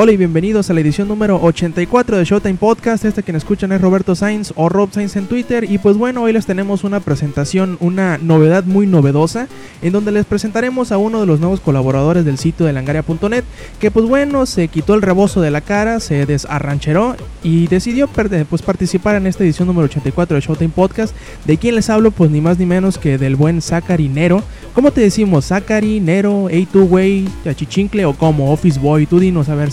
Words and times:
Hola 0.00 0.12
y 0.12 0.16
bienvenidos 0.16 0.70
a 0.70 0.74
la 0.74 0.80
edición 0.80 1.08
número 1.08 1.42
84 1.42 2.18
de 2.18 2.24
Showtime 2.24 2.54
Podcast. 2.54 3.04
Este 3.04 3.24
quien 3.24 3.34
escuchan 3.34 3.72
es 3.72 3.80
Roberto 3.80 4.14
Sainz 4.14 4.52
o 4.54 4.68
Rob 4.68 4.92
Sainz 4.92 5.16
en 5.16 5.26
Twitter. 5.26 5.68
Y 5.68 5.78
pues 5.78 5.96
bueno, 5.96 6.22
hoy 6.22 6.32
les 6.32 6.46
tenemos 6.46 6.84
una 6.84 7.00
presentación, 7.00 7.76
una 7.80 8.16
novedad 8.16 8.62
muy 8.62 8.86
novedosa, 8.86 9.48
en 9.82 9.92
donde 9.92 10.12
les 10.12 10.24
presentaremos 10.24 10.92
a 10.92 10.98
uno 10.98 11.18
de 11.18 11.26
los 11.26 11.40
nuevos 11.40 11.58
colaboradores 11.58 12.24
del 12.24 12.38
sitio 12.38 12.64
de 12.64 12.74
langaria.net, 12.74 13.42
que 13.80 13.90
pues 13.90 14.06
bueno, 14.06 14.46
se 14.46 14.68
quitó 14.68 14.94
el 14.94 15.02
rebozo 15.02 15.40
de 15.40 15.50
la 15.50 15.62
cara, 15.62 15.98
se 15.98 16.26
desarrancheró 16.26 17.16
y 17.42 17.66
decidió 17.66 18.06
pues, 18.06 18.62
participar 18.62 19.16
en 19.16 19.26
esta 19.26 19.42
edición 19.42 19.66
número 19.66 19.86
84 19.86 20.36
de 20.36 20.40
Showtime 20.40 20.70
Podcast. 20.76 21.12
¿De 21.44 21.56
quién 21.56 21.74
les 21.74 21.90
hablo? 21.90 22.12
Pues 22.12 22.30
ni 22.30 22.40
más 22.40 22.56
ni 22.56 22.66
menos 22.66 22.98
que 22.98 23.18
del 23.18 23.34
buen 23.34 23.60
Zachary 23.60 24.08
Nero. 24.08 24.44
¿Cómo 24.74 24.92
te 24.92 25.00
decimos? 25.00 25.46
Zachary, 25.46 25.98
Nero, 25.98 26.48
A2Way, 26.50 27.28
Chachichincle 27.42 28.04
o 28.04 28.12
como 28.12 28.52
Office 28.52 28.78
Boy? 28.78 29.06
Tú 29.06 29.18
dinos 29.18 29.48
a 29.48 29.56
ver, 29.56 29.72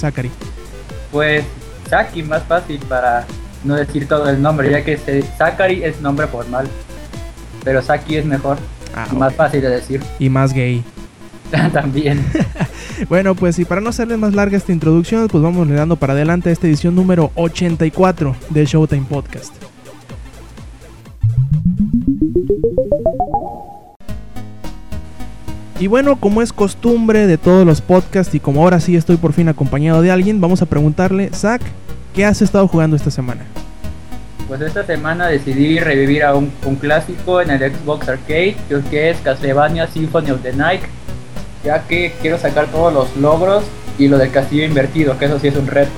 Pues 1.11 1.43
Saki, 1.89 2.23
más 2.23 2.43
fácil 2.43 2.79
para 2.87 3.25
no 3.63 3.75
decir 3.75 4.07
todo 4.07 4.29
el 4.29 4.41
nombre, 4.41 4.69
ya 4.71 4.83
que 4.83 4.97
Zachary 5.37 5.83
es 5.83 6.01
nombre 6.01 6.27
formal. 6.27 6.67
Pero 7.63 7.81
Saki 7.81 8.17
es 8.17 8.25
mejor, 8.25 8.57
Ah, 8.95 9.07
más 9.13 9.35
fácil 9.35 9.61
de 9.61 9.69
decir. 9.69 10.01
Y 10.19 10.29
más 10.29 10.53
gay. 10.53 10.83
También. 11.73 12.25
Bueno, 13.09 13.35
pues 13.35 13.59
y 13.59 13.65
para 13.65 13.81
no 13.81 13.89
hacerles 13.89 14.17
más 14.17 14.33
larga 14.33 14.55
esta 14.55 14.71
introducción, 14.71 15.27
pues 15.27 15.43
vamos 15.43 15.67
le 15.67 15.73
dando 15.73 15.97
para 15.97 16.13
adelante 16.13 16.47
a 16.47 16.53
esta 16.53 16.65
edición 16.65 16.95
número 16.95 17.29
84 17.35 18.33
de 18.51 18.65
Showtime 18.65 19.05
Podcast. 19.05 19.53
Y 25.79 25.87
bueno, 25.87 26.15
como 26.15 26.41
es 26.41 26.53
costumbre 26.53 27.27
de 27.27 27.37
todos 27.37 27.65
los 27.65 27.81
podcasts 27.81 28.33
y 28.33 28.39
como 28.39 28.63
ahora 28.63 28.79
sí 28.79 28.95
estoy 28.95 29.17
por 29.17 29.33
fin 29.33 29.49
acompañado 29.49 30.01
de 30.01 30.09
alguien, 30.11 30.39
vamos 30.39 30.61
a 30.61 30.65
preguntarle, 30.65 31.29
Zach, 31.33 31.61
¿qué 32.13 32.25
has 32.25 32.41
estado 32.41 32.67
jugando 32.67 32.95
esta 32.95 33.11
semana? 33.11 33.41
Pues 34.47 34.61
esta 34.61 34.85
semana 34.85 35.27
decidí 35.27 35.79
revivir 35.79 36.23
a 36.23 36.33
un, 36.35 36.49
un 36.65 36.75
clásico 36.75 37.41
en 37.41 37.49
el 37.49 37.59
Xbox 37.73 38.07
Arcade, 38.07 38.55
que- 38.69 38.81
que 38.89 39.09
es 39.09 39.17
Castlevania 39.17 39.87
Symphony 39.87 40.31
of 40.31 40.41
the 40.43 40.53
Night, 40.53 40.81
ya 41.63 41.81
que 41.87 42.13
quiero 42.21 42.37
sacar 42.37 42.67
todos 42.67 42.93
los 42.93 43.17
logros 43.17 43.63
y 43.97 44.07
lo 44.07 44.17
del 44.17 44.31
castillo 44.31 44.63
invertido, 44.65 45.17
que 45.17 45.25
eso 45.25 45.39
sí 45.39 45.47
es 45.47 45.55
un 45.57 45.67
reto. 45.67 45.91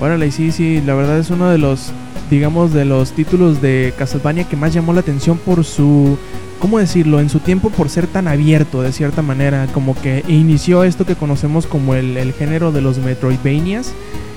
Órale, 0.00 0.32
sí, 0.32 0.50
sí, 0.50 0.82
la 0.84 0.94
verdad 0.94 1.18
es 1.18 1.30
uno 1.30 1.48
de 1.50 1.58
los, 1.58 1.92
digamos, 2.30 2.72
de 2.72 2.84
los 2.86 3.12
títulos 3.12 3.60
de 3.62 3.92
Castlevania 3.96 4.44
que 4.48 4.56
más 4.56 4.72
llamó 4.74 4.92
la 4.92 5.00
atención 5.00 5.38
por 5.38 5.64
su, 5.64 6.18
¿cómo 6.64 6.78
decirlo? 6.78 7.20
En 7.20 7.28
su 7.28 7.40
tiempo 7.40 7.68
por 7.68 7.90
ser 7.90 8.06
tan 8.06 8.26
abierto, 8.26 8.80
de 8.80 8.90
cierta 8.90 9.20
manera, 9.20 9.66
como 9.74 9.94
que 9.94 10.24
inició 10.28 10.82
esto 10.82 11.04
que 11.04 11.14
conocemos 11.14 11.66
como 11.66 11.94
el, 11.94 12.16
el 12.16 12.32
género 12.32 12.72
de 12.72 12.80
los 12.80 12.96
Metroidvanias, 12.96 13.92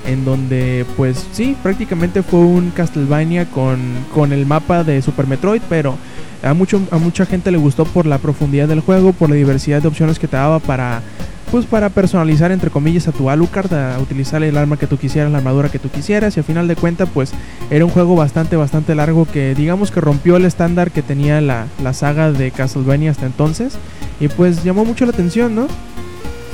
en 0.06 0.26
donde, 0.26 0.86
pues 0.98 1.26
sí, 1.32 1.56
prácticamente 1.64 2.24
fue 2.24 2.42
un 2.42 2.72
Castlevania 2.72 3.46
con, 3.50 3.80
con 4.14 4.34
el 4.34 4.46
mapa 4.46 4.84
de 4.84 5.02
Super 5.02 5.26
Metroid, 5.26 5.62
pero 5.70 5.96
a, 6.44 6.54
mucho, 6.54 6.82
a 6.92 6.98
mucha 6.98 7.26
gente 7.26 7.50
le 7.50 7.58
gustó 7.58 7.86
por 7.86 8.06
la 8.06 8.18
profundidad 8.18 8.68
del 8.68 8.82
juego, 8.82 9.14
por 9.14 9.30
la 9.30 9.38
diversidad 9.38 9.82
de 9.82 9.88
opciones 9.88 10.20
que 10.20 10.28
te 10.28 10.36
daba 10.36 10.60
para 10.60 11.04
pues 11.52 11.66
para 11.66 11.90
personalizar 11.90 12.52
entre 12.52 12.70
comillas 12.70 13.08
a 13.08 13.12
tu 13.12 13.30
Alucard, 13.30 13.74
a 13.74 14.00
utilizar 14.00 14.44
el 14.44 14.58
arma 14.58 14.78
que 14.78 14.88
tú 14.88 14.98
quisieras, 14.98 15.32
la 15.32 15.40
armadura 15.40 15.70
que 15.70 15.80
tú 15.80 15.90
quisieras 15.90 16.36
y 16.36 16.40
al 16.40 16.44
final 16.44 16.68
de 16.68 16.76
cuentas 16.76 17.10
pues 17.14 17.32
era 17.70 17.86
un 17.86 17.92
juego 17.92 18.16
bastante 18.16 18.56
bastante 18.56 18.96
largo 18.96 19.26
que 19.26 19.56
digamos 19.56 19.92
que 19.92 20.02
rompió 20.02 20.38
el 20.38 20.46
estándar 20.46 20.92
que 20.92 21.02
tenía 21.02 21.42
la, 21.42 21.68
la 21.84 21.94
saga 21.94 22.32
de 22.32 22.52
Castlevania 22.52 23.12
hasta 23.12 23.26
entonces 23.26 23.78
y 24.20 24.28
pues 24.28 24.64
llamó 24.64 24.86
mucho 24.86 25.06
la 25.06 25.12
atención, 25.12 25.56
¿no? 25.56 25.68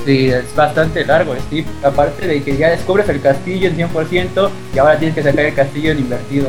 Sí, 0.04 0.28
es 0.28 0.54
bastante 0.54 1.04
largo, 1.06 1.34
Steve. 1.46 1.66
Aparte 1.82 2.26
de 2.26 2.42
que 2.42 2.56
ya 2.58 2.68
descubres 2.68 3.08
el 3.08 3.22
castillo 3.22 3.68
en 3.68 3.76
100% 3.76 4.50
y 4.74 4.78
ahora 4.78 4.98
tienes 4.98 5.14
que 5.14 5.22
sacar 5.22 5.46
el 5.46 5.54
castillo 5.54 5.92
en 5.92 6.00
invertido. 6.00 6.48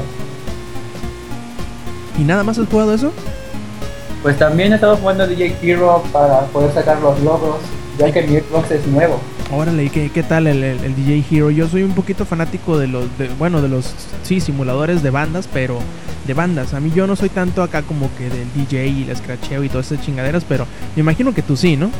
¿Y 2.19 2.23
nada 2.23 2.43
más 2.43 2.57
has 2.57 2.67
jugado 2.67 2.93
eso? 2.93 3.13
Pues 4.21 4.37
también 4.37 4.71
he 4.71 4.75
estado 4.75 4.97
jugando 4.97 5.25
DJ 5.27 5.55
Hero 5.61 6.03
para 6.11 6.41
poder 6.47 6.73
sacar 6.73 6.99
los 6.99 7.19
logros, 7.21 7.57
ya 7.97 8.11
que 8.11 8.21
mi 8.23 8.37
Xbox 8.39 8.71
es 8.71 8.85
nuevo. 8.87 9.19
Órale, 9.51 9.83
¿y 9.85 9.89
qué, 9.89 10.09
qué 10.11 10.23
tal 10.23 10.47
el, 10.47 10.63
el- 10.63 10.83
el 10.83 10.95
DJ 10.95 11.23
Hero? 11.31 11.49
Yo 11.51 11.67
soy 11.67 11.83
un 11.83 11.93
poquito 11.93 12.25
fanático 12.25 12.77
de 12.77 12.87
los, 12.87 13.05
de- 13.17 13.29
bueno, 13.37 13.61
de 13.61 13.69
los, 13.69 13.93
sí, 14.23 14.39
simuladores 14.41 15.03
de 15.03 15.09
bandas, 15.11 15.47
pero 15.51 15.79
de 16.25 16.33
bandas. 16.33 16.73
A 16.73 16.79
mí 16.79 16.91
yo 16.95 17.05
no 17.07 17.15
soy 17.15 17.29
tanto 17.29 17.61
acá 17.63 17.83
como 17.83 18.09
que 18.17 18.29
del 18.29 18.51
DJ 18.55 18.87
y 18.87 19.09
el 19.09 19.15
scratcheo 19.15 19.63
y 19.63 19.69
todas 19.69 19.91
esas 19.91 20.03
chingaderas, 20.05 20.43
pero 20.47 20.65
me 20.95 21.01
imagino 21.01 21.33
que 21.33 21.41
tú 21.43 21.55
sí, 21.55 21.77
¿no? 21.77 21.91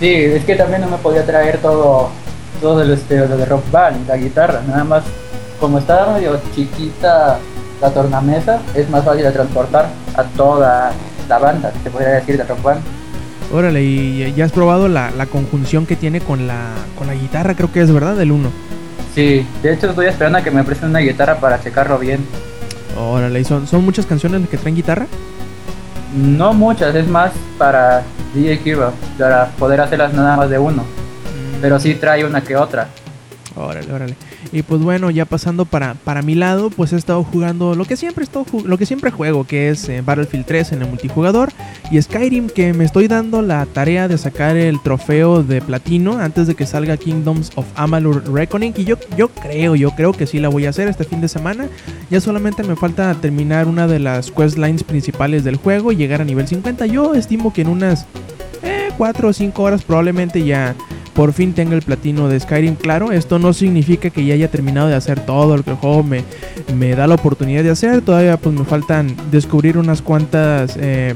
Sí, 0.00 0.08
es 0.12 0.44
que 0.44 0.56
también 0.56 0.80
no 0.80 0.88
me 0.88 0.96
podía 0.96 1.24
traer 1.24 1.58
todo, 1.58 2.08
todo 2.60 2.82
el 2.82 2.90
este, 2.92 3.14
de 3.26 3.44
rock 3.46 3.70
band, 3.70 4.08
la 4.08 4.16
guitarra, 4.16 4.62
nada 4.66 4.84
más. 4.84 5.04
Como 5.60 5.78
está 5.78 6.06
medio 6.12 6.40
chiquita 6.54 7.38
la 7.80 7.90
tornamesa, 7.90 8.60
es 8.74 8.88
más 8.90 9.04
fácil 9.04 9.22
de 9.24 9.30
transportar 9.32 9.88
a 10.16 10.24
toda 10.24 10.92
la 11.28 11.38
banda, 11.38 11.72
se 11.84 11.90
podría 11.90 12.14
decir, 12.14 12.36
de 12.36 12.44
rock 12.44 12.62
band. 12.62 12.80
Órale, 13.52 13.84
y 13.84 14.32
ya 14.34 14.46
has 14.46 14.52
probado 14.52 14.88
la, 14.88 15.10
la 15.10 15.26
conjunción 15.26 15.84
que 15.84 15.94
tiene 15.94 16.20
con 16.20 16.46
la, 16.46 16.70
con 16.96 17.06
la 17.06 17.14
guitarra, 17.14 17.54
creo 17.54 17.70
que 17.70 17.82
es 17.82 17.92
verdad, 17.92 18.16
del 18.16 18.32
1. 18.32 18.50
Sí, 19.14 19.46
de 19.62 19.74
hecho 19.74 19.90
estoy 19.90 20.06
esperando 20.06 20.38
a 20.38 20.42
que 20.42 20.50
me 20.50 20.64
presten 20.64 20.88
una 20.88 21.00
guitarra 21.00 21.36
para 21.38 21.60
checarlo 21.62 21.98
bien. 21.98 22.24
Órale, 22.98 23.40
¿y 23.40 23.44
son, 23.44 23.66
son 23.66 23.84
muchas 23.84 24.06
canciones 24.06 24.40
las 24.40 24.48
que 24.48 24.56
traen 24.56 24.74
guitarra? 24.74 25.06
No 26.16 26.54
muchas, 26.54 26.94
es 26.94 27.06
más 27.06 27.32
para 27.58 28.02
DJ 28.34 28.60
Hero, 28.64 28.92
para 29.18 29.48
poder 29.58 29.82
hacerlas 29.82 30.14
nada 30.14 30.36
más 30.36 30.48
de 30.48 30.58
uno. 30.58 30.84
Pero 31.60 31.78
sí 31.78 31.94
trae 31.94 32.24
una 32.24 32.40
que 32.42 32.56
otra. 32.56 32.88
Órale, 33.54 33.92
órale. 33.92 34.16
Y 34.50 34.62
pues 34.62 34.80
bueno, 34.82 35.10
ya 35.10 35.24
pasando 35.24 35.64
para, 35.64 35.94
para 35.94 36.22
mi 36.22 36.34
lado, 36.34 36.70
pues 36.70 36.92
he 36.92 36.96
estado 36.96 37.22
jugando 37.24 37.74
lo 37.74 37.84
que 37.84 37.96
siempre 37.96 38.26
lo 38.64 38.78
que 38.78 38.86
siempre 38.86 39.10
juego, 39.10 39.44
que 39.44 39.70
es 39.70 39.88
eh, 39.88 40.02
Battlefield 40.04 40.46
3 40.46 40.72
en 40.72 40.82
el 40.82 40.88
multijugador 40.88 41.50
y 41.90 42.00
Skyrim, 42.00 42.48
que 42.48 42.72
me 42.72 42.84
estoy 42.84 43.08
dando 43.08 43.42
la 43.42 43.66
tarea 43.66 44.08
de 44.08 44.18
sacar 44.18 44.56
el 44.56 44.80
trofeo 44.80 45.42
de 45.42 45.60
platino 45.60 46.18
antes 46.18 46.46
de 46.46 46.54
que 46.54 46.66
salga 46.66 46.96
Kingdoms 46.96 47.50
of 47.54 47.66
Amalur 47.74 48.24
Reckoning. 48.32 48.74
Y 48.76 48.84
yo, 48.84 48.96
yo 49.16 49.28
creo, 49.28 49.74
yo 49.74 49.90
creo 49.90 50.12
que 50.12 50.26
sí 50.26 50.38
la 50.38 50.48
voy 50.48 50.66
a 50.66 50.70
hacer 50.70 50.88
este 50.88 51.04
fin 51.04 51.20
de 51.20 51.28
semana. 51.28 51.66
Ya 52.10 52.20
solamente 52.20 52.62
me 52.62 52.76
falta 52.76 53.14
terminar 53.14 53.68
una 53.68 53.86
de 53.86 53.98
las 53.98 54.30
quest 54.30 54.56
lines 54.56 54.84
principales 54.84 55.44
del 55.44 55.56
juego 55.56 55.92
y 55.92 55.96
llegar 55.96 56.20
a 56.20 56.24
nivel 56.24 56.48
50. 56.48 56.86
Yo 56.86 57.14
estimo 57.14 57.52
que 57.52 57.62
en 57.62 57.68
unas 57.68 58.06
4 58.96 59.28
o 59.28 59.32
5 59.32 59.62
horas 59.62 59.82
probablemente 59.82 60.44
ya 60.44 60.74
por 61.14 61.32
fin 61.32 61.52
tenga 61.52 61.74
el 61.74 61.82
platino 61.82 62.28
de 62.28 62.40
Skyrim. 62.40 62.74
Claro, 62.76 63.12
esto 63.12 63.38
no 63.38 63.52
significa 63.52 64.10
que 64.10 64.24
ya 64.24 64.34
haya 64.34 64.50
terminado 64.50 64.88
de 64.88 64.94
hacer 64.94 65.20
todo 65.20 65.56
lo 65.56 65.62
que 65.62 65.70
el 65.70 65.76
juego 65.76 66.02
me, 66.02 66.24
me 66.76 66.94
da 66.94 67.06
la 67.06 67.14
oportunidad 67.16 67.62
de 67.62 67.70
hacer. 67.70 68.00
Todavía 68.02 68.36
pues 68.36 68.54
me 68.58 68.64
faltan 68.64 69.14
descubrir 69.30 69.76
unas 69.78 70.00
cuantas, 70.02 70.76
eh, 70.80 71.14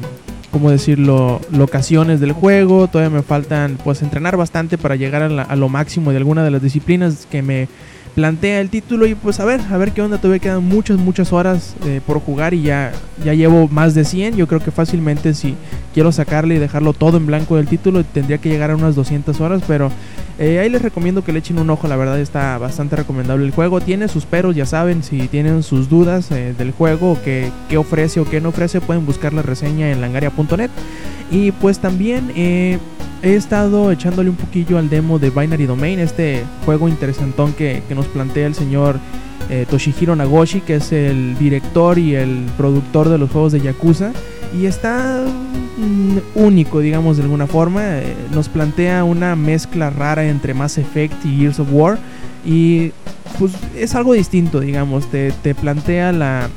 ¿cómo 0.52 0.70
decirlo?, 0.70 1.40
locaciones 1.50 2.20
del 2.20 2.32
juego. 2.32 2.88
Todavía 2.88 3.16
me 3.16 3.22
faltan 3.22 3.78
pues 3.82 4.02
entrenar 4.02 4.36
bastante 4.36 4.76
para 4.78 4.96
llegar 4.96 5.22
a, 5.22 5.28
la- 5.28 5.42
a 5.42 5.56
lo 5.56 5.68
máximo 5.68 6.10
de 6.10 6.18
alguna 6.18 6.44
de 6.44 6.50
las 6.50 6.62
disciplinas 6.62 7.26
que 7.30 7.42
me 7.42 7.68
plantea 8.16 8.62
el 8.62 8.70
título 8.70 9.06
y 9.06 9.14
pues 9.14 9.40
a 9.40 9.44
ver, 9.44 9.60
a 9.70 9.76
ver 9.76 9.92
qué 9.92 10.00
onda, 10.00 10.16
todavía 10.16 10.40
quedan 10.40 10.64
muchas, 10.64 10.96
muchas 10.96 11.34
horas 11.34 11.76
eh, 11.84 12.00
por 12.04 12.18
jugar 12.18 12.54
y 12.54 12.62
ya, 12.62 12.90
ya 13.22 13.34
llevo 13.34 13.68
más 13.68 13.94
de 13.94 14.06
100, 14.06 14.36
yo 14.36 14.48
creo 14.48 14.58
que 14.60 14.70
fácilmente 14.70 15.34
si 15.34 15.54
quiero 15.92 16.10
sacarle 16.12 16.54
y 16.54 16.58
dejarlo 16.58 16.94
todo 16.94 17.18
en 17.18 17.26
blanco 17.26 17.56
del 17.56 17.68
título 17.68 18.04
tendría 18.04 18.38
que 18.38 18.48
llegar 18.48 18.70
a 18.70 18.74
unas 18.74 18.94
200 18.94 19.38
horas, 19.42 19.62
pero 19.68 19.90
eh, 20.38 20.60
ahí 20.60 20.70
les 20.70 20.80
recomiendo 20.80 21.22
que 21.22 21.32
le 21.34 21.40
echen 21.40 21.58
un 21.58 21.68
ojo, 21.68 21.88
la 21.88 21.96
verdad 21.96 22.18
está 22.18 22.56
bastante 22.56 22.96
recomendable 22.96 23.44
el 23.44 23.52
juego, 23.52 23.82
tiene 23.82 24.08
sus 24.08 24.24
peros, 24.24 24.56
ya 24.56 24.64
saben, 24.64 25.02
si 25.02 25.28
tienen 25.28 25.62
sus 25.62 25.90
dudas 25.90 26.30
eh, 26.30 26.54
del 26.56 26.70
juego, 26.70 27.18
que, 27.22 27.52
qué 27.68 27.76
ofrece 27.76 28.20
o 28.20 28.24
qué 28.24 28.40
no 28.40 28.48
ofrece, 28.48 28.80
pueden 28.80 29.04
buscar 29.04 29.34
la 29.34 29.42
reseña 29.42 29.92
en 29.92 30.00
langaria.net 30.00 30.70
y 31.30 31.52
pues 31.52 31.80
también... 31.80 32.32
he 33.22 33.34
estado 33.34 33.90
echándole 33.90 34.30
un 34.30 34.36
poquillo 34.36 34.78
al 34.78 34.88
demo 34.88 35.18
de 35.18 35.30
Binary 35.30 35.66
Domain, 35.66 35.98
este 35.98 36.44
juego 36.64 36.88
interesantón 36.88 37.52
que, 37.52 37.82
que 37.88 37.94
nos 37.94 38.06
plantea 38.06 38.46
el 38.46 38.54
señor 38.54 38.98
eh, 39.48 39.66
Toshihiro 39.68 40.16
Nagoshi, 40.16 40.60
que 40.60 40.76
es 40.76 40.92
el 40.92 41.38
director 41.38 41.98
y 41.98 42.14
el 42.14 42.46
productor 42.56 43.08
de 43.08 43.18
los 43.18 43.30
juegos 43.30 43.52
de 43.52 43.60
Yakuza. 43.60 44.12
Y 44.58 44.66
está 44.66 45.24
mm, 45.76 46.18
único, 46.40 46.80
digamos, 46.80 47.16
de 47.16 47.24
alguna 47.24 47.46
forma. 47.46 47.98
Eh, 47.98 48.14
nos 48.32 48.48
plantea 48.48 49.04
una 49.04 49.36
mezcla 49.36 49.90
rara 49.90 50.26
entre 50.26 50.54
Mass 50.54 50.78
Effect 50.78 51.24
y 51.24 51.38
Gears 51.38 51.60
of 51.60 51.68
War. 51.70 51.98
Y 52.44 52.92
pues 53.38 53.52
es 53.76 53.94
algo 53.94 54.14
distinto, 54.14 54.60
digamos. 54.60 55.10
Te, 55.10 55.32
te 55.42 55.54
plantea 55.54 56.12
la, 56.12 56.48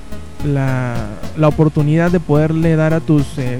la, 0.45 0.95
la 1.37 1.47
oportunidad 1.47 2.11
de 2.11 2.19
poderle 2.19 2.75
dar 2.75 2.93
a 2.93 2.99
tus 2.99 3.37
eh, 3.37 3.59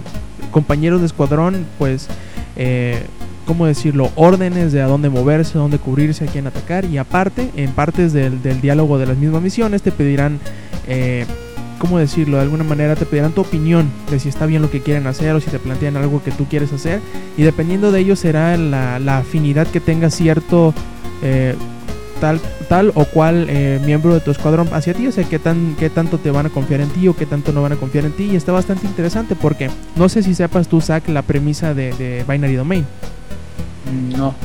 compañeros 0.52 1.02
de 1.02 1.08
escuadrón, 1.08 1.66
pues, 1.78 2.08
eh, 2.56 3.04
¿cómo 3.46 3.66
decirlo? 3.66 4.12
Órdenes 4.16 4.72
de 4.72 4.82
a 4.82 4.88
dónde 4.88 5.10
moverse, 5.10 5.58
a 5.58 5.62
dónde 5.62 5.80
cubrirse, 5.80 6.26
a 6.26 6.28
quién 6.28 6.48
atacar. 6.48 6.86
Y 6.86 6.98
aparte, 6.98 7.50
en 7.56 7.72
partes 7.72 8.14
del, 8.14 8.42
diálogo 8.62 8.98
de 8.98 9.08
las 9.08 9.18
mismas 9.18 9.42
misiones, 9.42 9.82
te 9.82 9.92
pedirán, 9.92 10.40
eh, 10.88 11.26
¿cómo 11.80 11.98
decirlo? 11.98 12.38
De 12.38 12.44
alguna 12.44 12.64
manera 12.64 12.96
te 12.96 13.06
pedirán 13.06 13.32
tu 13.32 13.42
opinión 13.42 13.90
de 14.10 14.20
si 14.20 14.30
está 14.30 14.46
bien 14.46 14.62
lo 14.62 14.70
que 14.70 14.82
quieren 14.82 15.08
hacer 15.08 15.34
o 15.36 15.42
si 15.42 15.50
te 15.50 15.60
plantean 15.60 15.98
algo 15.98 16.24
que 16.24 16.32
tú 16.32 16.46
quieres 16.46 16.72
hacer. 16.74 17.02
Y 17.38 17.44
dependiendo 17.44 17.92
de 17.92 18.02
ello 18.02 18.16
será 18.16 18.56
la, 18.58 19.00
la 19.00 19.20
afinidad 19.20 19.68
que 19.68 19.80
tenga 19.80 20.10
cierto... 20.10 20.74
Eh, 21.22 21.56
tal, 22.20 22.40
tal 22.68 22.92
o 22.96 23.06
cual 23.06 23.48
eh, 23.50 23.80
miembro 23.86 24.14
de 24.14 24.20
tu 24.20 24.32
escuadrón 24.32 24.70
hacia 24.72 24.94
ti, 24.94 25.08
o 25.08 25.12
sea, 25.12 25.24
qué, 25.24 25.40
tan, 25.40 25.76
qué 25.78 25.90
tanto 25.90 26.18
te 26.18 26.32
van 26.32 26.46
a 26.46 26.50
confiar 26.50 26.82
en 26.82 26.90
ti 26.90 27.08
o 27.08 27.16
qué 27.16 27.26
tanto 27.26 27.52
no 27.52 27.62
van 27.62 27.74
a 27.74 27.76
confiar 27.76 28.06
en 28.06 28.12
ti. 28.12 28.30
Y 28.32 28.36
está 28.36 28.52
bastante 28.52 28.86
interesante 28.88 29.36
porque 29.36 29.70
no 29.96 30.10
sé 30.10 30.24
si 30.24 30.36
sepas 30.36 30.68
tú, 30.68 30.82
Zach, 30.82 31.08
la 31.08 31.22
premisa 31.22 31.74
de, 31.74 31.94
de 31.94 32.26
Binary 32.28 32.56
Domain. 32.56 32.86
No. 34.18 34.36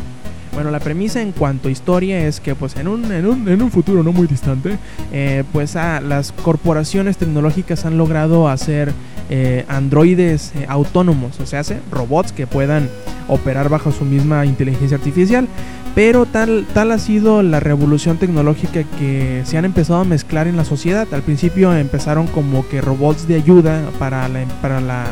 Bueno, 0.54 0.70
la 0.70 0.78
premisa 0.78 1.20
en 1.20 1.32
cuanto 1.32 1.66
a 1.66 1.70
historia 1.72 2.28
es 2.28 2.38
que 2.38 2.54
pues 2.54 2.76
en 2.76 2.86
un, 2.86 3.10
en 3.10 3.26
un, 3.26 3.48
en 3.48 3.60
un 3.60 3.72
futuro 3.72 4.04
no 4.04 4.12
muy 4.12 4.28
distante, 4.28 4.78
eh, 5.12 5.42
pues 5.52 5.74
ah, 5.74 6.00
las 6.00 6.30
corporaciones 6.30 7.16
tecnológicas 7.16 7.84
han 7.84 7.98
logrado 7.98 8.48
hacer 8.48 8.92
eh, 9.30 9.64
androides 9.66 10.52
eh, 10.54 10.66
autónomos, 10.68 11.40
o 11.40 11.46
sea, 11.46 11.58
hace 11.60 11.80
robots 11.90 12.30
que 12.30 12.46
puedan 12.46 12.88
operar 13.26 13.68
bajo 13.68 13.90
su 13.90 14.04
misma 14.04 14.46
inteligencia 14.46 14.96
artificial. 14.96 15.48
Pero 15.94 16.26
tal, 16.26 16.66
tal 16.74 16.90
ha 16.90 16.98
sido 16.98 17.42
la 17.42 17.60
revolución 17.60 18.16
tecnológica 18.18 18.82
que 18.98 19.42
se 19.44 19.56
han 19.58 19.64
empezado 19.64 20.00
a 20.00 20.04
mezclar 20.04 20.48
en 20.48 20.56
la 20.56 20.64
sociedad. 20.64 21.06
Al 21.12 21.22
principio 21.22 21.74
empezaron 21.74 22.26
como 22.26 22.66
que 22.68 22.80
robots 22.80 23.28
de 23.28 23.36
ayuda 23.36 23.80
para 23.98 24.28
la, 24.28 24.44
para 24.60 24.80
la 24.80 25.04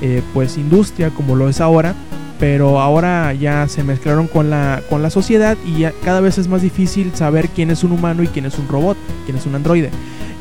eh, 0.00 0.22
pues 0.32 0.58
industria 0.58 1.10
como 1.10 1.36
lo 1.36 1.48
es 1.48 1.60
ahora 1.60 1.94
pero 2.40 2.80
ahora 2.80 3.32
ya 3.34 3.68
se 3.68 3.84
mezclaron 3.84 4.26
con 4.26 4.50
la, 4.50 4.82
con 4.90 5.00
la 5.00 5.10
sociedad 5.10 5.56
y 5.64 5.78
ya 5.78 5.92
cada 6.02 6.20
vez 6.20 6.38
es 6.38 6.48
más 6.48 6.60
difícil 6.60 7.12
saber 7.14 7.48
quién 7.48 7.70
es 7.70 7.84
un 7.84 7.92
humano 7.92 8.24
y 8.24 8.26
quién 8.26 8.46
es 8.46 8.58
un 8.58 8.66
robot, 8.66 8.96
quién 9.26 9.36
es 9.36 9.46
un 9.46 9.54
androide. 9.54 9.90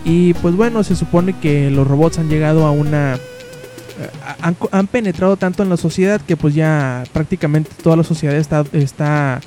Y 0.03 0.33
pues 0.35 0.55
bueno, 0.55 0.83
se 0.83 0.95
supone 0.95 1.37
que 1.39 1.69
los 1.69 1.87
robots 1.87 2.17
han 2.17 2.27
llegado 2.27 2.65
a 2.65 2.71
una... 2.71 3.17
eh, 3.17 4.09
Han, 4.41 4.57
han 4.71 4.87
penetrado 4.87 5.37
tanto 5.37 5.61
en 5.61 5.69
la 5.69 5.77
sociedad 5.77 6.19
que 6.21 6.35
pues 6.35 6.55
ya 6.55 7.03
prácticamente 7.13 7.69
toda 7.83 7.97
la 7.97 8.03
sociedad 8.03 8.35
está, 8.35 8.65
está 8.73 9.39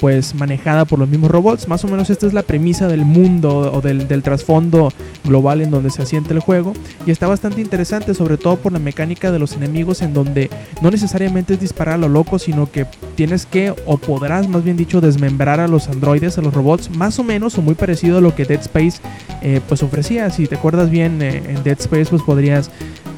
pues 0.00 0.34
manejada 0.34 0.84
por 0.84 0.98
los 0.98 1.08
mismos 1.08 1.30
robots. 1.30 1.68
Más 1.68 1.84
o 1.84 1.88
menos 1.88 2.10
esta 2.10 2.26
es 2.26 2.32
la 2.32 2.42
premisa 2.42 2.88
del 2.88 3.04
mundo 3.04 3.72
o 3.72 3.80
del, 3.80 4.06
trasfondo 4.22 4.92
global 5.24 5.60
en 5.60 5.70
donde 5.70 5.90
se 5.90 6.02
asienta 6.02 6.32
el 6.34 6.40
juego. 6.40 6.72
Y 7.06 7.10
está 7.10 7.26
bastante 7.26 7.60
interesante, 7.60 8.14
sobre 8.14 8.36
todo 8.36 8.56
por 8.56 8.72
la 8.72 8.78
mecánica 8.78 9.30
de 9.30 9.38
los 9.38 9.54
enemigos, 9.54 10.02
en 10.02 10.14
donde 10.14 10.50
no 10.82 10.90
necesariamente 10.90 11.54
es 11.54 11.60
disparar 11.60 11.94
a 11.94 11.98
lo 11.98 12.08
loco, 12.08 12.38
sino 12.38 12.70
que 12.70 12.86
tienes 13.14 13.46
que, 13.46 13.74
o 13.86 13.98
podrás 13.98 14.48
más 14.48 14.64
bien 14.64 14.76
dicho, 14.76 15.00
desmembrar 15.00 15.60
a 15.60 15.68
los 15.68 15.88
androides, 15.88 16.38
a 16.38 16.42
los 16.42 16.54
robots, 16.54 16.90
más 16.90 17.18
o 17.18 17.24
menos 17.24 17.58
o 17.58 17.62
muy 17.62 17.74
parecido 17.74 18.18
a 18.18 18.20
lo 18.20 18.34
que 18.34 18.44
Dead 18.44 18.60
Space 18.60 19.00
eh, 19.42 19.60
pues 19.66 19.82
ofrecía. 19.82 20.30
Si 20.30 20.46
te 20.46 20.56
acuerdas 20.56 20.90
bien, 20.90 21.20
eh, 21.22 21.42
en 21.48 21.62
Dead 21.62 21.78
Space 21.78 22.06
pues 22.06 22.22
podrías, 22.22 22.70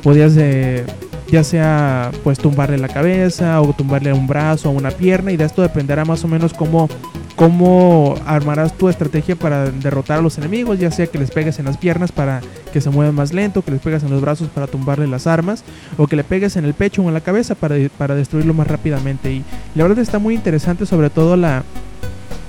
podrías 0.03 0.35
eh, 0.37 0.85
ya 1.31 1.45
sea 1.45 2.11
pues 2.25 2.39
tumbarle 2.39 2.79
la 2.79 2.89
cabeza 2.89 3.61
o 3.61 3.73
tumbarle 3.73 4.13
un 4.13 4.27
brazo 4.27 4.71
o 4.71 4.73
una 4.73 4.91
pierna 4.91 5.33
y 5.33 5.37
de 5.37 5.45
esto 5.45 5.63
dependerá 5.63 6.05
más 6.05 6.25
o 6.25 6.29
menos 6.29 6.53
cómo, 6.53 6.89
cómo 7.37 8.17
armarás 8.27 8.77
tu 8.77 8.89
estrategia 8.89 9.37
para 9.37 9.71
derrotar 9.71 10.19
a 10.19 10.23
los 10.23 10.39
enemigos, 10.39 10.79
ya 10.79 10.91
sea 10.91 11.07
que 11.07 11.19
les 11.19 11.31
pegues 11.31 11.59
en 11.59 11.67
las 11.67 11.77
piernas 11.77 12.11
para 12.11 12.41
que 12.73 12.81
se 12.81 12.91
muevan 12.91 13.15
más 13.15 13.33
lento, 13.33 13.63
que 13.63 13.71
les 13.71 13.81
pegues 13.81 14.03
en 14.03 14.11
los 14.11 14.21
brazos 14.21 14.49
para 14.49 14.67
tumbarle 14.67 15.07
las 15.07 15.27
armas 15.27 15.65
o 15.97 16.07
que 16.07 16.17
le 16.17 16.25
pegues 16.25 16.57
en 16.57 16.65
el 16.65 16.75
pecho 16.75 17.03
o 17.03 17.09
en 17.09 17.15
la 17.15 17.21
cabeza 17.21 17.55
para, 17.55 17.77
para 17.97 18.15
destruirlo 18.15 18.55
más 18.55 18.67
rápidamente. 18.67 19.33
Y 19.33 19.45
la 19.75 19.85
verdad 19.85 20.01
está 20.01 20.19
muy 20.19 20.35
interesante 20.35 20.85
sobre 20.87 21.11
todo 21.11 21.37
la, 21.37 21.63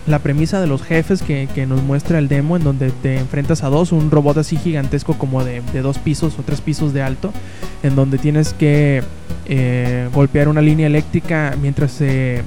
la 0.08 0.20
premisa 0.20 0.60
de 0.60 0.68
los 0.68 0.82
jefes 0.82 1.22
que, 1.22 1.48
que 1.54 1.66
nos 1.66 1.82
muestra 1.84 2.18
el 2.18 2.28
demo 2.28 2.58
en 2.58 2.64
donde 2.64 2.92
te 2.92 3.18
enfrentas 3.18 3.64
a 3.64 3.70
dos, 3.70 3.92
un 3.92 4.10
robot 4.10 4.38
así 4.38 4.58
gigantesco 4.58 5.18
como 5.18 5.44
de, 5.44 5.62
de 5.74 5.82
dos 5.82 6.00
pisos 6.00 6.38
o 6.40 6.44
tres 6.44 6.62
pisos 6.62 6.94
de 6.94 7.02
alto, 7.02 7.32
en 7.84 7.96
donde 7.96 8.18
tienes 8.18 8.54
que 8.54 9.04
eh, 9.46 10.08
golpear 10.14 10.48
una 10.48 10.62
línea 10.62 10.88
eléctrica 10.88 11.56
mientras 11.62 11.92
se, 11.92 12.44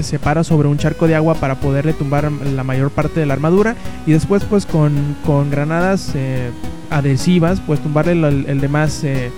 se 0.00 0.18
para 0.18 0.44
sobre 0.44 0.68
un 0.68 0.78
charco 0.78 1.06
de 1.06 1.14
agua 1.14 1.34
para 1.34 1.56
poderle 1.56 1.92
tumbar 1.92 2.30
la 2.30 2.64
mayor 2.64 2.90
parte 2.90 3.20
de 3.20 3.26
la 3.26 3.34
armadura 3.34 3.76
y 4.06 4.12
después 4.12 4.44
pues 4.44 4.66
con, 4.66 5.16
con 5.24 5.50
granadas 5.50 6.12
eh, 6.14 6.50
adhesivas 6.90 7.60
pues 7.60 7.80
tumbarle 7.80 8.12
el, 8.12 8.46
el 8.46 8.60
demás 8.60 9.02
eh, 9.04 9.30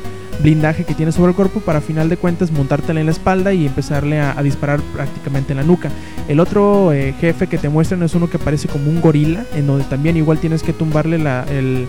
blindaje 0.42 0.84
que 0.84 0.94
tiene 0.94 1.12
sobre 1.12 1.30
el 1.30 1.36
cuerpo 1.36 1.60
para 1.60 1.80
final 1.80 2.08
de 2.08 2.16
cuentas 2.16 2.50
montártela 2.50 3.00
en 3.00 3.06
la 3.06 3.12
espalda 3.12 3.54
y 3.54 3.66
empezarle 3.66 4.20
a, 4.20 4.34
disparar 4.42 4.80
prácticamente 4.94 5.52
en 5.52 5.58
la 5.58 5.64
nuca. 5.64 5.90
El 6.28 6.40
otro 6.40 6.92
jefe 7.18 7.46
que 7.46 7.56
te 7.56 7.70
muestran 7.70 8.02
es 8.02 8.14
uno 8.14 8.28
que 8.28 8.38
parece 8.38 8.68
como 8.68 8.90
un 8.90 9.00
gorila, 9.00 9.44
en 9.54 9.66
donde 9.66 9.84
también 9.84 10.18
igual 10.18 10.38
tienes 10.38 10.62
que 10.62 10.74
tumbarle 10.74 11.16
la, 11.16 11.46
el, 11.50 11.86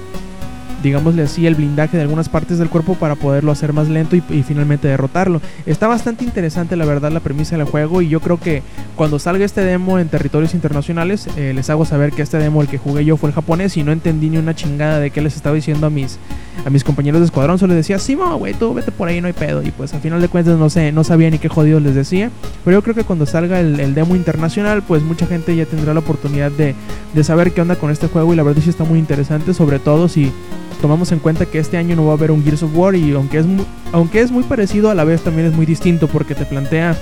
digámosle 0.84 1.24
así, 1.24 1.46
el 1.48 1.56
blindaje 1.56 1.98
de 1.98 2.04
algunas 2.04 2.30
partes 2.30 2.58
del 2.60 2.70
cuerpo 2.70 2.96
para 2.96 3.16
poderlo 3.16 3.52
hacer 3.52 3.74
más 3.74 3.88
lento 3.88 4.16
y, 4.16 4.22
finalmente 4.44 4.88
derrotarlo. 4.88 5.42
Está 5.66 5.88
bastante 5.88 6.24
interesante 6.24 6.76
la 6.76 6.86
verdad 6.86 7.12
la 7.12 7.20
premisa 7.20 7.58
del 7.58 7.66
juego 7.66 8.02
y 8.02 8.10
yo 8.10 8.20
creo 8.20 8.40
que 8.40 8.64
cuando 8.96 9.20
salga 9.20 9.46
este 9.46 9.62
demo 9.62 10.00
en 10.00 10.10
territorios 10.10 10.54
internacionales 10.54 11.28
eh, 11.36 11.54
les 11.54 11.70
hago 11.70 11.86
saber 11.86 12.12
que 12.12 12.22
este 12.22 12.38
demo 12.38 12.62
el 12.62 12.68
que 12.68 12.78
jugué 12.78 13.06
yo 13.06 13.18
fue 13.18 13.30
el 13.30 13.36
japonés 13.36 13.78
y 13.78 13.84
no 13.84 13.92
entendí 13.92 14.30
ni 14.30 14.38
una 14.38 14.56
chingada 14.56 15.00
de 15.00 15.12
qué 15.12 15.22
les 15.22 15.36
estaba 15.36 15.56
diciendo 15.56 15.88
a 15.88 15.90
mis 15.90 16.20
a 16.66 16.70
mis 16.70 16.84
compañeros 16.84 17.22
de 17.22 17.26
escuadrón, 17.26 17.58
solo 17.60 17.74
les 17.74 17.86
decía, 17.86 18.00
sí, 18.00 18.16
no, 18.16 18.38
güey, 18.38 18.54
tú 18.54 18.74
vete 18.74 18.92
por 18.92 19.08
ahí, 19.08 19.22
no 19.22 19.28
hay 19.28 19.34
pedo. 19.34 19.62
Y 19.64 19.72
pues 19.72 19.94
al 19.94 20.02
final 20.02 20.22
de 20.22 20.28
cuentas 20.28 20.58
no 20.58 20.70
sé, 20.70 20.92
no 20.92 21.04
sabía 21.04 21.30
ni 21.30 21.40
qué 21.40 21.50
jodidos 21.50 21.82
les 21.82 21.96
decía. 21.96 22.32
Pero 22.66 22.78
yo 22.78 22.84
creo 22.84 22.96
que 22.96 23.04
cuando 23.04 23.26
salga 23.26 23.60
el, 23.60 23.80
el 23.80 23.94
demo 23.94 24.16
internacional, 24.16 24.84
pues 24.84 25.04
mucha 25.04 25.26
gente 25.28 25.56
ya 25.56 25.66
tendrá 25.66 25.94
la 25.94 26.00
oportunidad 26.00 26.52
de, 26.52 26.76
de 27.14 27.24
saber 27.24 27.54
qué 27.54 27.62
onda 27.62 27.76
con 27.76 27.92
este 27.92 28.08
juego. 28.08 28.34
Y 28.34 28.36
la 28.36 28.44
verdad 28.44 28.62
sí 28.64 28.70
está 28.70 28.84
muy 28.84 29.00
interesante, 29.00 29.54
sobre 29.54 29.80
todo 29.80 30.08
si 30.08 30.32
tomamos 30.82 31.12
en 31.12 31.20
cuenta 31.20 31.46
que 31.46 31.60
este 31.60 31.78
año 31.78 31.96
no 31.96 32.06
va 32.06 32.12
a 32.12 32.16
haber 32.16 32.32
un 32.32 32.44
Gears 32.44 32.64
of 32.64 32.76
War 32.76 32.96
y 32.96 33.12
aunque 33.12 33.40
es 33.40 33.46
muy, 33.46 33.66
aunque 33.92 34.22
es 34.22 34.32
muy 34.32 34.44
parecido 34.44 34.90
a 34.90 34.96
la 34.96 35.04
vez 35.04 35.22
también 35.22 35.48
es 35.48 35.54
muy 35.54 35.66
distinto 35.66 36.08
porque 36.08 36.36
te 36.36 36.46
plantea 36.46 36.96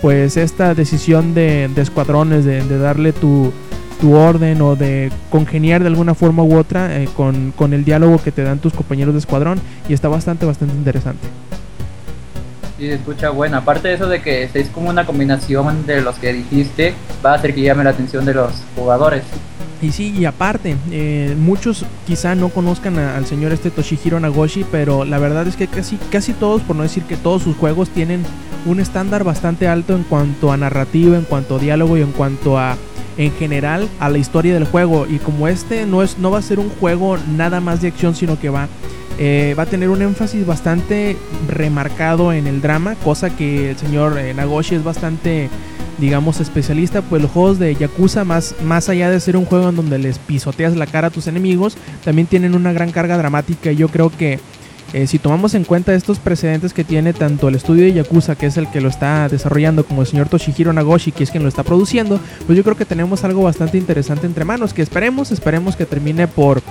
pues 0.00 0.36
esta 0.36 0.74
decisión 0.74 1.34
de, 1.34 1.68
de 1.68 1.82
escuadrones 1.82 2.44
de, 2.44 2.62
de, 2.62 2.78
darle 2.78 3.12
tu, 3.12 3.52
tu 4.00 4.14
orden 4.14 4.60
o 4.62 4.76
de 4.76 5.10
congeniar 5.30 5.82
de 5.82 5.88
alguna 5.88 6.14
forma 6.14 6.42
u 6.42 6.56
otra 6.56 7.00
eh, 7.00 7.08
con, 7.16 7.52
con 7.52 7.74
el 7.74 7.84
diálogo 7.84 8.20
que 8.22 8.32
te 8.32 8.42
dan 8.42 8.58
tus 8.58 8.72
compañeros 8.72 9.14
de 9.14 9.20
escuadrón 9.20 9.60
y 9.88 9.92
está 9.92 10.08
bastante 10.08 10.46
bastante 10.46 10.74
interesante. 10.74 11.26
Sí, 12.78 12.86
se 12.86 12.94
escucha 12.94 13.28
bueno. 13.30 13.58
Aparte 13.58 13.88
de 13.88 13.94
eso 13.94 14.08
de 14.08 14.22
que 14.22 14.48
es 14.52 14.68
como 14.70 14.88
una 14.88 15.04
combinación 15.04 15.86
de 15.86 16.00
los 16.00 16.16
que 16.16 16.32
dijiste, 16.32 16.94
va 17.24 17.32
a 17.32 17.34
hacer 17.34 17.54
que 17.54 17.60
llame 17.60 17.84
la 17.84 17.90
atención 17.90 18.24
de 18.24 18.32
los 18.32 18.52
jugadores. 18.74 19.22
Y 19.82 19.92
sí, 19.92 20.14
y 20.16 20.26
aparte, 20.26 20.76
eh, 20.90 21.34
muchos 21.38 21.86
quizá 22.06 22.34
no 22.34 22.50
conozcan 22.50 22.98
a, 22.98 23.16
al 23.16 23.24
señor 23.24 23.52
este 23.52 23.70
Toshihiro 23.70 24.20
Nagoshi, 24.20 24.64
pero 24.70 25.06
la 25.06 25.18
verdad 25.18 25.46
es 25.46 25.56
que 25.56 25.68
casi, 25.68 25.96
casi 26.10 26.34
todos, 26.34 26.60
por 26.62 26.76
no 26.76 26.82
decir 26.82 27.04
que 27.04 27.16
todos 27.16 27.42
sus 27.42 27.56
juegos 27.56 27.88
tienen 27.88 28.22
un 28.66 28.78
estándar 28.78 29.24
bastante 29.24 29.68
alto 29.68 29.94
en 29.94 30.02
cuanto 30.02 30.52
a 30.52 30.58
narrativa, 30.58 31.16
en 31.16 31.24
cuanto 31.24 31.56
a 31.56 31.58
diálogo 31.58 31.96
y 31.96 32.02
en 32.02 32.12
cuanto 32.12 32.58
a 32.58 32.76
en 33.20 33.32
general 33.32 33.86
a 33.98 34.08
la 34.08 34.16
historia 34.16 34.54
del 34.54 34.64
juego. 34.64 35.06
Y 35.06 35.18
como 35.18 35.46
este 35.46 35.84
no 35.84 36.02
es 36.02 36.18
no 36.18 36.30
va 36.30 36.38
a 36.38 36.42
ser 36.42 36.58
un 36.58 36.70
juego 36.70 37.18
nada 37.36 37.60
más 37.60 37.82
de 37.82 37.88
acción 37.88 38.14
sino 38.14 38.40
que 38.40 38.48
va 38.48 38.68
eh, 39.18 39.54
va 39.58 39.64
a 39.64 39.66
tener 39.66 39.90
un 39.90 40.00
énfasis 40.00 40.46
bastante 40.46 41.16
remarcado 41.46 42.32
en 42.32 42.46
el 42.46 42.62
drama 42.62 42.94
cosa 42.94 43.28
que 43.36 43.70
el 43.70 43.76
señor 43.76 44.18
eh, 44.18 44.32
Nagoshi 44.32 44.76
es 44.76 44.84
bastante 44.84 45.50
digamos 45.98 46.40
especialista 46.40 47.02
pues 47.02 47.20
los 47.20 47.30
juegos 47.30 47.58
de 47.58 47.74
Yakuza 47.74 48.24
más 48.24 48.54
más 48.64 48.88
allá 48.88 49.10
de 49.10 49.20
ser 49.20 49.36
un 49.36 49.44
juego 49.44 49.68
en 49.68 49.76
donde 49.76 49.98
les 49.98 50.18
pisoteas 50.18 50.74
la 50.74 50.86
cara 50.86 51.08
a 51.08 51.10
tus 51.10 51.26
enemigos 51.26 51.76
también 52.02 52.26
tienen 52.26 52.54
una 52.54 52.72
gran 52.72 52.90
carga 52.90 53.18
dramática. 53.18 53.70
Y 53.70 53.76
yo 53.76 53.88
creo 53.88 54.10
que 54.10 54.40
eh, 54.92 55.06
si 55.06 55.18
tomamos 55.18 55.54
en 55.54 55.64
cuenta 55.64 55.94
estos 55.94 56.18
precedentes 56.18 56.72
que 56.72 56.84
tiene 56.84 57.12
tanto 57.12 57.48
el 57.48 57.54
estudio 57.54 57.84
de 57.84 57.92
Yakuza, 57.92 58.34
que 58.34 58.46
es 58.46 58.56
el 58.56 58.68
que 58.68 58.80
lo 58.80 58.88
está 58.88 59.28
desarrollando, 59.28 59.84
como 59.84 60.02
el 60.02 60.06
señor 60.06 60.28
Toshihiro 60.28 60.72
Nagoshi, 60.72 61.12
que 61.12 61.24
es 61.24 61.30
quien 61.30 61.42
lo 61.42 61.48
está 61.48 61.62
produciendo, 61.62 62.20
pues 62.46 62.56
yo 62.56 62.64
creo 62.64 62.76
que 62.76 62.84
tenemos 62.84 63.22
algo 63.24 63.42
bastante 63.42 63.78
interesante 63.78 64.26
entre 64.26 64.44
manos, 64.44 64.74
que 64.74 64.82
esperemos, 64.82 65.30
esperemos 65.30 65.76
que 65.76 65.86
termine 65.86 66.26
por 66.26 66.62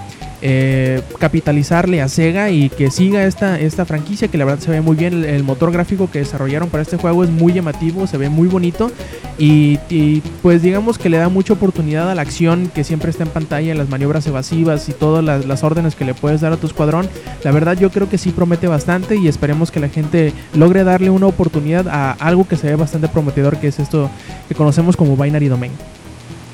eh, 0.42 1.02
capitalizarle 1.20 2.02
a 2.02 2.08
Sega 2.08 2.50
y 2.50 2.70
que 2.70 2.92
siga 2.92 3.26
esta, 3.26 3.60
esta 3.60 3.84
franquicia, 3.86 4.30
que 4.30 4.38
la 4.38 4.46
verdad 4.46 4.62
se 4.62 4.72
ve 4.72 4.80
muy 4.80 4.96
bien, 4.96 5.26
el, 5.26 5.44
motor 5.44 5.72
gráfico 5.72 6.10
que 6.10 6.20
desarrollaron 6.20 6.70
para 6.70 6.82
este 6.82 6.96
juego 6.96 7.26
es 7.26 7.30
muy 7.30 7.52
llamativo, 7.52 8.08
se 8.08 8.18
ve 8.18 8.30
muy 8.30 8.48
bonito 8.48 8.90
y, 9.38 9.80
y, 9.90 10.22
pues 10.42 10.62
digamos 10.62 10.98
que 10.98 11.10
le 11.10 11.18
da 11.18 11.28
mucha 11.28 11.54
oportunidad 11.54 12.10
a 12.10 12.16
la 12.16 12.22
acción 12.22 12.72
que 12.74 12.86
siempre 12.86 13.12
está 13.12 13.24
en 13.24 13.30
pantalla, 13.30 13.76
las 13.76 13.90
maniobras 13.90 14.28
evasivas 14.28 14.88
y 14.88 14.94
todas 14.94 15.24
las, 15.24 15.46
las 15.46 15.64
órdenes 15.64 15.96
que 15.96 16.06
le 16.06 16.14
puedes 16.14 16.40
dar 16.40 16.54
a 16.54 16.58
tu 16.58 16.68
escuadrón. 16.68 17.10
La 17.44 17.52
verdad 17.52 17.78
yo 17.78 17.90
creo 17.90 18.09
que 18.10 18.18
sí 18.18 18.32
promete 18.32 18.68
bastante 18.68 19.16
y 19.16 19.28
esperemos 19.28 19.72
que 19.72 19.80
la 19.80 19.90
gente 19.90 20.34
logre 20.54 20.84
darle 20.84 21.10
una 21.10 21.28
oportunidad 21.28 21.88
a 21.88 22.12
algo 22.12 22.48
que 22.48 22.58
se 22.58 22.68
ve 22.68 22.76
bastante 22.76 23.08
prometedor, 23.08 23.58
que 23.58 23.68
es 23.68 23.80
esto 23.80 24.10
que 24.48 24.56
conocemos 24.56 24.98
como 24.98 25.16
Binary 25.16 25.48
Domain. 25.48 25.72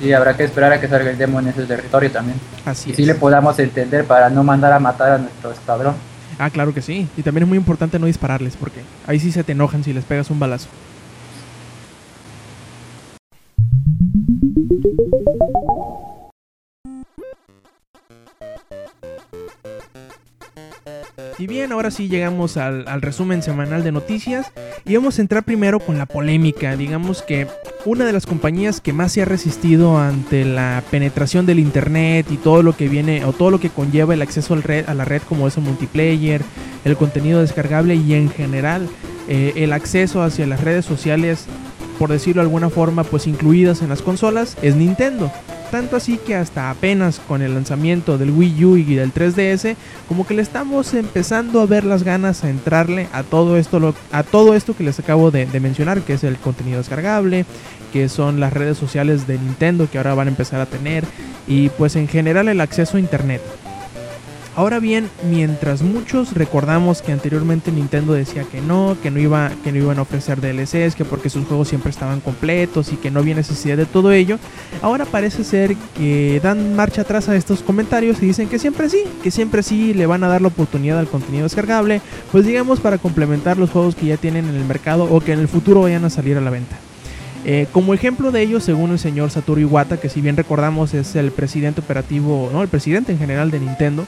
Y 0.00 0.12
habrá 0.12 0.36
que 0.36 0.44
esperar 0.44 0.72
a 0.72 0.80
que 0.80 0.88
salga 0.88 1.10
el 1.10 1.16
demo 1.16 1.40
en 1.40 1.48
ese 1.48 1.64
territorio 1.64 2.10
también. 2.10 2.38
Así 2.64 2.90
y 2.90 2.92
es. 2.92 2.96
si 2.96 3.06
le 3.06 3.14
podamos 3.14 3.58
entender 3.58 4.04
para 4.04 4.28
no 4.28 4.44
mandar 4.44 4.72
a 4.72 4.78
matar 4.78 5.12
a 5.12 5.18
nuestro 5.18 5.50
escuadrón. 5.50 5.94
Ah, 6.38 6.50
claro 6.50 6.74
que 6.74 6.82
sí. 6.82 7.08
Y 7.16 7.22
también 7.22 7.44
es 7.44 7.48
muy 7.48 7.58
importante 7.58 7.98
no 7.98 8.06
dispararles, 8.06 8.56
porque 8.56 8.80
ahí 9.06 9.18
sí 9.18 9.32
se 9.32 9.42
te 9.42 9.52
enojan 9.52 9.82
si 9.82 9.92
les 9.92 10.04
pegas 10.04 10.30
un 10.30 10.38
balazo. 10.38 10.68
Bien, 21.46 21.70
ahora 21.70 21.92
sí 21.92 22.08
llegamos 22.08 22.56
al, 22.56 22.88
al, 22.88 23.02
resumen 23.02 23.40
semanal 23.40 23.84
de 23.84 23.92
noticias 23.92 24.50
y 24.84 24.96
vamos 24.96 25.18
a 25.18 25.22
entrar 25.22 25.44
primero 25.44 25.78
con 25.78 25.96
la 25.96 26.06
polémica. 26.06 26.76
Digamos 26.76 27.22
que 27.22 27.46
una 27.84 28.04
de 28.04 28.12
las 28.12 28.26
compañías 28.26 28.80
que 28.80 28.92
más 28.92 29.12
se 29.12 29.22
ha 29.22 29.26
resistido 29.26 29.96
ante 29.96 30.44
la 30.44 30.82
penetración 30.90 31.46
del 31.46 31.60
Internet 31.60 32.26
y 32.30 32.36
todo 32.36 32.62
lo 32.62 32.76
que 32.76 32.88
viene 32.88 33.24
o 33.24 33.32
todo 33.32 33.52
lo 33.52 33.60
que 33.60 33.70
conlleva 33.70 34.14
el 34.14 34.22
acceso 34.22 34.54
al 34.54 34.64
red, 34.64 34.88
a 34.88 34.94
la 34.94 35.04
red 35.04 35.22
como 35.28 35.46
es 35.46 35.56
el 35.56 35.62
multiplayer, 35.62 36.42
el 36.84 36.96
contenido 36.96 37.40
descargable 37.40 37.94
y 37.94 38.14
en 38.14 38.28
general 38.28 38.88
eh, 39.28 39.52
el 39.56 39.72
acceso 39.72 40.22
hacia 40.22 40.48
las 40.48 40.62
redes 40.62 40.84
sociales, 40.84 41.46
por 42.00 42.10
decirlo 42.10 42.42
de 42.42 42.46
alguna 42.46 42.70
forma, 42.70 43.04
pues 43.04 43.28
incluidas 43.28 43.82
en 43.82 43.88
las 43.88 44.02
consolas, 44.02 44.56
es 44.62 44.74
Nintendo. 44.74 45.30
Tanto 45.70 45.96
así 45.96 46.18
que 46.18 46.36
hasta 46.36 46.70
apenas 46.70 47.18
con 47.18 47.42
el 47.42 47.54
lanzamiento 47.54 48.18
del 48.18 48.30
Wii 48.30 48.64
U 48.64 48.76
y 48.76 48.94
del 48.94 49.12
3DS, 49.12 49.74
como 50.08 50.26
que 50.26 50.34
le 50.34 50.42
estamos 50.42 50.94
empezando 50.94 51.60
a 51.60 51.66
ver 51.66 51.84
las 51.84 52.04
ganas 52.04 52.44
a 52.44 52.50
entrarle 52.50 53.08
a 53.12 53.24
todo 53.24 53.56
esto, 53.56 53.94
a 54.12 54.22
todo 54.22 54.54
esto 54.54 54.76
que 54.76 54.84
les 54.84 54.98
acabo 54.98 55.30
de, 55.30 55.46
de 55.46 55.60
mencionar, 55.60 56.02
que 56.02 56.14
es 56.14 56.24
el 56.24 56.36
contenido 56.36 56.78
descargable, 56.78 57.46
que 57.92 58.08
son 58.08 58.38
las 58.38 58.52
redes 58.52 58.78
sociales 58.78 59.26
de 59.26 59.38
Nintendo 59.38 59.88
que 59.90 59.98
ahora 59.98 60.14
van 60.14 60.28
a 60.28 60.30
empezar 60.30 60.60
a 60.60 60.66
tener, 60.66 61.04
y 61.48 61.68
pues 61.70 61.96
en 61.96 62.06
general 62.06 62.48
el 62.48 62.60
acceso 62.60 62.96
a 62.96 63.00
Internet. 63.00 63.42
Ahora 64.56 64.80
bien, 64.80 65.10
mientras 65.28 65.82
muchos 65.82 66.32
recordamos 66.32 67.02
que 67.02 67.12
anteriormente 67.12 67.70
Nintendo 67.70 68.14
decía 68.14 68.44
que 68.44 68.62
no, 68.62 68.96
que 69.02 69.10
no 69.10 69.20
iba, 69.20 69.50
que 69.62 69.70
no 69.70 69.76
iban 69.76 69.98
a 69.98 70.02
ofrecer 70.02 70.40
DLCs, 70.40 70.94
que 70.94 71.04
porque 71.04 71.28
sus 71.28 71.44
juegos 71.44 71.68
siempre 71.68 71.90
estaban 71.90 72.20
completos 72.20 72.90
y 72.90 72.96
que 72.96 73.10
no 73.10 73.20
había 73.20 73.34
necesidad 73.34 73.76
de 73.76 73.84
todo 73.84 74.12
ello, 74.12 74.38
ahora 74.80 75.04
parece 75.04 75.44
ser 75.44 75.76
que 75.94 76.40
dan 76.42 76.74
marcha 76.74 77.02
atrás 77.02 77.28
a 77.28 77.36
estos 77.36 77.62
comentarios 77.62 78.22
y 78.22 78.28
dicen 78.28 78.48
que 78.48 78.58
siempre 78.58 78.88
sí, 78.88 79.04
que 79.22 79.30
siempre 79.30 79.62
sí 79.62 79.92
le 79.92 80.06
van 80.06 80.24
a 80.24 80.28
dar 80.28 80.40
la 80.40 80.48
oportunidad 80.48 80.98
al 80.98 81.08
contenido 81.08 81.42
descargable, 81.42 82.00
pues 82.32 82.46
digamos 82.46 82.80
para 82.80 82.96
complementar 82.96 83.58
los 83.58 83.68
juegos 83.68 83.94
que 83.94 84.06
ya 84.06 84.16
tienen 84.16 84.48
en 84.48 84.54
el 84.54 84.64
mercado 84.64 85.04
o 85.04 85.20
que 85.20 85.32
en 85.32 85.40
el 85.40 85.48
futuro 85.48 85.82
vayan 85.82 86.06
a 86.06 86.10
salir 86.10 86.38
a 86.38 86.40
la 86.40 86.48
venta. 86.48 86.78
Eh, 87.44 87.66
como 87.72 87.92
ejemplo 87.92 88.32
de 88.32 88.40
ello, 88.40 88.60
según 88.60 88.90
el 88.92 88.98
señor 88.98 89.30
Satoru 89.30 89.60
Iwata, 89.60 89.98
que 89.98 90.08
si 90.08 90.22
bien 90.22 90.36
recordamos 90.36 90.94
es 90.94 91.14
el 91.14 91.30
presidente 91.30 91.82
operativo, 91.82 92.48
no, 92.54 92.62
el 92.62 92.68
presidente 92.68 93.12
en 93.12 93.18
general 93.18 93.50
de 93.50 93.60
Nintendo, 93.60 94.06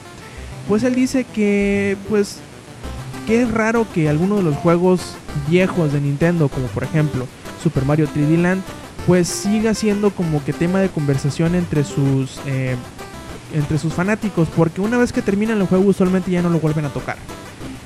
pues 0.69 0.83
él 0.83 0.95
dice 0.95 1.25
que 1.25 1.97
pues 2.07 2.37
que 3.27 3.41
es 3.41 3.51
raro 3.51 3.85
que 3.93 4.07
algunos 4.07 4.37
de 4.37 4.43
los 4.43 4.55
juegos 4.55 5.15
viejos 5.49 5.91
de 5.91 5.99
Nintendo, 5.99 6.47
como 6.47 6.67
por 6.67 6.83
ejemplo 6.83 7.27
Super 7.61 7.83
Mario 7.85 8.07
3D 8.07 8.37
Land, 8.41 8.61
pues 9.05 9.27
siga 9.27 9.73
siendo 9.73 10.11
como 10.11 10.43
que 10.45 10.53
tema 10.53 10.79
de 10.79 10.89
conversación 10.89 11.55
entre 11.55 11.83
sus 11.83 12.39
eh, 12.45 12.75
entre 13.53 13.79
sus 13.79 13.93
fanáticos, 13.93 14.47
porque 14.55 14.79
una 14.79 14.99
vez 14.99 15.11
que 15.11 15.23
terminan 15.23 15.59
el 15.59 15.67
juego 15.67 15.85
usualmente 15.85 16.29
ya 16.29 16.43
no 16.43 16.49
lo 16.49 16.59
vuelven 16.59 16.85
a 16.85 16.89
tocar. 16.89 17.17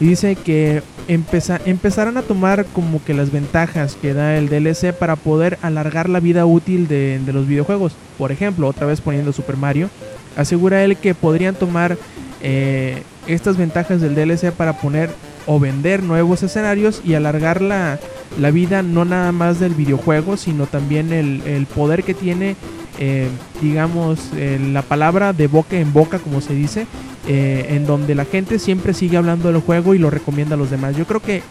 Y 0.02 0.06
dice 0.06 0.36
que 0.36 0.84
empezarán 1.08 2.18
a 2.18 2.22
tomar 2.24 2.66
como 2.66 3.02
que 3.02 3.14
las 3.14 3.32
ventajas 3.32 3.96
que 3.96 4.14
da 4.14 4.36
el 4.36 4.50
DLC 4.50 4.92
para 4.92 5.16
poder 5.16 5.58
alargar 5.62 6.10
la 6.10 6.20
vida 6.20 6.46
útil 6.46 6.90
de 6.90 7.22
los 7.32 7.48
videojuegos. 7.48 7.94
Por 8.18 8.34
ejemplo, 8.34 8.68
otra 8.68 8.88
vez 8.88 9.00
poniendo 9.00 9.32
Super 9.32 9.56
Mario, 9.56 9.90
asegura 10.36 10.84
él 10.84 10.98
que 10.98 11.16
podrían 11.16 11.56
tomar 11.56 11.98
eh, 12.44 13.04
estas 13.26 13.58
ventajas 13.58 14.02
del 14.02 14.16
DLC 14.16 14.52
para 14.52 14.74
poner 14.74 15.10
o 15.46 15.60
vender 15.60 16.04
nuevos 16.04 16.44
escenarios 16.44 17.02
y 17.04 17.14
alargar 17.14 17.62
la, 17.62 18.00
la 18.40 18.52
vida 18.52 18.84
no 18.84 19.06
nada 19.06 19.32
más 19.32 19.60
del 19.60 19.74
videojuego, 19.74 20.38
sino 20.38 20.68
también 20.68 21.14
el, 21.14 21.42
el 21.46 21.66
poder 21.66 22.04
que 22.04 22.14
tiene, 22.14 22.56
eh, 23.00 23.30
digamos, 23.62 24.20
eh, 24.36 24.60
la 24.72 24.82
palabra 24.82 25.34
de 25.34 25.48
boca 25.48 25.78
en 25.78 25.94
boca, 25.94 26.20
como 26.20 26.42
se 26.42 26.54
dice, 26.54 26.86
eh, 27.28 27.68
en 27.70 27.86
donde 27.86 28.16
la 28.16 28.26
gente 28.26 28.60
siempre 28.60 28.94
sigue 28.94 29.18
hablando 29.18 29.52
del 29.52 29.62
juego 29.62 29.96
y 29.96 30.00
lo 30.00 30.10
recomienda 30.10 30.56
a 30.56 30.58
los 30.58 30.70
demás. 30.70 30.96
Yo 30.96 31.06
creo 31.06 31.22
que 31.22 31.42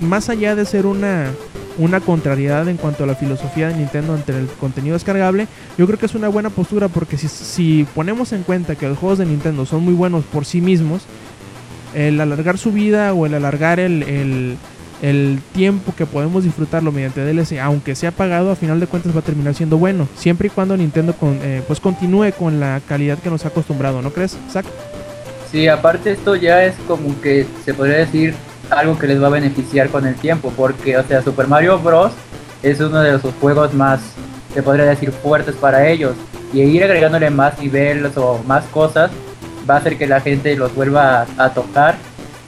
más 0.00 0.28
allá 0.28 0.54
de 0.54 0.64
ser 0.64 0.86
una 0.86 1.32
una 1.78 2.00
contrariedad 2.00 2.68
en 2.68 2.76
cuanto 2.76 3.04
a 3.04 3.06
la 3.06 3.14
filosofía 3.14 3.68
de 3.68 3.76
Nintendo 3.76 4.14
ante 4.14 4.36
el 4.36 4.46
contenido 4.46 4.94
descargable, 4.94 5.46
yo 5.78 5.86
creo 5.86 5.98
que 5.98 6.06
es 6.06 6.14
una 6.14 6.28
buena 6.28 6.50
postura 6.50 6.88
porque 6.88 7.16
si, 7.16 7.28
si 7.28 7.86
ponemos 7.94 8.32
en 8.32 8.42
cuenta 8.42 8.74
que 8.74 8.88
los 8.88 8.98
juegos 8.98 9.18
de 9.18 9.26
Nintendo 9.26 9.64
son 9.64 9.84
muy 9.84 9.94
buenos 9.94 10.24
por 10.24 10.44
sí 10.44 10.60
mismos, 10.60 11.02
el 11.94 12.20
alargar 12.20 12.58
su 12.58 12.72
vida 12.72 13.14
o 13.14 13.26
el 13.26 13.34
alargar 13.34 13.80
el, 13.80 14.02
el, 14.02 14.56
el, 15.02 15.40
tiempo 15.52 15.94
que 15.96 16.04
podemos 16.04 16.44
disfrutarlo 16.44 16.92
mediante 16.92 17.24
DLC, 17.24 17.60
aunque 17.60 17.94
sea 17.94 18.10
pagado, 18.10 18.50
a 18.50 18.56
final 18.56 18.80
de 18.80 18.86
cuentas 18.86 19.14
va 19.14 19.20
a 19.20 19.22
terminar 19.22 19.54
siendo 19.54 19.78
bueno, 19.78 20.08
siempre 20.16 20.48
y 20.48 20.50
cuando 20.50 20.76
Nintendo 20.76 21.14
con, 21.14 21.38
eh, 21.42 21.62
pues 21.66 21.80
continúe 21.80 22.32
con 22.36 22.60
la 22.60 22.80
calidad 22.86 23.18
que 23.18 23.30
nos 23.30 23.44
ha 23.44 23.48
acostumbrado, 23.48 24.02
¿no 24.02 24.12
crees, 24.12 24.36
Zach? 24.50 24.66
Sí, 25.50 25.66
aparte 25.66 26.12
esto 26.12 26.36
ya 26.36 26.64
es 26.64 26.74
como 26.86 27.20
que 27.20 27.46
se 27.64 27.72
podría 27.72 27.98
decir 27.98 28.34
algo 28.70 28.98
que 28.98 29.06
les 29.06 29.22
va 29.22 29.28
a 29.28 29.30
beneficiar 29.30 29.88
con 29.88 30.06
el 30.06 30.14
tiempo, 30.14 30.52
porque, 30.56 30.96
o 30.98 31.06
sea, 31.06 31.22
Super 31.22 31.46
Mario 31.46 31.78
Bros. 31.78 32.12
es 32.62 32.80
uno 32.80 33.00
de 33.00 33.12
los 33.12 33.22
juegos 33.40 33.72
más, 33.72 34.00
se 34.52 34.62
podría 34.62 34.84
decir, 34.84 35.10
fuertes 35.10 35.54
para 35.56 35.88
ellos. 35.88 36.14
Y 36.52 36.60
ir 36.60 36.84
agregándole 36.84 37.30
más 37.30 37.58
niveles 37.58 38.16
o 38.16 38.42
más 38.46 38.64
cosas 38.66 39.10
va 39.68 39.74
a 39.74 39.78
hacer 39.78 39.98
que 39.98 40.06
la 40.06 40.20
gente 40.20 40.54
los 40.56 40.74
vuelva 40.74 41.22
a, 41.22 41.44
a 41.44 41.54
tocar 41.54 41.96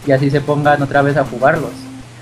y 0.06 0.12
así 0.12 0.30
se 0.30 0.40
pongan 0.40 0.82
otra 0.82 1.02
vez 1.02 1.16
a 1.16 1.24
jugarlos. 1.24 1.72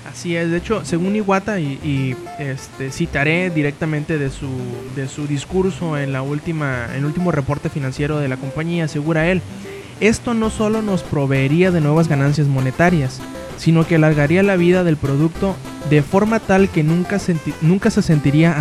Así 0.09 0.35
es, 0.35 0.49
de 0.49 0.57
hecho, 0.57 0.83
según 0.83 1.15
Iwata, 1.15 1.59
y, 1.59 1.79
y, 1.81 2.15
este, 2.39 2.91
citaré 2.91 3.49
directamente 3.51 4.17
de 4.17 4.29
su, 4.29 4.49
de 4.95 5.07
su 5.07 5.27
discurso 5.27 5.97
en, 5.97 6.11
la 6.11 6.21
última, 6.23 6.87
en 6.89 6.97
el 6.97 7.05
último 7.05 7.31
reporte 7.31 7.69
financiero 7.69 8.19
de 8.19 8.27
la 8.27 8.35
compañía, 8.35 8.85
asegura 8.85 9.27
él, 9.27 9.41
esto 9.99 10.33
no 10.33 10.49
solo 10.49 10.81
nos 10.81 11.03
proveería 11.03 11.71
de 11.71 11.81
nuevas 11.81 12.07
ganancias 12.07 12.47
monetarias, 12.47 13.19
sino 13.57 13.85
que 13.85 13.95
alargaría 13.95 14.41
la 14.41 14.55
vida 14.55 14.83
del 14.83 14.95
producto 14.95 15.55
de 15.89 16.01
forma 16.01 16.39
tal 16.39 16.69
que 16.69 16.83
nunca, 16.83 17.19
nunca 17.61 17.89
se 17.89 18.01
sentiría 18.01 18.55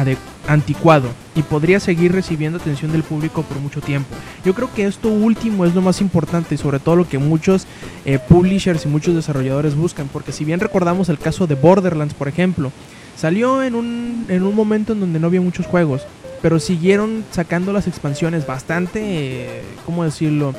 anticuado 0.48 1.08
y 1.36 1.42
podría 1.42 1.78
seguir 1.78 2.12
recibiendo 2.12 2.58
atención 2.58 2.90
del 2.90 3.04
público 3.04 3.42
por 3.42 3.58
mucho 3.60 3.80
tiempo. 3.80 4.08
Yo 4.44 4.54
creo 4.54 4.72
que 4.74 4.86
esto 4.86 5.08
último 5.08 5.64
es 5.64 5.74
lo 5.74 5.82
más 5.82 6.00
importante 6.00 6.56
y 6.56 6.58
sobre 6.58 6.80
todo 6.80 6.96
lo 6.96 7.08
que 7.08 7.18
muchos 7.18 7.66
eh, 8.04 8.18
publishers 8.18 8.86
y 8.86 8.88
muchos 8.88 9.14
desarrolladores 9.14 9.76
buscan, 9.76 10.08
porque 10.08 10.32
si 10.32 10.44
bien 10.44 10.58
recordamos 10.58 11.08
el 11.08 11.18
caso 11.18 11.46
de 11.46 11.54
Borderlands, 11.54 12.14
por 12.14 12.26
ejemplo, 12.26 12.72
salió 13.16 13.62
en 13.62 13.76
un, 13.76 14.26
en 14.28 14.42
un 14.42 14.54
momento 14.54 14.94
en 14.94 15.00
donde 15.00 15.20
no 15.20 15.28
había 15.28 15.40
muchos 15.40 15.66
juegos, 15.66 16.02
pero 16.42 16.58
siguieron 16.58 17.24
sacando 17.30 17.72
las 17.72 17.86
expansiones 17.86 18.46
bastante, 18.46 19.00
eh, 19.02 19.62
¿cómo 19.86 20.02
decirlo? 20.02 20.54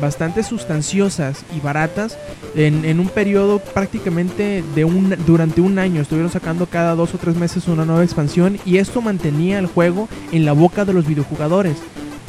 Bastante 0.00 0.42
sustanciosas 0.42 1.44
y 1.56 1.60
baratas 1.60 2.18
en, 2.54 2.84
en, 2.84 3.00
un 3.00 3.08
periodo 3.08 3.58
prácticamente 3.58 4.62
de 4.74 4.84
un 4.84 5.14
durante 5.26 5.60
un 5.60 5.78
año. 5.78 6.00
Estuvieron 6.00 6.30
sacando 6.30 6.66
cada 6.66 6.94
dos 6.94 7.14
o 7.14 7.18
tres 7.18 7.36
meses 7.36 7.68
una 7.68 7.84
nueva 7.84 8.04
expansión 8.04 8.58
y 8.64 8.78
esto 8.78 9.02
mantenía 9.02 9.58
el 9.58 9.66
juego 9.66 10.08
en 10.32 10.44
la 10.44 10.52
boca 10.52 10.84
de 10.84 10.92
los 10.92 11.06
videojugadores 11.06 11.76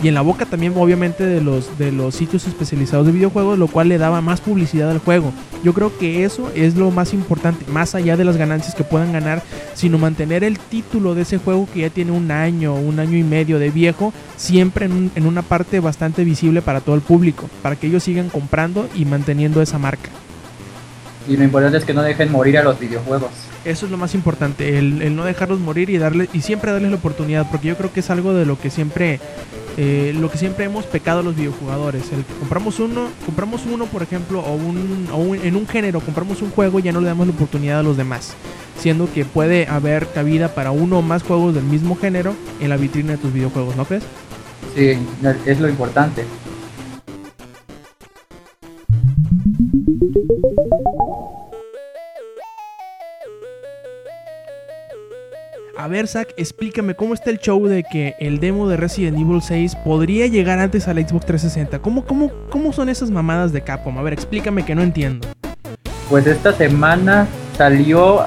y 0.02 0.08
en 0.08 0.14
la 0.14 0.22
boca 0.22 0.46
también 0.46 0.74
obviamente 0.76 1.26
de 1.26 1.42
los 1.42 1.78
de 1.78 1.92
los 1.92 2.16
sitios 2.16 2.48
especializados 2.48 3.06
de 3.06 3.12
videojuegos 3.12 3.58
lo 3.58 3.68
cual 3.68 3.90
le 3.90 3.98
daba 3.98 4.22
más 4.22 4.42
publicidad 4.42 4.90
al 4.90 5.00
juego. 5.00 5.34
Yo 5.64 5.74
creo 5.74 5.98
que 5.98 6.24
eso 6.24 6.52
es 6.56 6.76
lo 6.76 6.92
más 6.92 7.14
importante 7.14 7.66
más 7.72 7.96
allá 7.96 8.16
de 8.18 8.26
las 8.26 8.38
ganancias 8.38 8.76
que 8.76 8.84
puedan 8.84 9.12
ganar 9.12 9.42
sino 9.74 9.98
mantener 9.98 10.44
el 10.44 10.60
título 10.60 11.16
de 11.16 11.24
ese 11.24 11.38
juego 11.38 11.68
que 11.74 11.82
ya 11.82 11.90
tiene 11.90 12.12
un 12.12 12.32
año 12.32 12.76
un 12.76 13.00
año 13.00 13.18
y 13.18 13.24
medio 13.24 13.60
de 13.60 13.72
viejo 13.72 14.14
siempre 14.38 14.86
en, 14.86 14.92
un, 14.94 15.12
en 15.16 15.26
una 15.26 15.42
parte 15.42 15.80
bastante 15.80 16.24
visible 16.24 16.62
para 16.62 16.82
todo 16.82 16.96
el 16.96 17.02
público 17.02 17.50
para 17.62 17.76
que 17.76 17.88
ellos 17.88 18.04
sigan 18.04 18.30
comprando 18.30 18.88
y 18.96 19.06
manteniendo 19.06 19.62
esa 19.62 19.78
marca. 19.78 20.10
Y 21.28 21.38
lo 21.38 21.44
importante 21.44 21.78
es 21.78 21.86
que 21.86 21.94
no 21.94 22.02
dejen 22.02 22.32
morir 22.32 22.58
a 22.58 22.64
los 22.64 22.80
videojuegos 22.80 23.49
eso 23.66 23.86
es 23.86 23.92
lo 23.92 23.98
más 23.98 24.16
importante, 24.16 24.78
el, 24.78 25.02
el, 25.02 25.16
no 25.16 25.26
dejarlos 25.26 25.60
morir 25.60 25.90
y 25.90 25.98
darle 25.98 26.30
y 26.34 26.42
siempre 26.42 26.72
darles 26.72 26.92
la 26.92 26.98
oportunidad, 26.98 27.50
porque 27.50 27.68
yo 27.68 27.78
creo 27.78 27.92
que 27.92 28.00
es 28.00 28.10
algo 28.10 28.34
de 28.34 28.46
lo 28.46 28.60
que 28.60 28.70
siempre 28.70 29.20
eh, 29.82 30.14
lo 30.14 30.30
que 30.30 30.38
siempre 30.38 30.66
hemos 30.66 30.86
pecado 30.86 31.24
los 31.24 31.38
videojugadores. 31.38 32.12
El 32.12 32.26
que 32.26 32.34
compramos 32.34 32.80
uno, 32.80 33.08
compramos 33.26 33.66
uno, 33.66 33.86
por 33.86 34.04
ejemplo, 34.04 34.42
o, 34.42 34.54
un, 34.54 35.08
o 35.10 35.18
un, 35.18 35.38
en 35.38 35.56
un 35.56 35.66
género, 35.68 36.02
compramos 36.02 36.42
un 36.42 36.52
juego 36.52 36.80
y 36.80 36.82
ya 36.82 36.92
no 36.92 37.00
le 37.00 37.08
damos 37.08 37.28
la 37.28 37.34
oportunidad 37.34 37.80
a 37.80 37.84
los 37.84 37.96
demás. 37.96 38.34
Siendo 38.78 39.10
que 39.12 39.24
puede 39.24 39.68
haber 39.68 40.08
cabida 40.08 40.54
para 40.54 40.72
uno 40.72 41.00
o 41.00 41.02
más 41.02 41.24
juegos 41.24 41.56
del 41.56 41.64
mismo 41.64 41.96
género 41.96 42.36
en 42.60 42.70
la 42.70 42.76
vitrina 42.76 43.14
de 43.14 43.20
tus 43.20 43.32
videojuegos, 43.32 43.78
¿no 43.78 43.86
crees? 43.86 44.04
Sí, 44.76 44.98
es 45.46 45.60
lo 45.62 45.70
importante. 45.70 46.26
Ver, 55.90 56.08
explícame 56.38 56.96
cómo 56.96 57.14
está 57.14 57.30
el 57.30 57.40
show 57.40 57.66
de 57.68 57.84
que 57.84 58.16
el 58.20 58.40
demo 58.40 58.68
de 58.70 58.78
Resident 58.78 59.18
Evil 59.18 59.42
6 59.42 59.76
podría 59.84 60.28
llegar 60.28 60.60
antes 60.60 60.88
a 60.88 60.94
la 60.94 61.02
Xbox 61.02 61.26
360. 61.26 61.80
¿Cómo, 61.80 62.06
cómo, 62.06 62.32
cómo 62.50 62.72
son 62.72 62.90
esas 62.90 63.12
mamadas 63.12 63.52
de 63.52 63.62
Capcom? 63.62 63.98
A 63.98 64.02
ver, 64.02 64.14
explícame 64.14 64.64
que 64.64 64.76
no 64.76 64.84
entiendo. 64.84 65.28
Pues 66.10 66.26
esta 66.28 66.54
semana 66.54 67.28
salió 67.58 68.22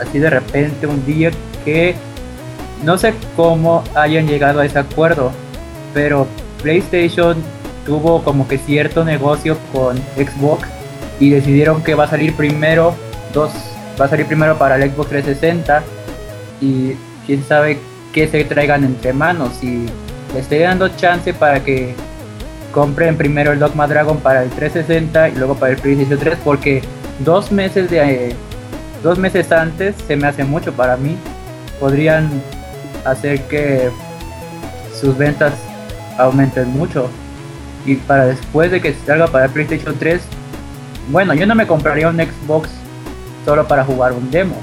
así 0.00 0.18
de 0.18 0.30
repente 0.30 0.86
un 0.86 1.04
día 1.06 1.30
que 1.64 1.94
no 2.84 2.98
sé 2.98 3.14
cómo 3.36 3.82
hayan 3.94 4.26
llegado 4.26 4.60
a 4.60 4.66
ese 4.66 4.78
acuerdo, 4.78 5.32
pero 5.94 6.26
PlayStation 6.62 7.36
tuvo 7.86 8.22
como 8.22 8.46
que 8.46 8.58
cierto 8.58 9.04
negocio 9.04 9.56
con 9.72 9.96
Xbox 10.16 10.68
y 11.20 11.30
decidieron 11.30 11.82
que 11.82 11.94
va 11.94 12.04
a 12.04 12.08
salir 12.08 12.34
primero 12.34 12.94
dos 13.32 13.52
va 14.00 14.06
a 14.06 14.08
salir 14.08 14.26
primero 14.26 14.58
para 14.58 14.76
el 14.76 14.90
Xbox 14.90 15.10
360 15.10 15.82
y 16.64 16.96
quién 17.26 17.44
sabe 17.44 17.78
qué 18.12 18.26
se 18.28 18.44
traigan 18.44 18.84
entre 18.84 19.12
manos. 19.12 19.62
Y 19.62 19.86
le 20.32 20.40
estoy 20.40 20.58
dando 20.58 20.88
chance 20.88 21.32
para 21.34 21.62
que 21.62 21.94
compren 22.72 23.16
primero 23.16 23.52
el 23.52 23.58
Dogma 23.58 23.86
Dragon 23.86 24.18
para 24.18 24.42
el 24.42 24.50
360 24.50 25.28
y 25.28 25.34
luego 25.36 25.54
para 25.54 25.72
el 25.72 25.78
PlayStation 25.78 26.18
3 26.18 26.38
porque 26.44 26.82
dos 27.20 27.52
meses 27.52 27.88
de 27.90 28.34
dos 29.02 29.18
meses 29.18 29.52
antes 29.52 29.94
se 30.06 30.16
me 30.16 30.26
hace 30.26 30.44
mucho 30.44 30.72
para 30.72 30.96
mí. 30.96 31.16
Podrían 31.78 32.30
hacer 33.04 33.42
que 33.42 33.90
sus 34.98 35.16
ventas 35.16 35.52
aumenten 36.18 36.68
mucho. 36.70 37.08
Y 37.84 37.96
para 37.96 38.26
después 38.26 38.70
de 38.70 38.80
que 38.80 38.94
salga 39.06 39.26
para 39.26 39.44
el 39.44 39.50
PlayStation 39.50 39.94
3 39.98 40.22
bueno 41.10 41.34
yo 41.34 41.46
no 41.46 41.54
me 41.54 41.66
compraría 41.66 42.08
un 42.08 42.16
Xbox 42.16 42.70
solo 43.44 43.66
para 43.68 43.84
jugar 43.84 44.12
un 44.12 44.30
demo. 44.30 44.56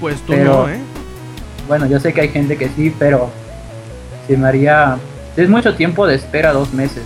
Pues 0.00 0.20
tú 0.22 0.32
Pero- 0.34 0.66
no, 0.66 0.68
¿eh? 0.68 0.78
Bueno 1.66 1.86
yo 1.86 2.00
sé 2.00 2.12
que 2.12 2.22
hay 2.22 2.28
gente 2.28 2.56
que 2.56 2.68
sí 2.68 2.94
pero 2.98 3.30
se 4.26 4.36
me 4.36 4.48
haría 4.48 4.98
es 5.36 5.48
mucho 5.48 5.74
tiempo 5.74 6.06
de 6.06 6.14
espera 6.14 6.52
dos 6.52 6.72
meses 6.72 7.04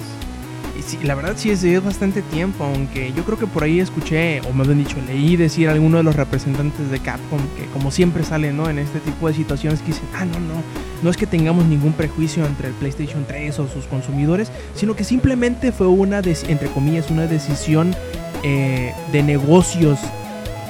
sí, 0.83 0.99
la 1.05 1.15
verdad 1.15 1.35
sí 1.37 1.51
es, 1.51 1.85
bastante 1.85 2.23
tiempo, 2.23 2.65
aunque 2.65 3.13
yo 3.13 3.25
creo 3.25 3.39
que 3.39 3.47
por 3.47 3.63
ahí 3.63 3.81
escuché, 3.81 4.41
o 4.43 4.53
más 4.53 4.67
bien 4.67 4.79
dicho, 4.79 4.97
leí 5.07 5.37
decir 5.37 5.69
a 5.69 5.73
alguno 5.73 5.99
de 5.99 6.03
los 6.03 6.17
representantes 6.17 6.91
de 6.91 6.99
Capcom 7.01 7.41
que 7.57 7.67
como 7.73 7.91
siempre 7.91 8.25
sale, 8.25 8.53
¿no? 8.53 8.69
En 8.69 8.79
este 8.79 8.99
tipo 9.01 9.29
de 9.29 9.35
situaciones 9.35 9.81
que 9.81 9.89
dicen, 9.89 10.05
ah, 10.15 10.25
no, 10.25 10.39
no, 10.41 10.63
no 11.03 11.11
es 11.11 11.17
que 11.17 11.27
tengamos 11.27 11.65
ningún 11.67 11.93
prejuicio 11.93 12.45
entre 12.47 12.69
el 12.69 12.75
PlayStation 12.75 13.25
3 13.27 13.59
o 13.59 13.69
sus 13.69 13.87
consumidores, 13.87 14.51
sino 14.75 14.95
que 14.95 15.05
simplemente 15.05 15.73
fue 15.73 15.87
una, 15.87 16.19
entre 16.19 16.69
comillas, 16.69 17.11
una 17.11 17.27
decisión 17.27 17.95
eh, 18.43 18.93
de 19.13 19.23
negocios 19.23 19.99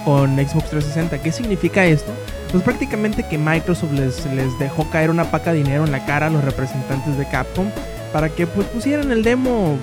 con 0.05 0.37
Xbox 0.37 0.71
360. 0.71 1.23
¿Qué 1.23 1.33
significa 1.33 1.85
esto? 1.85 2.13
Pues 2.51 2.63
prácticamente 2.65 3.23
que 3.23 3.39
Microsoft 3.39 3.93
les, 3.93 4.27
les 4.35 4.59
dejó 4.59 4.89
caer 4.91 5.11
una 5.11 5.31
paca 5.31 5.53
de 5.53 5.59
dinero 5.59 5.85
en 5.85 5.93
la 5.93 6.05
cara 6.05 6.27
a 6.27 6.31
los 6.31 6.43
representantes 6.45 7.17
de 7.17 7.27
Capcom 7.29 7.67
para 8.13 8.29
que 8.29 8.47
pues 8.47 8.67
pusieran 8.69 9.13
el 9.13 9.23
demo 9.23 9.77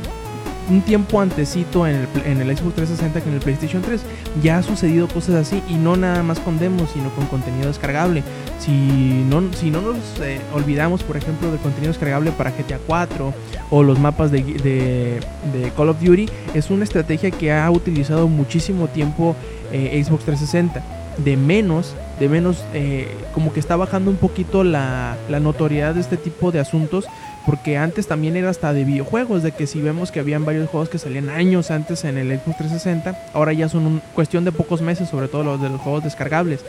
un 0.69 0.81
tiempo 0.81 1.21
antecito 1.21 1.87
en 1.87 1.95
el, 1.95 2.07
en 2.25 2.41
el 2.41 2.47
Xbox 2.57 2.75
360 2.75 3.21
que 3.21 3.29
en 3.29 3.35
el 3.35 3.39
PlayStation 3.41 3.81
3. 3.81 4.01
Ya 4.43 4.57
ha 4.57 4.63
sucedido 4.63 5.07
cosas 5.07 5.35
así 5.35 5.63
y 5.69 5.75
no 5.75 5.95
nada 5.95 6.23
más 6.23 6.41
con 6.41 6.59
demos, 6.59 6.91
sino 6.91 7.09
con 7.11 7.25
contenido 7.27 7.67
descargable. 7.67 8.21
Si 8.59 9.23
no, 9.29 9.43
si 9.53 9.71
no 9.71 9.79
nos 9.79 9.95
eh, 10.21 10.41
olvidamos, 10.53 11.03
por 11.03 11.15
ejemplo, 11.15 11.49
del 11.49 11.61
contenido 11.61 11.93
descargable 11.93 12.31
para 12.33 12.49
GTA 12.51 12.79
4 12.85 13.33
o 13.69 13.81
los 13.83 13.97
mapas 13.97 14.29
de, 14.29 14.43
de- 14.43 15.21
de 15.57 15.71
Call 15.77 15.87
of 15.87 16.01
Duty, 16.01 16.27
es 16.53 16.69
una 16.69 16.83
estrategia 16.83 17.31
que 17.31 17.53
ha 17.53 17.71
utilizado 17.71 18.27
muchísimo 18.27 18.87
tiempo 18.89 19.37
eh, 19.71 20.03
Xbox 20.05 20.25
360. 20.25 20.83
De 21.23 21.37
menos, 21.37 21.95
de 22.19 22.29
menos, 22.29 22.65
eh, 22.73 23.07
como 23.33 23.53
que 23.53 23.59
está 23.59 23.75
bajando 23.75 24.09
un 24.11 24.17
poquito 24.17 24.63
la, 24.63 25.15
la 25.29 25.39
notoriedad 25.39 25.95
de 25.95 26.01
este 26.01 26.17
tipo 26.17 26.51
de 26.51 26.59
asuntos 26.59 27.05
porque 27.47 27.77
antes 27.77 28.07
también 28.07 28.35
era 28.35 28.49
hasta 28.49 28.73
de 28.73 28.83
videojuegos, 28.83 29.41
de 29.41 29.53
que 29.53 29.67
si 29.67 29.81
vemos 29.81 30.11
que 30.11 30.19
habían 30.19 30.43
varios 30.43 30.69
juegos 30.69 30.89
que 30.89 30.97
salían 30.97 31.29
años 31.29 31.71
antes 31.71 32.03
en 32.03 32.17
el 32.17 32.27
Xbox 32.27 32.57
360, 32.57 33.17
ahora 33.33 33.53
ya 33.53 33.69
son 33.69 33.85
un, 33.87 34.01
cuestión 34.13 34.43
de 34.43 34.51
pocos 34.51 34.81
meses, 34.81 35.07
sobre 35.07 35.29
todo 35.29 35.45
los 35.45 35.61
de 35.61 35.69
los 35.69 35.79
juegos 35.79 36.03
descargables. 36.03 36.59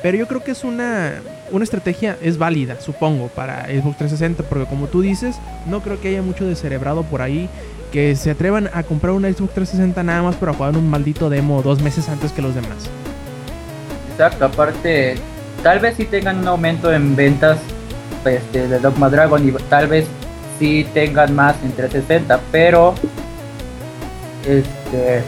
Pero 0.00 0.16
yo 0.16 0.28
creo 0.28 0.44
que 0.44 0.52
es 0.52 0.62
una, 0.62 1.14
una 1.50 1.64
estrategia, 1.64 2.16
es 2.22 2.38
válida, 2.38 2.80
supongo, 2.80 3.26
para 3.26 3.64
Xbox 3.64 3.96
360, 3.96 4.44
porque 4.44 4.66
como 4.66 4.86
tú 4.86 5.00
dices, 5.00 5.34
no 5.66 5.80
creo 5.80 6.00
que 6.00 6.10
haya 6.10 6.22
mucho 6.22 6.46
descerebrado 6.46 7.02
por 7.02 7.20
ahí 7.20 7.50
que 7.90 8.14
se 8.14 8.30
atrevan 8.30 8.70
a 8.72 8.84
comprar 8.84 9.14
una 9.14 9.32
Xbox 9.32 9.54
360 9.54 10.04
nada 10.04 10.22
más 10.22 10.36
para 10.36 10.52
jugar 10.52 10.76
un 10.76 10.88
maldito 10.88 11.28
demo 11.30 11.62
dos 11.62 11.82
meses 11.82 12.08
antes 12.08 12.30
que 12.30 12.42
los 12.42 12.54
demás. 12.54 12.88
Exacto, 14.18 14.46
aparte, 14.46 15.14
tal 15.62 15.78
vez 15.78 15.94
sí 15.96 16.04
tengan 16.04 16.38
un 16.40 16.48
aumento 16.48 16.92
en 16.92 17.14
ventas 17.14 17.60
este, 18.24 18.66
de 18.66 18.80
Dogma 18.80 19.08
Dragon 19.08 19.48
y 19.48 19.52
tal 19.70 19.86
vez 19.86 20.08
sí 20.58 20.84
tengan 20.92 21.36
más 21.36 21.54
en 21.62 21.70
360, 21.70 22.40
pero 22.50 22.96
este 24.44 25.22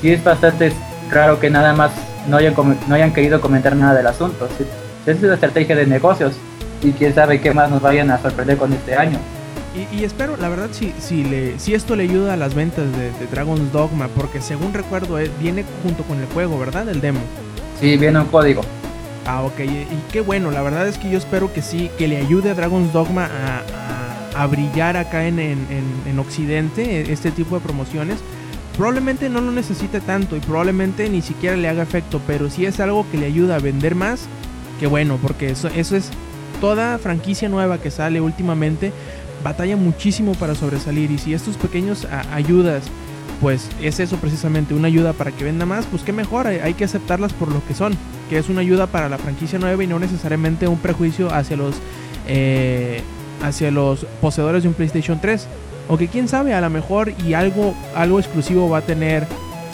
sí 0.00 0.10
es 0.10 0.24
bastante 0.24 0.72
raro 1.10 1.38
que 1.38 1.50
nada 1.50 1.74
más 1.74 1.92
no 2.28 2.38
hayan, 2.38 2.54
no 2.88 2.94
hayan 2.94 3.12
querido 3.12 3.42
comentar 3.42 3.76
nada 3.76 3.92
del 3.92 4.06
asunto. 4.06 4.48
Sí, 4.56 4.64
Es 5.04 5.22
una 5.22 5.34
estrategia 5.34 5.76
de 5.76 5.86
negocios 5.86 6.32
y 6.82 6.92
quién 6.92 7.14
sabe 7.14 7.42
qué 7.42 7.52
más 7.52 7.68
nos 7.68 7.82
vayan 7.82 8.10
a 8.10 8.16
sorprender 8.22 8.56
con 8.56 8.72
este 8.72 8.96
año. 8.96 9.18
Y, 9.92 10.04
espero, 10.04 10.38
la 10.38 10.48
verdad, 10.48 10.70
si, 10.72 10.94
si, 10.98 11.24
le, 11.24 11.58
si 11.58 11.74
esto 11.74 11.94
le 11.94 12.04
ayuda 12.04 12.32
a 12.32 12.36
las 12.38 12.54
ventas 12.54 12.90
de, 12.96 13.10
de 13.12 13.26
Dragon's 13.30 13.70
Dogma, 13.70 14.08
porque 14.08 14.40
según 14.40 14.72
recuerdo, 14.72 15.18
eh, 15.18 15.30
viene 15.38 15.66
junto 15.82 16.04
con 16.04 16.18
el 16.20 16.26
juego, 16.28 16.58
¿verdad? 16.58 16.88
El 16.88 17.02
demo. 17.02 17.20
Sí, 17.82 17.96
viene 17.98 18.18
un 18.20 18.26
código. 18.28 18.62
Ah, 19.26 19.42
ok. 19.42 19.60
Y, 19.60 19.86
qué 20.12 20.20
bueno, 20.22 20.50
la 20.50 20.62
verdad 20.62 20.88
es 20.88 20.96
que 20.98 21.10
yo 21.10 21.18
espero 21.18 21.52
que 21.52 21.60
sí, 21.62 21.90
que 21.98 22.08
le 22.08 22.16
ayude 22.16 22.50
a 22.50 22.54
Dragon's 22.54 22.92
Dogma 22.94 23.26
a, 23.26 23.58
a- 23.58 24.42
a 24.42 24.46
brillar 24.46 24.96
acá 24.96 25.26
en, 25.26 25.38
en, 25.38 25.58
en- 25.68 26.02
en 26.10 26.18
Occidente, 26.18 27.00
eh, 27.02 27.06
este 27.12 27.30
tipo 27.30 27.54
de 27.56 27.60
promociones. 27.60 28.18
Probablemente 28.78 29.28
no 29.28 29.42
lo 29.42 29.52
necesite 29.52 30.00
tanto 30.00 30.36
y 30.36 30.40
probablemente 30.40 31.06
ni 31.10 31.20
siquiera 31.20 31.56
le 31.56 31.68
haga 31.68 31.82
efecto, 31.82 32.20
pero 32.26 32.48
si 32.48 32.64
es 32.64 32.80
algo 32.80 33.04
que 33.10 33.18
le 33.18 33.26
ayuda 33.26 33.56
a 33.56 33.58
vender 33.58 33.94
más, 33.94 34.26
qué 34.80 34.86
bueno, 34.86 35.18
porque 35.20 35.50
eso, 35.50 35.68
eso 35.68 35.96
es 35.96 36.08
toda 36.62 36.96
franquicia 36.98 37.50
nueva 37.50 37.76
que 37.78 37.90
sale 37.90 38.22
últimamente, 38.22 38.92
batalla 39.44 39.76
muchísimo 39.76 40.32
para 40.36 40.54
sobresalir 40.54 41.10
y 41.10 41.18
si 41.18 41.34
estos 41.34 41.56
pequeños 41.58 42.06
a- 42.06 42.34
ayudas 42.34 42.84
pues 43.42 43.68
es 43.82 43.98
eso 43.98 44.18
precisamente, 44.18 44.72
una 44.72 44.86
ayuda 44.86 45.12
para 45.12 45.32
que 45.32 45.42
venda 45.42 45.66
más, 45.66 45.84
pues 45.86 46.04
qué 46.04 46.12
mejor, 46.12 46.46
hay, 46.46 46.74
que 46.74 46.84
aceptarlas 46.84 47.32
por 47.32 47.50
lo 47.50 47.62
que 47.66 47.74
son, 47.74 47.92
que 48.30 48.38
es 48.38 48.48
una 48.48 48.60
ayuda 48.60 48.86
para 48.86 49.08
la 49.08 49.18
franquicia 49.18 49.58
nueva 49.58 49.82
y 49.82 49.88
no 49.88 49.98
necesariamente 49.98 50.68
un 50.68 50.78
prejuicio 50.78 51.28
hacia 51.34 51.56
los 51.56 51.74
eh, 52.28 53.02
hacia 53.42 53.72
los 53.72 54.06
poseedores 54.20 54.62
de 54.62 54.68
un 54.68 54.74
PlayStation 54.74 55.20
3. 55.20 55.48
O 55.88 55.98
que 55.98 56.06
quién 56.06 56.28
sabe, 56.28 56.54
a 56.54 56.60
lo 56.60 56.70
mejor 56.70 57.12
y 57.26 57.34
algo, 57.34 57.74
algo 57.96 58.20
exclusivo 58.20 58.70
va 58.70 58.78
a 58.78 58.82
tener 58.82 59.26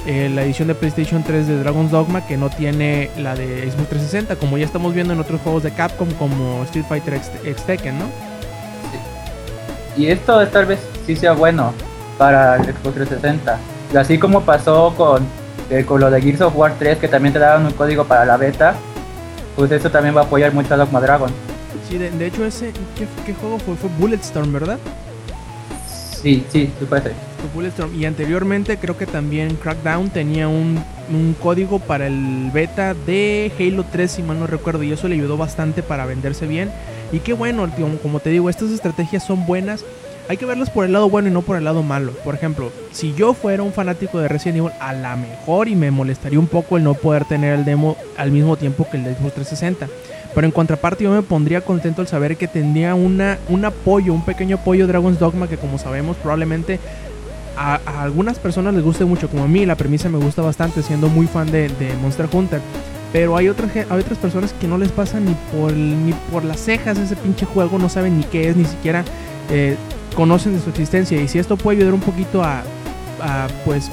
eh, 0.07 0.31
la 0.35 0.45
edición 0.45 0.69
de 0.69 0.75
PlayStation 0.75 1.23
3 1.23 1.47
de 1.47 1.59
Dragon's 1.59 1.91
Dogma 1.91 2.27
que 2.27 2.39
no 2.39 2.49
tiene 2.49 3.11
la 3.19 3.35
de 3.35 3.71
Xbox 3.71 3.91
360, 3.91 4.37
como 4.37 4.57
ya 4.57 4.65
estamos 4.65 4.95
viendo 4.95 5.13
en 5.13 5.21
otros 5.21 5.43
juegos 5.43 5.63
de 5.63 5.73
Capcom 5.73 6.11
como 6.13 6.65
Street 6.65 6.87
Fighter 6.89 7.15
X, 7.15 7.31
X 7.45 7.63
Tekken, 7.65 7.99
¿no? 7.99 8.07
Y 9.99 10.07
esto 10.07 10.47
tal 10.49 10.65
vez 10.65 10.81
sí 11.07 11.15
sea 11.15 11.33
bueno 11.33 11.75
para 12.19 12.57
el 12.57 12.65
Xbox 12.65 12.95
360. 12.95 13.59
Y 13.95 13.97
así 13.97 14.19
como 14.19 14.43
pasó 14.43 14.93
con, 14.97 15.25
eh, 15.71 15.85
con 15.87 16.01
lo 16.01 16.11
de 16.11 16.21
Gears 16.21 16.43
of 16.43 16.57
War 16.57 16.75
3, 16.79 16.99
que 16.99 17.09
también 17.09 17.33
te 17.33 17.39
daban 17.39 17.65
un 17.65 17.73
código 17.73 18.05
para 18.05 18.25
la 18.25 18.37
beta, 18.37 18.75
pues 19.57 19.71
esto 19.71 19.91
también 19.91 20.15
va 20.15 20.23
a 20.23 20.25
apoyar 20.25 20.53
mucho 20.53 20.75
a 20.75 20.77
Dogma 20.77 21.01
Dragon. 21.01 21.31
Sí, 21.89 21.97
de, 21.97 22.11
de 22.11 22.27
hecho 22.27 22.45
ese, 22.45 22.73
¿qué, 22.97 23.07
qué 23.25 23.33
juego 23.33 23.59
fue? 23.59 23.75
Fue 23.77 23.89
Bulletstorm, 23.99 24.53
¿verdad? 24.53 24.79
Sí, 26.21 26.45
sí, 26.51 26.71
sí 26.79 26.85
puede 26.85 27.03
ser. 27.03 27.13
Fue 27.41 27.51
Bulletstorm. 27.55 27.95
Y 27.95 28.05
anteriormente 28.05 28.77
creo 28.77 28.99
que 28.99 29.07
también 29.07 29.57
Crackdown 29.57 30.11
tenía 30.11 30.49
un, 30.49 30.83
un 31.11 31.35
código 31.41 31.79
para 31.79 32.09
el 32.09 32.51
beta 32.53 32.95
de 32.95 33.53
Halo 33.59 33.85
3, 33.91 34.11
si 34.11 34.23
mal 34.23 34.39
no 34.39 34.47
recuerdo, 34.47 34.83
y 34.83 34.93
eso 34.93 35.09
le 35.09 35.15
ayudó 35.15 35.37
bastante 35.37 35.83
para 35.83 36.05
venderse 36.07 36.47
bien. 36.47 36.71
Y 37.13 37.21
qué 37.21 37.33
bueno, 37.33 37.69
como 38.03 38.21
te 38.21 38.31
digo, 38.31 38.51
estas 38.51 38.71
estrategias 38.71 39.25
son 39.25 39.47
buenas. 39.47 39.85
Hay 40.29 40.37
que 40.37 40.45
verlas 40.45 40.69
por 40.69 40.85
el 40.85 40.93
lado 40.93 41.09
bueno 41.09 41.29
y 41.29 41.31
no 41.31 41.41
por 41.41 41.57
el 41.57 41.65
lado 41.65 41.83
malo. 41.83 42.13
Por 42.23 42.35
ejemplo, 42.35 42.71
si 42.93 43.15
yo 43.15 43.33
fuera 43.33 43.63
un 43.63 43.73
fanático 43.73 44.19
de 44.19 44.29
Resident 44.29 44.59
Evil, 44.59 44.73
a 44.79 44.93
la 44.93 45.17
mejor 45.17 45.69
y 45.69 45.75
me 45.75 45.91
molestaría 45.91 46.39
un 46.39 46.47
poco 46.47 46.77
el 46.77 46.85
no 46.85 46.93
poder 46.93 47.25
tener 47.25 47.55
el 47.55 47.65
demo 47.65 47.97
al 48.19 48.31
mismo 48.31 48.59
tiempo 48.59 48.87
que 48.91 48.99
el 48.99 49.05
de 49.05 49.15
Xbox 49.15 49.35
360. 49.35 49.89
Pero 50.35 50.47
en 50.47 50.53
contraparte 50.53 51.05
yo 51.05 51.11
me 51.11 51.23
pondría 51.23 51.63
contento 51.63 52.03
al 52.03 52.09
saber 52.09 52.37
que 52.37 52.47
tendría 52.47 52.95
una, 52.95 53.39
un 53.49 53.65
apoyo, 53.65 54.13
un 54.13 54.23
pequeño 54.23 54.57
apoyo 54.57 54.87
Dragon's 54.87 55.19
Dogma 55.19 55.49
que 55.49 55.57
como 55.57 55.79
sabemos 55.79 56.19
probablemente 56.19 56.79
a, 57.57 57.81
algunas 58.03 58.39
personas 58.39 58.75
les 58.75 58.85
guste 58.85 59.07
mucho, 59.07 59.31
como 59.31 59.45
a 59.45 59.49
mí 59.49 59.65
la 59.65 59.77
premisa 59.77 60.11
me 60.11 60.19
gusta 60.19 60.43
bastante 60.43 60.83
siendo 60.83 61.09
muy 61.09 61.27
fan 61.27 61.51
de, 61.51 61.71
Monster 62.03 62.29
Hunter. 62.31 62.61
Pero 63.15 63.35
hay 63.39 63.49
otras, 63.49 63.75
hay 63.75 64.01
otras 64.01 64.19
personas 64.19 64.53
que 64.53 64.69
no 64.69 64.77
les 64.77 64.93
pasa 64.93 65.19
ni 65.19 65.35
por, 65.51 65.73
ni 65.73 66.13
por 66.31 66.45
las 66.45 66.61
cejas 66.61 66.99
ese 66.99 67.17
pinche 67.17 67.47
juego, 67.47 67.79
no 67.79 67.89
saben 67.89 68.19
ni 68.19 68.25
qué 68.25 68.51
es, 68.51 68.57
ni 68.57 68.67
siquiera 68.67 69.03
eh, 69.51 69.77
conocen 70.19 70.53
de 70.57 70.61
su 70.61 70.71
existencia. 70.71 71.21
Y 71.23 71.29
si 71.29 71.39
esto 71.39 71.57
puede 71.57 71.79
ayudar 71.79 71.95
un 71.95 72.01
poquito 72.01 72.43
a, 72.43 72.63
a, 73.23 73.47
pues 73.65 73.89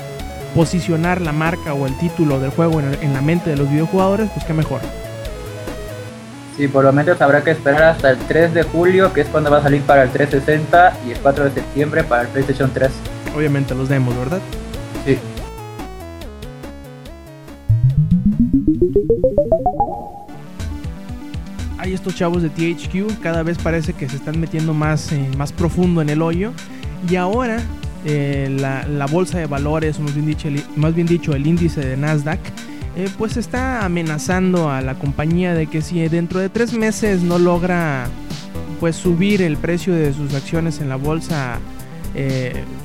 posicionar 0.56 1.22
la 1.22 1.32
marca 1.32 1.76
o 1.76 1.86
el 1.86 1.96
título 2.00 2.40
del 2.40 2.50
juego 2.50 2.80
en, 2.80 2.88
el- 2.94 3.00
en 3.04 3.14
la 3.14 3.22
mente 3.22 3.52
de 3.52 3.58
los 3.58 3.70
videojugadores, 3.70 4.32
pues 4.34 4.44
qué 4.44 4.54
mejor. 4.54 4.82
Sí, 6.58 6.68
por 6.68 6.84
lo 6.84 6.92
menos 6.94 7.22
habrá 7.22 7.44
que 7.44 7.52
esperar 7.52 7.84
hasta 7.84 8.10
el 8.10 8.18
3 8.18 8.54
de 8.56 8.64
julio, 8.64 9.14
que 9.14 9.22
es 9.22 9.28
cuando 9.28 9.52
va 9.52 9.58
a 9.60 9.62
salir 9.62 9.82
para 9.84 10.02
el 10.04 10.10
360, 10.10 10.98
y 11.08 11.12
el 11.12 11.20
4 11.20 11.44
de 11.46 11.52
septiembre 11.52 12.04
para 12.04 12.24
el 12.24 12.28
PlayStation 12.30 12.72
3. 12.74 12.90
Obviamente 13.36 13.76
los 13.76 13.88
demos, 13.90 14.18
¿verdad? 14.18 14.40
Sí. 15.06 15.20
Hay 21.86 21.94
estos 21.94 22.16
chavos 22.16 22.42
de 22.42 22.50
THQ, 22.50 23.20
cada 23.22 23.44
vez 23.44 23.60
parece 23.60 23.94
que 23.94 24.10
se 24.10 24.16
están 24.16 24.40
metiendo 24.40 24.74
más, 24.74 25.12
eh, 25.12 25.30
más 25.38 25.54
profundo 25.54 26.02
en 26.02 26.10
el 26.10 26.24
hoyo. 26.24 26.52
Y 27.08 27.16
ahora 27.16 27.62
eh, 28.06 28.50
la, 28.60 29.06
bolsa 29.06 29.38
de 29.38 29.46
valores, 29.46 30.00
más 30.00 30.16
bien 30.16 30.26
dicho, 30.26 30.48
el, 30.48 30.64
más 30.76 30.96
bien 30.96 31.06
dicho 31.06 31.34
el 31.36 31.46
índice 31.46 31.82
de 31.82 31.96
Nasdaq, 31.96 32.40
eh, 32.96 33.08
pues 33.20 33.38
está 33.38 33.86
amenazando 33.86 34.72
a 34.72 34.82
la 34.82 34.96
compañía 34.96 35.54
de 35.54 35.68
que 35.68 35.84
si 35.84 36.00
dentro 36.08 36.40
de 36.40 36.50
tres 36.50 36.74
meses 36.74 37.22
no 37.22 37.38
logra 37.38 38.08
pues 38.80 38.96
subir 38.96 39.44
el 39.44 39.56
precio 39.56 39.94
de 39.94 40.12
sus 40.12 40.34
acciones 40.34 40.82
en 40.82 40.90
la 40.90 40.96
bolsa 40.96 41.60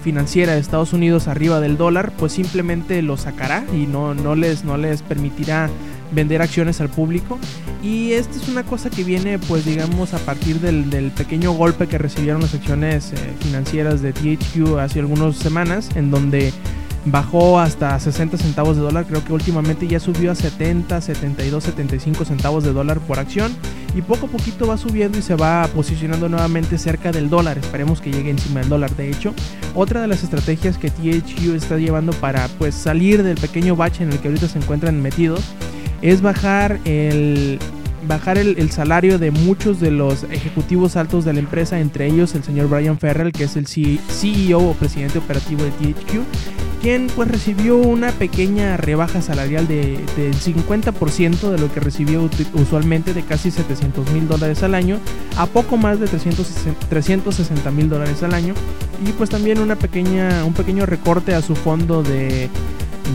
financiera 0.02 0.54
de 0.54 0.58
Estados 0.58 0.92
Unidos 0.92 1.28
arriba 1.28 1.60
del 1.60 1.76
dólar, 1.76 2.10
pues 2.18 2.32
simplemente 2.32 3.00
lo 3.00 3.16
sacará 3.16 3.64
y 3.72 3.86
no, 3.86 4.12
no, 4.12 4.34
les, 4.34 4.64
no 4.64 4.76
les 4.76 5.02
permitirá 5.02 5.70
vender 6.12 6.42
acciones 6.42 6.80
al 6.80 6.88
público. 6.88 7.38
Y 7.82 8.12
esta 8.12 8.36
es 8.36 8.48
una 8.48 8.64
cosa 8.64 8.90
que 8.90 9.04
viene, 9.04 9.38
pues 9.38 9.64
digamos, 9.64 10.12
a 10.14 10.18
partir 10.18 10.60
del, 10.60 10.90
del 10.90 11.10
pequeño 11.10 11.52
golpe 11.52 11.86
que 11.86 11.98
recibieron 11.98 12.42
las 12.42 12.54
acciones 12.54 13.12
eh, 13.12 13.16
financieras 13.40 14.02
de 14.02 14.12
THQ 14.12 14.78
hace 14.78 15.00
algunas 15.00 15.36
semanas, 15.36 15.88
en 15.94 16.10
donde 16.10 16.52
bajó 17.04 17.58
hasta 17.58 17.98
60 17.98 18.36
centavos 18.36 18.76
de 18.76 18.82
dólar, 18.82 19.06
creo 19.06 19.24
que 19.24 19.32
últimamente 19.32 19.86
ya 19.86 20.00
subió 20.00 20.32
a 20.32 20.34
70, 20.34 21.00
72, 21.00 21.64
75 21.64 22.24
centavos 22.24 22.64
de 22.64 22.72
dólar 22.72 23.00
por 23.00 23.18
acción 23.18 23.52
y 23.94 24.02
poco 24.02 24.26
a 24.26 24.28
poquito 24.28 24.66
va 24.66 24.76
subiendo 24.76 25.18
y 25.18 25.22
se 25.22 25.34
va 25.34 25.66
posicionando 25.74 26.28
nuevamente 26.28 26.78
cerca 26.78 27.10
del 27.10 27.30
dólar, 27.30 27.58
esperemos 27.58 28.00
que 28.00 28.12
llegue 28.12 28.30
encima 28.30 28.60
del 28.60 28.68
dólar 28.68 28.94
de 28.96 29.10
hecho. 29.10 29.34
Otra 29.74 30.00
de 30.00 30.08
las 30.08 30.22
estrategias 30.22 30.78
que 30.78 30.90
THQ 30.90 31.54
está 31.54 31.78
llevando 31.78 32.12
para 32.12 32.48
pues 32.58 32.74
salir 32.74 33.22
del 33.22 33.38
pequeño 33.38 33.76
bache 33.76 34.04
en 34.04 34.12
el 34.12 34.18
que 34.18 34.28
ahorita 34.28 34.48
se 34.48 34.58
encuentran 34.58 35.00
metidos 35.00 35.40
es 36.02 36.22
bajar 36.22 36.78
el 36.84 37.58
bajar 38.06 38.38
el, 38.38 38.58
el, 38.58 38.70
salario 38.70 39.18
de 39.18 39.30
muchos 39.30 39.78
de 39.78 39.90
los 39.90 40.24
ejecutivos 40.24 40.96
altos 40.96 41.24
de 41.24 41.32
la 41.34 41.38
empresa, 41.38 41.80
entre 41.80 42.06
ellos 42.06 42.34
el 42.34 42.42
señor 42.42 42.68
Brian 42.68 42.98
Ferrell, 42.98 43.30
que 43.30 43.44
es 43.44 43.56
el 43.56 43.66
CEO 43.66 44.58
o 44.58 44.74
presidente 44.74 45.18
operativo 45.18 45.62
de 45.62 45.70
THQ, 45.70 46.80
quien 46.80 47.08
pues 47.14 47.28
recibió 47.28 47.76
una 47.76 48.10
pequeña 48.12 48.76
rebaja 48.76 49.20
salarial 49.20 49.68
de, 49.68 49.98
del 50.16 50.34
50% 50.34 51.50
de 51.50 51.58
lo 51.58 51.72
que 51.72 51.80
recibió 51.80 52.28
usualmente 52.54 53.12
de 53.12 53.22
casi 53.22 53.50
700 53.50 54.10
mil 54.12 54.26
dólares 54.26 54.62
al 54.62 54.74
año 54.74 54.98
a 55.36 55.46
poco 55.46 55.76
más 55.76 56.00
de 56.00 56.06
360 56.06 57.70
mil 57.70 57.88
dólares 57.88 58.22
al 58.22 58.34
año. 58.34 58.54
Y 59.06 59.12
pues 59.12 59.30
también 59.30 59.58
una 59.58 59.76
pequeña, 59.76 60.44
un 60.44 60.54
pequeño 60.54 60.86
recorte 60.86 61.34
a 61.34 61.42
su 61.42 61.54
fondo 61.54 62.02
de 62.02 62.48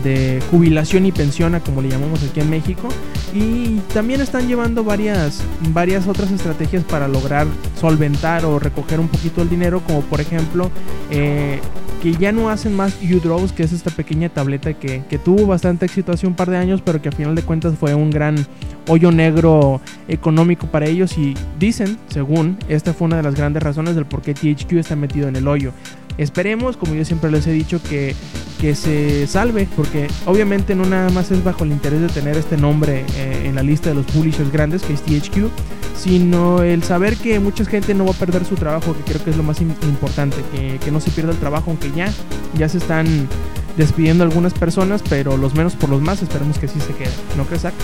de 0.02 0.42
jubilación 0.50 1.06
y 1.06 1.12
pensión, 1.12 1.54
a 1.54 1.60
como 1.60 1.82
le 1.82 1.88
llamamos 1.88 2.22
aquí 2.22 2.40
en 2.40 2.50
México. 2.50 2.88
Y 3.34 3.80
también 3.92 4.20
están 4.20 4.48
llevando 4.48 4.84
varias, 4.84 5.42
varias 5.70 6.06
otras 6.06 6.30
estrategias 6.30 6.84
para 6.84 7.08
lograr 7.08 7.46
solventar 7.80 8.44
o 8.44 8.58
recoger 8.58 9.00
un 9.00 9.08
poquito 9.08 9.42
el 9.42 9.48
dinero, 9.48 9.80
como 9.80 10.00
por 10.02 10.20
ejemplo 10.20 10.70
eh, 11.10 11.60
que 12.02 12.12
ya 12.12 12.32
no 12.32 12.50
hacen 12.50 12.74
más 12.74 12.96
U-Draws, 13.02 13.52
que 13.52 13.62
es 13.62 13.72
esta 13.72 13.90
pequeña 13.90 14.28
tableta 14.28 14.74
que, 14.74 15.02
que, 15.08 15.18
tuvo 15.18 15.46
bastante 15.46 15.86
éxito 15.86 16.12
hace 16.12 16.26
un 16.26 16.34
par 16.34 16.50
de 16.50 16.56
años, 16.56 16.82
pero 16.84 17.00
que 17.00 17.08
a 17.08 17.12
final 17.12 17.34
de 17.34 17.42
cuentas 17.42 17.74
fue 17.78 17.94
un 17.94 18.10
gran 18.10 18.46
hoyo 18.88 19.10
negro 19.10 19.80
económico 20.08 20.66
para 20.66 20.86
ellos. 20.86 21.16
Y 21.18 21.34
dicen, 21.58 21.98
según, 22.08 22.58
esta 22.68 22.92
fue 22.92 23.06
una 23.06 23.16
de 23.16 23.22
las 23.22 23.34
grandes 23.34 23.62
razones 23.62 23.94
del 23.94 24.06
por 24.06 24.22
qué 24.22 24.34
THQ 24.34 24.72
está 24.74 24.96
metido 24.96 25.28
en 25.28 25.36
el 25.36 25.48
hoyo. 25.48 25.72
Esperemos, 26.18 26.76
como 26.76 26.94
yo 26.94 27.04
siempre 27.04 27.30
les 27.30 27.46
he 27.46 27.52
dicho, 27.52 27.82
que, 27.82 28.14
que 28.60 28.74
se 28.74 29.26
salve, 29.26 29.68
porque 29.76 30.08
obviamente 30.24 30.74
no 30.74 30.84
nada 30.84 31.10
más 31.10 31.30
es 31.30 31.42
bajo 31.42 31.64
el 31.64 31.72
interés 31.72 32.00
de 32.00 32.08
tener 32.08 32.36
este 32.36 32.56
nombre 32.56 33.04
eh, 33.16 33.42
en 33.44 33.54
la 33.54 33.62
lista 33.62 33.90
de 33.90 33.94
los 33.94 34.06
publishers 34.06 34.50
grandes, 34.50 34.82
que 34.82 34.94
es 34.94 35.02
THQ, 35.02 35.48
sino 35.96 36.62
el 36.62 36.82
saber 36.82 37.16
que 37.16 37.38
mucha 37.40 37.64
gente 37.64 37.94
no 37.94 38.04
va 38.04 38.12
a 38.12 38.14
perder 38.14 38.44
su 38.44 38.54
trabajo, 38.54 38.94
que 38.94 39.02
creo 39.12 39.24
que 39.24 39.30
es 39.30 39.36
lo 39.36 39.42
más 39.42 39.60
importante, 39.60 40.36
que, 40.52 40.78
que 40.78 40.90
no 40.90 41.00
se 41.00 41.10
pierda 41.10 41.32
el 41.32 41.38
trabajo, 41.38 41.70
aunque 41.70 41.90
ya, 41.92 42.12
ya 42.56 42.68
se 42.68 42.78
están 42.78 43.28
despidiendo 43.76 44.24
algunas 44.24 44.54
personas, 44.54 45.02
pero 45.08 45.36
los 45.36 45.54
menos 45.54 45.74
por 45.74 45.90
los 45.90 46.00
más, 46.00 46.22
esperemos 46.22 46.58
que 46.58 46.68
sí 46.68 46.80
se 46.80 46.94
quede, 46.94 47.12
¿no 47.36 47.44
crees, 47.44 47.62
Zach? 47.62 47.74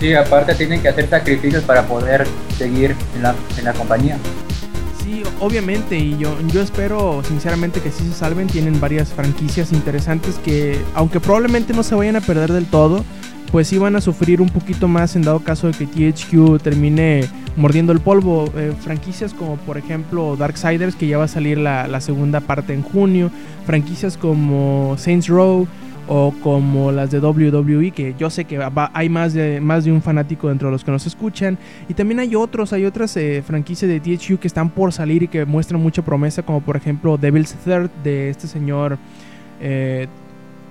Sí, 0.00 0.12
aparte 0.14 0.54
tienen 0.56 0.82
que 0.82 0.88
hacer 0.88 1.08
sacrificios 1.08 1.62
para 1.62 1.86
poder 1.86 2.26
seguir 2.58 2.96
en 3.14 3.22
la, 3.22 3.34
en 3.56 3.64
la 3.64 3.72
compañía. 3.72 4.18
Obviamente, 5.40 5.98
y 5.98 6.16
yo, 6.18 6.36
yo 6.48 6.62
espero 6.62 7.22
sinceramente 7.24 7.80
que 7.80 7.90
sí 7.90 8.04
se 8.04 8.12
salven. 8.12 8.46
Tienen 8.46 8.80
varias 8.80 9.12
franquicias 9.12 9.72
interesantes 9.72 10.36
que, 10.36 10.80
aunque 10.94 11.20
probablemente 11.20 11.72
no 11.72 11.82
se 11.82 11.94
vayan 11.94 12.16
a 12.16 12.20
perder 12.20 12.52
del 12.52 12.66
todo, 12.66 13.04
pues 13.50 13.68
sí 13.68 13.78
van 13.78 13.96
a 13.96 14.00
sufrir 14.00 14.40
un 14.40 14.48
poquito 14.48 14.88
más 14.88 15.14
en 15.14 15.22
dado 15.22 15.40
caso 15.40 15.66
de 15.66 15.74
que 15.74 15.86
THQ 15.86 16.62
termine 16.62 17.28
mordiendo 17.56 17.92
el 17.92 18.00
polvo. 18.00 18.50
Eh, 18.56 18.72
franquicias 18.80 19.34
como 19.34 19.56
por 19.56 19.76
ejemplo 19.76 20.36
Darksiders, 20.36 20.96
que 20.96 21.06
ya 21.06 21.18
va 21.18 21.24
a 21.24 21.28
salir 21.28 21.58
la 21.58 22.00
segunda 22.00 22.40
parte 22.40 22.72
en 22.72 22.82
junio. 22.82 23.30
Franquicias 23.66 24.16
como 24.16 24.96
Saints 24.98 25.28
Row 25.28 25.66
o 26.14 26.30
como 26.42 26.92
las 26.92 27.10
de 27.10 27.20
WWE, 27.20 27.90
que 27.90 28.14
yo 28.18 28.28
sé 28.28 28.44
que 28.44 28.60
hay 28.92 29.08
más 29.08 29.32
de, 29.32 29.62
más 29.62 29.84
de 29.84 29.92
un 29.92 30.02
fanático 30.02 30.50
dentro 30.50 30.68
de 30.68 30.72
los 30.72 30.84
que 30.84 30.90
nos 30.90 31.06
escuchan. 31.06 31.56
Y 31.88 31.94
también 31.94 32.20
hay 32.20 32.34
otros, 32.34 32.74
hay 32.74 32.84
otras 32.84 33.16
eh, 33.16 33.42
franquicias 33.46 33.90
de 33.90 33.98
THQ 33.98 34.38
que 34.38 34.46
están 34.46 34.68
por 34.68 34.92
salir 34.92 35.22
y 35.22 35.28
que 35.28 35.46
muestran 35.46 35.80
mucha 35.80 36.02
promesa, 36.02 36.42
como 36.42 36.60
por 36.60 36.76
ejemplo 36.76 37.16
Devil's 37.16 37.54
Third 37.64 37.90
de 38.04 38.28
este 38.28 38.46
señor 38.46 38.98
eh, 39.58 40.06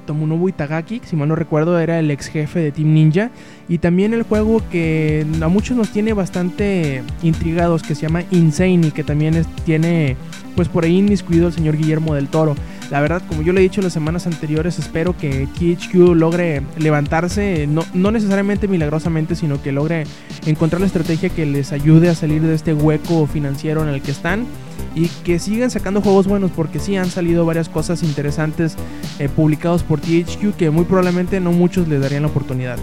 Tomonobu 0.05 0.49
Itagaki, 0.49 1.01
si 1.03 1.15
mal 1.15 1.27
no 1.27 1.35
recuerdo, 1.35 1.79
era 1.79 1.97
el 1.97 2.11
ex 2.11 2.27
jefe 2.27 2.59
de 2.59 2.71
Team 2.71 2.93
Ninja. 2.93 3.31
Y 3.67 3.79
también 3.79 4.13
el 4.13 4.21
juego 4.21 4.61
que 4.69 5.25
a 5.41 5.47
muchos 5.47 5.75
nos 5.75 5.89
tiene 5.89 6.13
bastante 6.13 7.01
intrigados, 7.23 7.81
que 7.81 7.95
se 7.95 8.03
llama 8.03 8.21
Insane 8.29 8.87
y 8.87 8.91
que 8.91 9.03
también 9.03 9.43
tiene 9.65 10.17
pues 10.55 10.67
por 10.67 10.83
ahí 10.83 10.99
inmiscuido 10.99 11.47
el 11.47 11.53
señor 11.53 11.77
Guillermo 11.77 12.13
del 12.13 12.27
Toro. 12.27 12.55
La 12.91 12.99
verdad, 12.99 13.21
como 13.25 13.41
yo 13.41 13.53
le 13.53 13.61
he 13.61 13.63
dicho 13.63 13.81
las 13.81 13.93
semanas 13.93 14.27
anteriores, 14.27 14.77
espero 14.77 15.15
que 15.17 15.47
THQ 15.47 16.13
logre 16.13 16.61
levantarse, 16.77 17.65
no, 17.65 17.85
no 17.93 18.11
necesariamente 18.11 18.67
milagrosamente, 18.67 19.35
sino 19.35 19.61
que 19.61 19.71
logre 19.71 20.03
encontrar 20.45 20.81
la 20.81 20.87
estrategia 20.87 21.29
que 21.29 21.45
les 21.45 21.71
ayude 21.71 22.09
a 22.09 22.15
salir 22.15 22.41
de 22.41 22.53
este 22.53 22.73
hueco 22.73 23.27
financiero 23.27 23.81
en 23.81 23.87
el 23.87 24.01
que 24.01 24.11
están 24.11 24.45
y 24.93 25.07
que 25.23 25.39
sigan 25.39 25.71
sacando 25.71 26.01
juegos 26.01 26.27
buenos 26.27 26.51
porque 26.51 26.79
sí 26.79 26.97
han 26.97 27.09
salido 27.09 27.45
varias 27.45 27.69
cosas 27.69 28.03
interesantes 28.03 28.75
eh, 29.19 29.29
publicados 29.29 29.83
por 29.83 30.01
THQ 30.01 30.57
que 30.57 30.69
muy 30.69 30.83
probablemente 30.83 31.39
no 31.39 31.53
muchos 31.53 31.87
les 31.87 32.01
darían 32.01 32.23
la 32.23 32.27
oportunidad. 32.27 32.77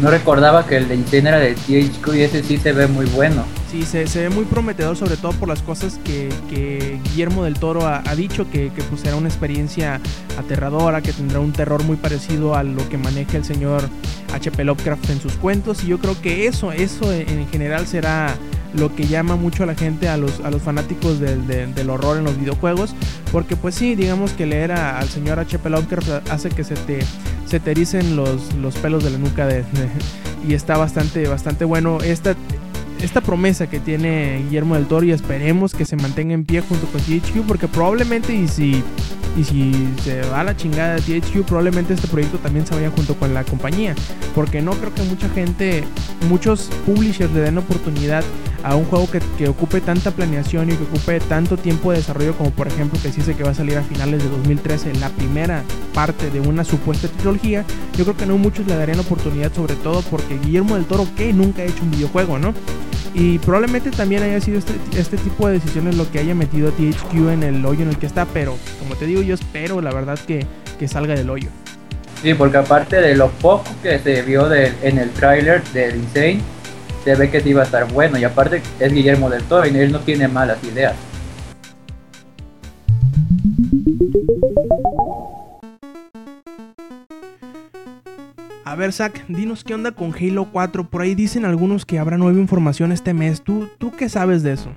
No 0.00 0.10
recordaba 0.10 0.66
que 0.66 0.76
el 0.76 0.88
de 0.88 0.96
Insane 0.96 1.30
de 1.32 1.54
THQ 1.54 2.14
y 2.14 2.20
ese 2.20 2.42
sí 2.42 2.58
se 2.58 2.72
ve 2.72 2.86
muy 2.86 3.06
bueno. 3.06 3.44
Sí, 3.70 3.82
se, 3.82 4.06
se 4.06 4.22
ve 4.22 4.28
muy 4.28 4.44
prometedor, 4.44 4.96
sobre 4.96 5.16
todo 5.16 5.32
por 5.32 5.48
las 5.48 5.62
cosas 5.62 5.98
que, 6.04 6.28
que 6.50 7.00
Guillermo 7.04 7.44
del 7.44 7.54
Toro 7.54 7.86
ha, 7.86 8.14
dicho, 8.14 8.48
que, 8.50 8.70
que 8.72 8.82
pues 8.82 9.00
será 9.00 9.16
una 9.16 9.28
experiencia 9.28 10.00
aterradora, 10.38 11.00
que 11.00 11.12
tendrá 11.12 11.40
un 11.40 11.52
terror 11.52 11.82
muy 11.82 11.96
parecido 11.96 12.54
a 12.54 12.62
lo 12.62 12.86
que 12.88 12.98
maneja 12.98 13.38
el 13.38 13.44
señor 13.44 13.88
H.P. 14.34 14.64
Lovecraft 14.64 15.10
en 15.10 15.20
sus 15.20 15.32
cuentos. 15.34 15.82
Y 15.82 15.88
yo 15.88 15.98
creo 15.98 16.20
que 16.20 16.46
eso, 16.46 16.72
eso 16.72 17.10
en 17.12 17.48
general 17.48 17.86
será 17.86 18.36
lo 18.74 18.94
que 18.94 19.06
llama 19.06 19.36
mucho 19.36 19.62
a 19.62 19.66
la 19.66 19.74
gente, 19.74 20.08
a 20.08 20.16
los, 20.16 20.40
a 20.40 20.50
los 20.50 20.62
fanáticos 20.62 21.18
del, 21.18 21.46
del, 21.46 21.90
horror 21.90 22.18
en 22.18 22.24
los 22.24 22.38
videojuegos. 22.38 22.94
Porque 23.32 23.56
pues 23.56 23.74
sí, 23.74 23.94
digamos 23.94 24.32
que 24.32 24.46
leer 24.46 24.72
al 24.72 25.08
señor 25.08 25.38
H.P. 25.38 25.70
Lovecraft 25.70 26.30
hace 26.30 26.50
que 26.50 26.64
se 26.64 26.74
te, 26.74 26.98
se 27.56 27.60
te 27.60 27.70
ericen 27.70 28.16
los, 28.16 28.52
los 28.56 28.74
pelos 28.76 29.02
de 29.02 29.08
la 29.08 29.16
nuca 29.16 29.46
de, 29.46 29.62
de, 29.62 29.88
y 30.46 30.52
está 30.52 30.76
bastante, 30.76 31.26
bastante 31.26 31.64
bueno. 31.64 32.02
Esta, 32.02 32.36
esta 33.00 33.22
promesa 33.22 33.66
que 33.66 33.80
tiene 33.80 34.42
Guillermo 34.44 34.74
del 34.74 34.84
Toro 34.84 35.06
y 35.06 35.10
esperemos 35.10 35.72
que 35.72 35.86
se 35.86 35.96
mantenga 35.96 36.34
en 36.34 36.44
pie 36.44 36.60
junto 36.60 36.86
con 36.88 37.00
THQ 37.00 37.46
porque 37.48 37.66
probablemente 37.66 38.34
y 38.34 38.46
si 38.46 38.82
y 39.38 39.44
si 39.44 39.72
se 40.04 40.20
va 40.28 40.40
a 40.40 40.44
la 40.44 40.56
chingada 40.56 40.96
THQ 40.96 41.46
probablemente 41.46 41.94
este 41.94 42.08
proyecto 42.08 42.36
también 42.38 42.66
se 42.66 42.74
vaya 42.74 42.90
junto 42.90 43.14
con 43.16 43.32
la 43.32 43.42
compañía 43.44 43.94
porque 44.34 44.60
no 44.60 44.72
creo 44.72 44.92
que 44.94 45.02
mucha 45.04 45.28
gente 45.30 45.82
muchos 46.28 46.70
publishers 46.84 47.32
le 47.32 47.40
den 47.40 47.56
oportunidad 47.56 48.22
a 48.66 48.74
un 48.74 48.84
juego 48.84 49.08
que, 49.08 49.20
que, 49.38 49.48
ocupe 49.48 49.80
tanta 49.80 50.10
planeación 50.10 50.68
y 50.68 50.74
que 50.74 50.82
ocupe 50.82 51.20
tanto 51.20 51.56
tiempo 51.56 51.92
de 51.92 51.98
desarrollo 51.98 52.36
como 52.36 52.50
por 52.50 52.66
ejemplo 52.66 52.98
que 53.00 53.10
se 53.10 53.18
dice 53.18 53.36
que 53.36 53.44
va 53.44 53.50
a 53.50 53.54
salir 53.54 53.78
a 53.78 53.82
finales 53.82 54.24
de 54.24 54.28
2013 54.28 54.94
la 54.94 55.08
primera 55.10 55.62
parte 55.94 56.30
de 56.30 56.40
una 56.40 56.64
supuesta 56.64 57.06
trilogía 57.06 57.64
yo 57.96 58.02
creo 58.02 58.16
que 58.16 58.26
no 58.26 58.36
muchos 58.38 58.66
le 58.66 58.74
darían 58.74 58.98
oportunidad 58.98 59.52
sobre 59.52 59.76
todo 59.76 60.02
porque 60.02 60.36
Guillermo 60.38 60.74
del 60.74 60.84
Toro 60.84 61.06
que 61.16 61.32
nunca 61.32 61.62
ha 61.62 61.64
hecho 61.64 61.84
un 61.84 61.92
videojuego 61.92 62.40
no 62.40 62.54
y 63.14 63.38
probablemente 63.38 63.92
también 63.92 64.24
haya 64.24 64.40
sido 64.40 64.58
este, 64.58 64.74
este, 64.98 65.16
tipo 65.16 65.46
de 65.46 65.54
decisiones 65.54 65.94
lo 65.94 66.10
que 66.10 66.18
haya 66.18 66.34
metido 66.34 66.68
a 66.68 66.72
THQ 66.72 67.14
en 67.30 67.44
el 67.44 67.64
hoyo 67.64 67.82
en 67.82 67.88
el 67.88 67.98
que 67.98 68.04
está, 68.04 68.26
pero 68.26 68.58
como 68.78 68.94
te 68.94 69.06
digo, 69.06 69.22
yo 69.22 69.34
espero 69.34 69.80
la 69.80 69.90
verdad 69.90 70.18
que, 70.18 70.44
que 70.78 70.86
salga 70.86 71.14
del 71.14 71.30
hoyo. 71.30 71.48
Sí, 72.20 72.34
porque 72.34 72.58
aparte 72.58 73.00
de 73.00 73.16
lo 73.16 73.30
poco 73.30 73.64
que 73.82 73.98
se 74.00 74.20
vio 74.20 74.50
de, 74.50 74.70
en 74.82 74.98
el 74.98 75.08
tráiler 75.10 75.64
de 75.72 75.96
Insane, 75.96 76.40
se 77.06 77.14
ve 77.14 77.30
que 77.30 77.40
sí 77.40 77.50
iba 77.50 77.62
a 77.62 77.64
estar 77.64 77.90
bueno. 77.92 78.18
Y 78.18 78.24
aparte 78.24 78.60
es 78.80 78.92
Guillermo 78.92 79.30
del 79.30 79.44
Toro 79.44 79.64
y 79.64 79.78
él 79.78 79.92
no 79.92 80.00
tiene 80.00 80.26
malas 80.26 80.58
ideas. 80.64 80.94
A 88.64 88.74
ver, 88.74 88.92
Zach, 88.92 89.24
dinos 89.28 89.62
qué 89.62 89.74
onda 89.74 89.92
con 89.92 90.12
Halo 90.12 90.48
4. 90.50 90.90
Por 90.90 91.02
ahí 91.02 91.14
dicen 91.14 91.44
algunos 91.44 91.86
que 91.86 92.00
habrá 92.00 92.18
nueva 92.18 92.40
información 92.40 92.90
este 92.90 93.14
mes. 93.14 93.40
¿Tú, 93.40 93.68
tú 93.78 93.92
qué 93.92 94.08
sabes 94.08 94.42
de 94.42 94.54
eso? 94.54 94.70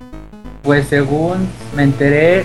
Pues 0.62 0.86
según 0.86 1.48
me 1.74 1.82
enteré, 1.82 2.44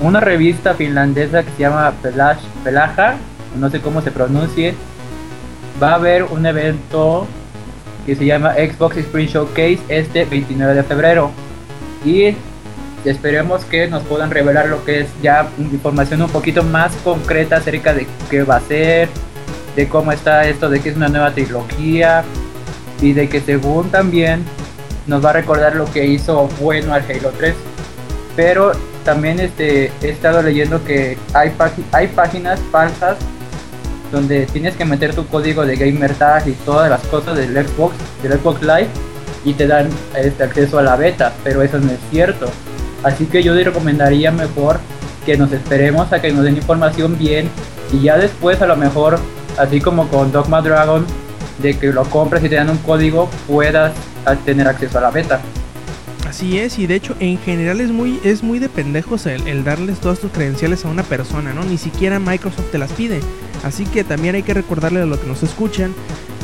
una 0.00 0.18
revista 0.18 0.74
finlandesa 0.74 1.44
que 1.44 1.52
se 1.52 1.60
llama 1.60 1.92
Pelash, 2.02 2.42
Pelaja, 2.64 3.14
no 3.60 3.70
sé 3.70 3.80
cómo 3.80 4.02
se 4.02 4.10
pronuncie, 4.10 4.74
va 5.80 5.92
a 5.92 5.94
haber 5.94 6.24
un 6.24 6.44
evento 6.46 7.28
que 8.10 8.16
se 8.16 8.26
llama 8.26 8.54
Xbox 8.54 8.96
Spring 8.96 9.28
Showcase 9.28 9.78
este 9.88 10.24
29 10.24 10.74
de 10.74 10.82
febrero. 10.82 11.30
Y 12.04 12.34
esperemos 13.04 13.64
que 13.64 13.86
nos 13.86 14.02
puedan 14.02 14.32
revelar 14.32 14.66
lo 14.66 14.84
que 14.84 15.02
es 15.02 15.08
ya 15.22 15.48
información 15.58 16.20
un 16.20 16.28
poquito 16.28 16.64
más 16.64 16.92
concreta 17.04 17.58
acerca 17.58 17.94
de 17.94 18.08
qué 18.28 18.42
va 18.42 18.56
a 18.56 18.60
ser, 18.62 19.08
de 19.76 19.88
cómo 19.88 20.10
está 20.10 20.48
esto, 20.48 20.68
de 20.68 20.80
que 20.80 20.88
es 20.88 20.96
una 20.96 21.06
nueva 21.06 21.30
trilogía 21.30 22.24
y 23.00 23.12
de 23.12 23.28
que 23.28 23.40
según 23.40 23.92
también 23.92 24.42
nos 25.06 25.24
va 25.24 25.30
a 25.30 25.34
recordar 25.34 25.76
lo 25.76 25.84
que 25.84 26.04
hizo 26.04 26.48
bueno 26.60 26.92
al 26.94 27.04
Halo 27.08 27.30
3. 27.38 27.54
Pero 28.34 28.72
también 29.04 29.38
este, 29.38 29.92
he 30.02 30.08
estado 30.08 30.42
leyendo 30.42 30.82
que 30.82 31.16
hay, 31.32 31.52
hay 31.92 32.08
páginas 32.08 32.58
falsas 32.72 33.18
donde 34.10 34.46
tienes 34.46 34.76
que 34.76 34.84
meter 34.84 35.14
tu 35.14 35.26
código 35.26 35.64
de 35.64 35.76
gamer 35.76 36.14
tag 36.14 36.48
y 36.48 36.52
todas 36.52 36.90
las 36.90 37.00
cosas 37.02 37.36
del 37.36 37.52
Xbox, 37.52 37.94
del 38.22 38.32
Xbox 38.32 38.62
Live 38.62 38.88
y 39.44 39.54
te 39.54 39.66
dan 39.66 39.88
este 40.16 40.44
acceso 40.44 40.78
a 40.78 40.82
la 40.82 40.96
beta, 40.96 41.32
pero 41.42 41.62
eso 41.62 41.78
no 41.78 41.90
es 41.90 41.98
cierto. 42.10 42.46
Así 43.02 43.26
que 43.26 43.42
yo 43.42 43.54
te 43.54 43.64
recomendaría 43.64 44.30
mejor 44.30 44.80
que 45.24 45.36
nos 45.36 45.52
esperemos 45.52 46.12
a 46.12 46.20
que 46.20 46.32
nos 46.32 46.44
den 46.44 46.56
información 46.56 47.18
bien 47.18 47.48
y 47.92 48.02
ya 48.02 48.18
después 48.18 48.60
a 48.62 48.66
lo 48.66 48.76
mejor, 48.76 49.18
así 49.58 49.80
como 49.80 50.08
con 50.08 50.32
Dogma 50.32 50.60
Dragon, 50.60 51.06
de 51.58 51.78
que 51.78 51.92
lo 51.92 52.04
compres 52.04 52.44
y 52.44 52.48
te 52.48 52.56
dan 52.56 52.70
un 52.70 52.78
código, 52.78 53.28
puedas 53.46 53.92
tener 54.44 54.66
acceso 54.68 54.98
a 54.98 55.02
la 55.02 55.10
beta. 55.10 55.40
Así 56.28 56.58
es, 56.58 56.78
y 56.78 56.86
de 56.86 56.94
hecho 56.94 57.16
en 57.18 57.38
general 57.38 57.80
es 57.80 57.90
muy, 57.90 58.20
es 58.22 58.42
muy 58.42 58.60
de 58.60 58.68
pendejos 58.68 59.26
el, 59.26 59.48
el 59.48 59.64
darles 59.64 59.98
todas 59.98 60.20
tus 60.20 60.30
credenciales 60.30 60.84
a 60.84 60.88
una 60.88 61.02
persona, 61.02 61.52
¿no? 61.52 61.64
Ni 61.64 61.76
siquiera 61.76 62.20
Microsoft 62.20 62.70
te 62.70 62.78
las 62.78 62.92
pide. 62.92 63.20
Así 63.64 63.84
que 63.84 64.04
también 64.04 64.34
hay 64.34 64.42
que 64.42 64.54
recordarle 64.54 65.00
a 65.00 65.06
los 65.06 65.18
que 65.18 65.28
nos 65.28 65.42
escuchan 65.42 65.94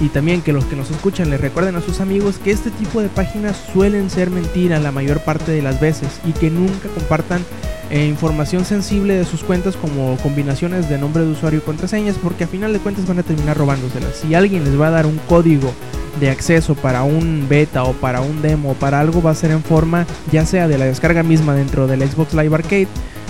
y 0.01 0.09
también 0.09 0.43
que 0.43 0.53
los 0.53 0.65
que 0.67 0.77
nos 0.77 0.91
escuchan 0.91 1.31
les 1.31 1.41
recuerden 1.41 1.77
a 1.77 1.81
sus 1.81 2.01
amigos 2.01 2.37
que 2.43 2.51
este 2.51 2.71
tipo 2.71 3.01
de 3.01 3.09
páginas 3.09 3.57
suelen 3.73 4.11
ser 4.11 4.31
mentira 4.31 4.79
la 4.79 4.93
mayor 4.93 5.21
parte 5.21 5.53
de 5.53 5.63
las 5.63 5.81
veces 5.81 6.21
y 6.25 6.33
que 6.33 6.51
nunca 6.51 6.89
compartan 6.95 7.43
eh, 7.89 8.07
información 8.07 8.65
sensible 8.65 9.15
de 9.15 9.25
sus 9.25 9.43
cuentas 9.45 9.77
como 9.77 10.17
combinaciones 10.19 10.89
de 10.89 10.99
nombre 10.99 11.25
de 11.25 11.31
usuario 11.31 11.61
y 11.61 11.63
contraseñas 11.63 12.17
porque 12.23 12.45
a 12.45 12.49
final 12.49 12.73
de 12.73 12.81
cuentas 12.81 13.07
van 13.07 13.21
a 13.21 13.23
terminar 13.23 13.57
robándoselas. 13.57 14.17
Si 14.17 14.35
alguien 14.35 14.65
les 14.65 14.79
va 14.79 14.89
a 14.89 14.91
dar 14.91 15.07
un 15.07 15.19
código 15.29 15.73
de 16.21 16.31
acceso 16.31 16.75
para 16.75 17.03
un 17.03 17.47
beta 17.49 17.85
o 17.85 17.93
para 17.93 18.21
un 18.21 18.43
demo 18.43 18.73
o 18.73 18.75
para 18.75 19.01
algo 19.01 19.23
va 19.23 19.31
a 19.31 19.35
ser 19.35 19.51
en 19.51 19.63
forma 19.63 20.07
ya 20.33 20.47
sea 20.47 20.67
de 20.67 20.79
la 20.79 20.87
descarga 20.87 21.23
misma 21.23 21.55
dentro 21.55 21.87
del 21.87 22.03
Xbox 22.09 22.35
Live 22.35 22.55
Arcade, 22.55 22.89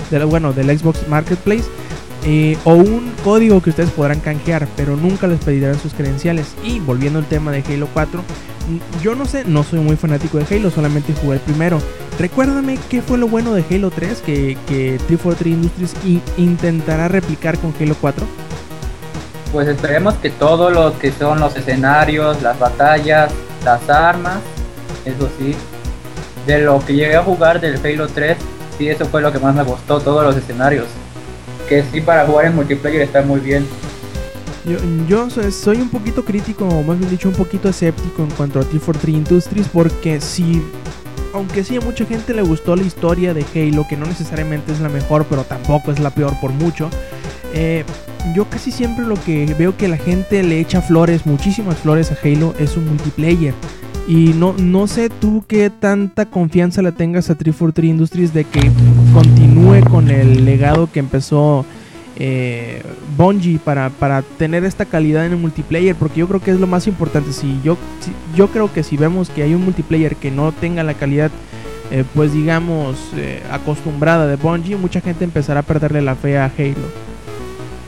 de 0.09 0.23
bueno, 0.23 0.53
del 0.53 0.77
Xbox 0.77 1.07
Marketplace 1.07 1.65
eh, 2.29 2.57
o 2.65 2.73
un 2.73 3.13
código 3.23 3.61
que 3.61 3.69
ustedes 3.69 3.89
podrán 3.91 4.19
canjear, 4.19 4.67
pero 4.75 4.97
nunca 4.97 5.27
les 5.27 5.39
pedirán 5.39 5.79
sus 5.79 5.93
credenciales. 5.93 6.55
Y 6.61 6.81
volviendo 6.81 7.19
al 7.19 7.25
tema 7.25 7.53
de 7.53 7.63
Halo 7.65 7.87
4, 7.93 8.19
mm, 8.19 9.01
yo 9.01 9.15
no 9.15 9.25
sé, 9.25 9.45
no 9.45 9.63
soy 9.63 9.79
muy 9.79 9.95
fanático 9.95 10.37
de 10.37 10.53
Halo, 10.53 10.69
solamente 10.69 11.13
jugué 11.13 11.35
el 11.35 11.39
primero. 11.39 11.79
Recuérdame 12.19 12.77
qué 12.89 13.01
fue 13.01 13.17
lo 13.17 13.29
bueno 13.29 13.53
de 13.53 13.63
Halo 13.71 13.91
3 13.91 14.21
que, 14.25 14.57
que 14.67 14.99
343 15.07 15.53
Industries 15.53 16.21
intentará 16.35 17.07
replicar 17.07 17.57
con 17.59 17.73
Halo 17.79 17.95
4. 18.01 18.25
Pues 19.53 19.69
esperemos 19.69 20.15
que 20.15 20.29
todo 20.29 20.69
lo 20.69 20.99
que 20.99 21.13
son 21.13 21.39
los 21.39 21.55
escenarios, 21.55 22.41
las 22.41 22.59
batallas, 22.59 23.31
las 23.63 23.89
armas, 23.89 24.39
eso 25.05 25.29
sí, 25.39 25.55
de 26.45 26.59
lo 26.59 26.83
que 26.85 26.93
llegué 26.93 27.15
a 27.15 27.23
jugar 27.23 27.61
del 27.61 27.79
Halo 27.85 28.09
3, 28.09 28.37
sí, 28.77 28.89
eso 28.89 29.05
fue 29.05 29.21
lo 29.21 29.31
que 29.31 29.39
más 29.39 29.55
me 29.55 29.63
gustó, 29.63 30.01
todos 30.01 30.25
los 30.25 30.35
escenarios 30.35 30.87
que 31.67 31.83
sí 31.91 32.01
para 32.01 32.25
jugar 32.25 32.45
en 32.45 32.55
multiplayer 32.55 33.01
está 33.01 33.21
muy 33.21 33.39
bien. 33.39 33.65
Yo, 35.07 35.29
soy 35.29 35.77
un 35.77 35.87
poquito 35.87 36.25
crítico, 36.25 36.67
o 36.67 36.83
más 36.83 36.99
bien 36.99 37.09
dicho, 37.09 37.29
un 37.29 37.35
poquito 37.35 37.69
escéptico 37.69 38.23
en 38.23 38.29
cuanto 38.31 38.59
a 38.59 38.63
T43 38.63 39.13
Industries, 39.13 39.67
porque 39.69 40.19
si, 40.19 40.61
aunque 41.33 41.63
sí 41.63 41.77
a 41.77 41.81
mucha 41.81 42.05
gente 42.05 42.33
le 42.33 42.41
gustó 42.41 42.75
la 42.75 42.83
historia 42.83 43.33
de 43.33 43.45
Halo, 43.55 43.85
que 43.87 43.95
no 43.95 44.05
necesariamente 44.05 44.73
es 44.73 44.81
la 44.81 44.89
mejor, 44.89 45.25
pero 45.29 45.45
tampoco 45.45 45.91
es 45.91 45.99
la 45.99 46.09
peor 46.09 46.33
por 46.41 46.51
mucho, 46.51 46.89
eh, 47.53 47.85
yo 48.35 48.49
casi 48.49 48.71
siempre 48.71 49.05
lo 49.05 49.15
que 49.15 49.45
veo 49.57 49.77
que 49.77 49.87
la 49.87 49.97
gente 49.97 50.43
le 50.43 50.59
echa 50.59 50.81
flores, 50.81 51.25
muchísimas 51.25 51.77
flores 51.77 52.11
a 52.11 52.17
Halo, 52.21 52.53
es 52.59 52.75
un 52.75 52.87
multiplayer. 52.87 53.53
Y 54.05 54.33
no, 54.33 54.53
no 54.57 54.87
sé 54.87 55.09
tú 55.09 55.45
qué 55.47 55.69
tanta 55.69 56.25
confianza 56.25 56.81
le 56.81 56.91
tengas 56.91 57.29
a 57.29 57.35
343 57.35 57.89
Industries 57.89 58.33
de 58.33 58.43
que 58.43 58.69
con 59.89 60.09
el 60.09 60.45
legado 60.45 60.89
que 60.91 60.99
empezó 60.99 61.65
eh, 62.17 62.81
Bungie 63.15 63.59
para, 63.59 63.89
para 63.89 64.21
tener 64.21 64.63
esta 64.63 64.85
calidad 64.85 65.25
en 65.25 65.33
el 65.33 65.37
multiplayer, 65.37 65.95
porque 65.95 66.21
yo 66.21 66.27
creo 66.27 66.39
que 66.39 66.51
es 66.51 66.59
lo 66.59 66.67
más 66.67 66.87
importante. 66.87 67.33
Si 67.33 67.59
yo, 67.63 67.77
yo 68.35 68.47
creo 68.47 68.71
que 68.73 68.83
si 68.83 68.97
vemos 68.97 69.29
que 69.29 69.43
hay 69.43 69.53
un 69.53 69.63
multiplayer 69.63 70.15
que 70.15 70.31
no 70.31 70.51
tenga 70.51 70.83
la 70.83 70.93
calidad, 70.93 71.31
eh, 71.91 72.03
pues 72.15 72.33
digamos, 72.33 72.97
eh, 73.15 73.43
acostumbrada 73.51 74.25
de 74.27 74.35
Bungie, 74.35 74.75
mucha 74.75 75.01
gente 75.01 75.23
empezará 75.23 75.59
a 75.59 75.63
perderle 75.63 76.01
la 76.01 76.15
fe 76.15 76.37
a 76.37 76.45
Halo. 76.45 77.07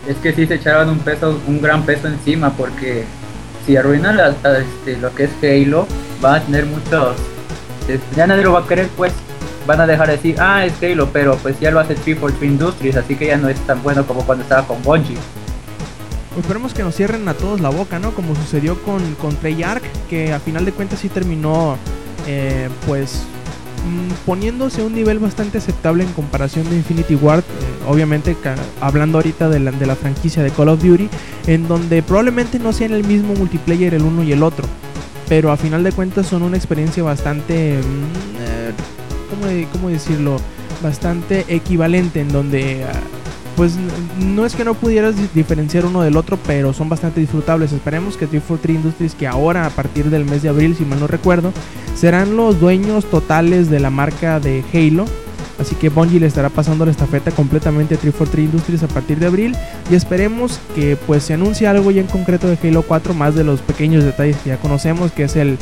Es 0.07 0.17
que 0.17 0.33
sí 0.33 0.45
se 0.45 0.55
echaron 0.55 0.89
un 0.89 0.99
peso, 0.99 1.39
un 1.47 1.61
gran 1.61 1.83
peso 1.83 2.07
encima, 2.07 2.51
porque 2.51 3.05
si 3.65 3.77
arruinan 3.77 4.19
este, 4.19 4.97
lo 4.97 5.13
que 5.13 5.25
es 5.25 5.31
Halo, 5.41 5.87
van 6.21 6.35
a 6.35 6.41
tener 6.41 6.65
muchos. 6.65 7.15
Ya 8.15 8.27
nadie 8.27 8.43
lo 8.43 8.53
va 8.53 8.59
a 8.59 8.67
querer, 8.67 8.87
pues 8.95 9.13
van 9.69 9.81
a 9.81 9.85
dejar 9.85 10.07
de 10.07 10.13
decir, 10.13 10.35
ah, 10.39 10.65
es 10.65 10.73
Halo, 10.81 11.09
pero 11.13 11.37
pues 11.37 11.59
ya 11.59 11.69
lo 11.69 11.79
hace 11.79 11.93
343 11.93 12.51
Industries, 12.51 12.95
así 12.95 13.15
que 13.15 13.27
ya 13.27 13.37
no 13.37 13.49
es 13.49 13.59
tan 13.67 13.83
bueno 13.83 14.03
como 14.07 14.25
cuando 14.25 14.41
estaba 14.41 14.65
con 14.65 14.81
Bungie. 14.81 15.15
Esperemos 16.39 16.73
que 16.73 16.81
nos 16.81 16.95
cierren 16.95 17.27
a 17.27 17.35
todos 17.35 17.61
la 17.61 17.69
boca, 17.69 17.99
¿no? 17.99 18.11
Como 18.15 18.33
sucedió 18.33 18.81
con, 18.81 19.13
con 19.15 19.35
Treyarch, 19.35 19.83
que 20.09 20.33
a 20.33 20.39
final 20.39 20.65
de 20.65 20.71
cuentas 20.71 20.99
sí 20.99 21.07
terminó, 21.07 21.77
eh, 22.25 22.67
pues, 22.87 23.21
mm, 23.85 24.25
poniéndose 24.25 24.81
a 24.81 24.85
un 24.85 24.95
nivel 24.95 25.19
bastante 25.19 25.59
aceptable 25.59 26.03
en 26.03 26.13
comparación 26.13 26.67
de 26.67 26.75
Infinity 26.75 27.13
Ward, 27.13 27.41
eh, 27.41 27.43
obviamente 27.87 28.35
hablando 28.81 29.19
ahorita 29.19 29.49
de 29.49 29.59
la, 29.59 29.69
de 29.69 29.85
la 29.85 29.95
franquicia 29.95 30.41
de 30.41 30.49
Call 30.49 30.69
of 30.69 30.81
Duty, 30.81 31.09
en 31.45 31.67
donde 31.67 32.01
probablemente 32.01 32.57
no 32.57 32.73
sean 32.73 32.93
el 32.93 33.03
mismo 33.03 33.35
multiplayer 33.35 33.93
el 33.93 34.01
uno 34.01 34.23
y 34.23 34.31
el 34.31 34.41
otro 34.41 34.67
pero 35.29 35.51
a 35.51 35.57
final 35.57 35.83
de 35.83 35.91
cuentas 35.91 36.25
son 36.25 36.41
una 36.41 36.57
experiencia 36.57 37.03
bastante, 37.03 37.77
mm, 37.77 38.41
eh, 38.41 38.73
¿cómo, 39.71 39.89
decirlo? 39.89 40.37
Bastante 40.81 41.45
equivalente 41.49 42.21
en 42.21 42.29
donde, 42.29 42.85
ah, 42.85 42.99
pues 43.55 43.75
no 44.19 44.45
es 44.45 44.55
que 44.55 44.63
no 44.63 44.73
pudieras 44.73 45.15
diferenciar 45.33 45.85
uno 45.85 46.01
del 46.01 46.17
otro, 46.17 46.37
pero 46.45 46.73
son 46.73 46.89
bastante 46.89 47.19
disfrutables. 47.19 47.71
Esperemos 47.71 48.15
que 48.15 48.27
343 48.27 48.75
Industries, 48.75 49.15
que 49.15 49.27
ahora 49.27 49.65
a 49.65 49.69
partir 49.69 50.09
del 50.09 50.25
mes 50.25 50.41
de 50.41 50.49
abril, 50.49 50.75
si 50.75 50.85
mal 50.85 50.99
no 50.99 51.07
recuerdo, 51.07 51.51
serán 51.95 52.35
los 52.35 52.59
dueños 52.59 53.05
totales 53.05 53.69
de 53.69 53.79
la 53.79 53.89
marca 53.89 54.39
de 54.39 54.63
Halo 54.73 55.05
Así 55.59 55.75
que 55.75 55.89
Bungie 55.89 56.21
le 56.21 56.25
estará 56.25 56.49
pasando 56.49 56.85
la 56.85 56.91
estafeta 56.91 57.31
completamente 57.31 57.95
a 57.95 57.97
343 57.97 58.45
Industries 58.45 58.83
a 58.83 58.87
partir 58.87 59.19
de 59.19 59.27
abril. 59.27 59.55
Y 59.91 59.95
esperemos 59.95 60.59
que 60.73 60.95
pues 60.95 61.23
se 61.23 61.33
anuncie 61.33 61.67
algo 61.67 61.91
ya 61.91 61.99
en 61.99 62.07
concreto 62.07 62.47
de 62.47 62.57
Halo 62.63 62.81
4, 62.81 63.13
más 63.13 63.35
de 63.35 63.43
los 63.43 63.61
pequeños 63.61 64.05
detalles 64.05 64.37
que 64.37 64.49
ya 64.49 64.57
conocemos, 64.57 65.11
que 65.11 65.23
es 65.23 65.35
el, 65.35 65.57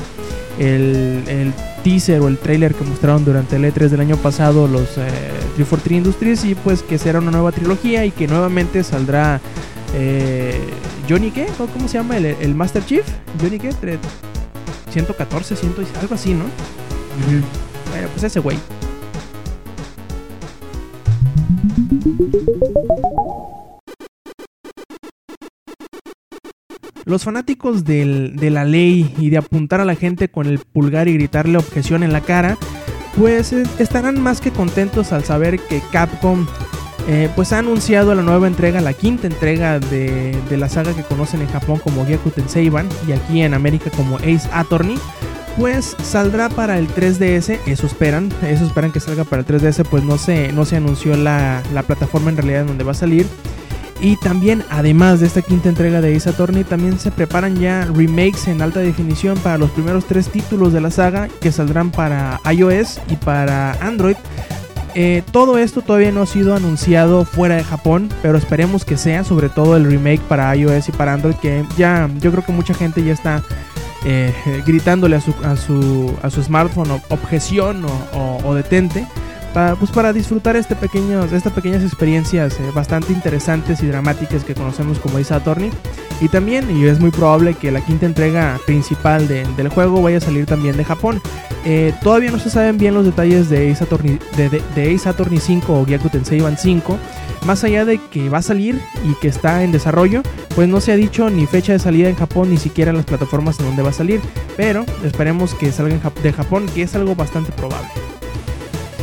el, 0.59 1.53
teaser 1.83 2.21
o 2.21 2.27
el 2.27 2.37
trailer 2.37 2.73
que 2.73 2.83
mostraron 2.83 3.23
durante 3.23 3.55
el 3.55 3.63
E3 3.63 3.89
del 3.89 3.99
año 4.01 4.17
pasado 4.17 4.67
los 4.67 4.97
eh, 4.97 5.07
343 5.55 5.97
Industries. 5.97 6.45
Y 6.45 6.55
pues 6.55 6.83
que 6.83 6.97
será 6.97 7.19
una 7.19 7.31
nueva 7.31 7.51
trilogía 7.51 8.05
y 8.05 8.11
que 8.11 8.27
nuevamente 8.27 8.83
saldrá 8.83 9.39
eh, 9.95 10.59
Johnny 11.09 11.31
qué, 11.31 11.47
¿cómo 11.57 11.87
se 11.87 11.97
llama? 11.97 12.17
El, 12.17 12.55
Master 12.55 12.85
Chief, 12.85 13.05
Johnny 13.41 13.57
qué, 13.59 13.71
114, 14.91 15.55
100, 15.55 15.75
algo 16.01 16.15
así, 16.15 16.33
¿no? 16.33 16.45
Bueno, 17.91 18.07
pues 18.13 18.23
ese 18.23 18.39
güey. 18.39 18.57
Los 27.07 27.23
fanáticos 27.23 27.85
de 27.85 28.49
la 28.51 28.65
ley 28.65 29.15
y 29.17 29.29
de 29.29 29.37
apuntar 29.37 29.79
a 29.79 29.85
la 29.85 29.95
gente 29.95 30.27
con 30.27 30.45
el 30.45 30.59
pulgar 30.59 31.07
y 31.07 31.13
gritarle 31.13 31.57
objeción 31.57 32.03
en 32.03 32.11
la 32.11 32.21
cara, 32.21 32.57
pues 33.17 33.53
eh, 33.53 33.63
estarán 33.79 34.21
más 34.21 34.41
que 34.41 34.51
contentos 34.51 35.13
al 35.13 35.23
saber 35.23 35.57
que 35.57 35.81
Capcom 35.91 36.45
eh, 37.07 37.29
pues 37.33 37.53
ha 37.53 37.59
anunciado 37.59 38.13
la 38.13 38.21
nueva 38.21 38.47
entrega, 38.47 38.81
la 38.81 38.91
quinta 38.91 39.25
entrega 39.25 39.79
de, 39.79 40.37
la 40.51 40.67
saga 40.67 40.93
que 40.93 41.03
conocen 41.03 41.41
en 41.41 41.47
Japón 41.47 41.79
como 41.79 42.05
Gyaku 42.05 42.29
Tenseiban 42.29 42.89
y 43.07 43.13
aquí 43.13 43.41
en 43.41 43.53
América 43.53 43.89
como 43.95 44.17
Ace 44.17 44.49
Attorney 44.51 44.97
pues 45.57 45.95
saldrá 46.03 46.49
para 46.49 46.77
el 46.77 46.87
3DS, 46.87 47.59
eso 47.65 47.87
esperan, 47.87 48.29
eso 48.43 48.65
esperan 48.65 48.91
que 48.91 48.99
salga 48.99 49.23
para 49.23 49.41
el 49.41 49.47
3DS, 49.47 49.85
pues 49.89 50.03
no 50.03 50.17
se, 50.19 50.51
no 50.51 50.65
se 50.65 50.75
anunció 50.75 51.17
la, 51.17 51.63
plataforma 51.87 52.29
en 52.29 52.37
realidad 52.37 52.65
donde 52.65 52.83
va 52.83 52.91
a 52.91 52.95
salir. 52.95 53.25
Y 53.99 54.15
también, 54.17 54.63
además 54.69 55.19
de 55.19 55.27
esta 55.27 55.41
quinta 55.41 55.69
entrega 55.69 56.01
de 56.01 56.15
Ace 56.15 56.29
Attorney, 56.29 56.63
también 56.63 56.99
se 56.99 57.09
preparan 57.11 57.55
ya 57.55 57.85
remakes 57.85 58.47
en 58.47 58.61
alta 58.61 58.79
definición 58.79 59.37
para 59.39 59.57
los 59.57 59.71
primeros 59.71 60.05
tres 60.05 60.29
títulos 60.29 60.71
de 60.71 60.81
la 60.81 60.91
saga 60.91 61.27
que 61.41 61.51
saldrán 61.51 61.89
para 61.89 62.39
iOS 62.51 62.99
y 63.09 63.15
para 63.15 63.71
Android. 63.73 64.15
Eh, 64.93 65.23
todo 65.31 65.57
esto 65.57 65.81
todavía 65.81 66.11
no 66.11 66.23
ha 66.23 66.25
sido 66.27 66.55
anunciado 66.55 67.25
fuera 67.25 67.55
de 67.55 67.63
Japón, 67.63 68.09
pero 68.21 68.37
esperemos 68.37 68.85
que 68.85 68.97
sea, 68.97 69.23
sobre 69.23 69.49
todo 69.49 69.75
el 69.75 69.85
remake 69.85 70.21
para 70.21 70.55
iOS 70.55 70.89
y 70.89 70.91
para 70.91 71.13
Android, 71.13 71.35
que 71.35 71.63
ya 71.75 72.09
yo 72.19 72.31
creo 72.31 72.45
que 72.45 72.51
mucha 72.51 72.75
gente 72.75 73.03
ya 73.03 73.13
está 73.13 73.43
eh, 74.05 74.33
gritándole 74.65 75.15
a 75.15 75.21
su, 75.21 75.33
a 75.43 75.55
su, 75.55 76.15
a 76.21 76.29
su 76.29 76.43
smartphone 76.43 76.91
objeción 77.09 77.83
o, 77.85 78.39
o 78.43 78.53
detente 78.53 79.07
para, 79.57 79.75
pues 79.75 79.89
para 79.89 80.13
disfrutar 80.13 80.55
este 80.55 80.75
pequeño, 80.75 81.23
estas 81.23 81.51
pequeñas 81.51 81.81
experiencias 81.81 82.59
eh, 82.59 82.71
bastante 82.75 83.11
interesantes 83.11 83.81
y 83.81 83.87
dramáticas 83.87 84.43
que 84.43 84.53
conocemos 84.53 84.99
como 84.99 85.17
Ace 85.17 85.33
Attorney. 85.33 85.71
Y 86.21 86.27
también, 86.27 86.69
y 86.77 86.85
es 86.85 86.99
muy 86.99 87.09
probable 87.09 87.55
que 87.55 87.71
la 87.71 87.81
quinta 87.81 88.05
entrega 88.05 88.59
principal 88.67 89.27
del 89.27 89.69
juego 89.69 89.99
vaya 90.03 90.17
a 90.17 90.21
salir 90.21 90.45
también 90.45 90.77
de 90.77 90.85
Japón. 90.85 91.19
Eh, 91.65 91.91
todavía 92.03 92.29
no 92.29 92.37
se 92.37 92.51
saben 92.51 92.77
bien 92.77 92.93
los 92.93 93.03
detalles 93.03 93.49
de 93.49 93.71
Ace 93.71 93.83
Attorney, 93.83 94.19
de, 94.35 94.93
Ace 94.93 95.09
Attorney 95.09 95.39
5 95.39 95.73
o 95.73 95.85
Gyaku 95.87 96.09
Tensei 96.09 96.39
5. 96.39 96.99
Más 97.47 97.63
allá 97.63 97.83
de 97.83 97.97
que 97.97 98.29
va 98.29 98.37
a 98.37 98.43
salir 98.43 98.79
y 99.09 99.15
que 99.15 99.27
está 99.27 99.63
en 99.63 99.71
desarrollo, 99.71 100.21
pues 100.53 100.69
no 100.69 100.81
se 100.81 100.91
ha 100.91 100.95
dicho 100.95 101.31
ni 101.31 101.47
fecha 101.47 101.73
de 101.73 101.79
salida 101.79 102.09
en 102.09 102.15
Japón, 102.15 102.51
ni 102.51 102.57
siquiera 102.57 102.91
en 102.91 102.97
las 102.97 103.07
plataformas 103.07 103.59
en 103.59 103.65
donde 103.65 103.81
va 103.81 103.89
a 103.89 103.93
salir. 103.93 104.21
Pero 104.55 104.85
esperemos 105.03 105.55
que 105.55 105.71
salga 105.71 105.99
de 106.21 106.33
Japón, 106.33 106.67
que 106.75 106.83
es 106.83 106.93
algo 106.93 107.15
bastante 107.15 107.51
probable. 107.53 107.89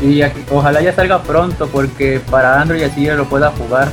Y 0.05 0.23
ojalá 0.51 0.83
ya 0.83 0.93
salga 0.93 1.23
pronto 1.23 1.67
porque 1.69 2.21
para 2.31 2.61
Android 2.61 2.83
así 2.83 3.05
ya 3.05 3.15
lo 3.15 3.25
pueda 3.25 3.51
jugar. 3.53 3.89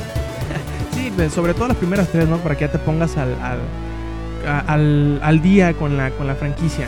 sí, 0.94 1.10
sobre 1.30 1.54
todo 1.54 1.68
las 1.68 1.76
primeras 1.78 2.08
tres, 2.08 2.28
¿no? 2.28 2.36
Para 2.36 2.54
que 2.54 2.66
ya 2.66 2.70
te 2.70 2.78
pongas 2.78 3.16
al, 3.16 3.34
al, 4.66 5.20
al, 5.22 5.42
día 5.42 5.72
con 5.72 5.96
la, 5.96 6.10
con 6.10 6.26
la 6.26 6.34
franquicia. 6.34 6.86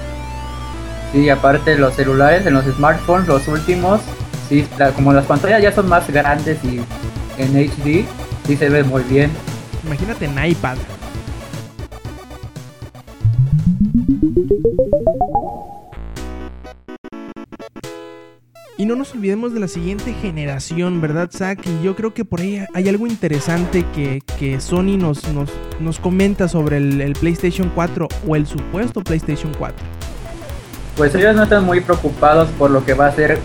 Sí, 1.13 1.31
aparte 1.31 1.79
los 1.79 1.95
celulares, 1.95 2.45
en 2.45 2.53
los 2.53 2.67
smartphones, 2.67 3.27
los 3.27 3.49
últimos, 3.49 4.03
sí, 4.49 4.67
como 4.95 5.15
las 5.15 5.25
pantallas 5.25 5.63
ya 5.63 5.73
son 5.73 5.89
más 5.89 6.07
grandes 6.11 6.59
y 6.63 6.83
en 7.39 7.57
HD, 7.57 8.05
sí 8.47 8.57
se 8.59 8.69
ve 8.69 8.85
muy 8.85 9.05
bien. 9.05 9.31
Imagínate 9.87 10.27
en 10.27 10.45
iPad. 10.45 10.77
Y 18.85 18.87
no 18.87 18.97
nos 18.97 19.15
olvidemos 19.15 19.55
de 19.55 19.61
la 19.61 19.69
siguiente 19.69 20.13
generación, 20.13 21.01
¿verdad, 21.01 21.31
Zach? 21.33 21.59
Y 21.65 21.83
yo 21.83 21.97
creo 21.97 22.13
que 22.13 22.27
por 22.27 22.41
ahí 22.41 22.67
hay 22.75 22.87
algo 22.87 23.07
interesante 23.07 23.87
que, 23.95 24.61
Sony 24.61 24.99
nos, 24.99 25.23
nos, 25.81 25.99
comenta 25.99 26.49
sobre 26.49 26.77
el, 26.77 27.17
PlayStation 27.19 27.73
4 27.75 28.09
o 28.29 28.37
el 28.37 28.47
supuesto 28.47 29.01
PlayStation 29.01 29.55
4. 29.59 29.75
Pues 30.99 31.15
ellos 31.15 31.35
no 31.35 31.45
están 31.45 31.65
muy 31.65 31.81
preocupados 31.81 32.51
por 32.59 32.71
lo 32.71 32.85
que 32.85 32.93
va 32.93 33.07
a 33.07 33.13
ser 33.13 33.39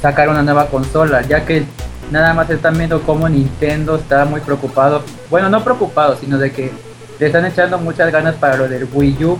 sacar 0.00 0.30
una 0.30 0.42
nueva 0.42 0.68
consola, 0.68 1.20
ya 1.20 1.44
que 1.44 1.64
nada 2.10 2.32
más 2.32 2.48
están 2.48 2.78
viendo 2.78 3.02
cómo 3.02 3.28
Nintendo 3.28 3.96
está 3.96 4.24
muy 4.24 4.40
preocupado. 4.40 5.02
Bueno, 5.28 5.50
no 5.50 5.62
preocupado, 5.64 6.16
sino 6.16 6.38
de 6.38 6.50
que 6.50 6.72
le 7.20 7.26
están 7.26 7.44
echando 7.44 7.76
muchas 7.76 8.10
ganas 8.10 8.36
para 8.36 8.56
lo 8.56 8.66
del 8.66 8.88
Wii 8.90 9.24
U. 9.26 9.38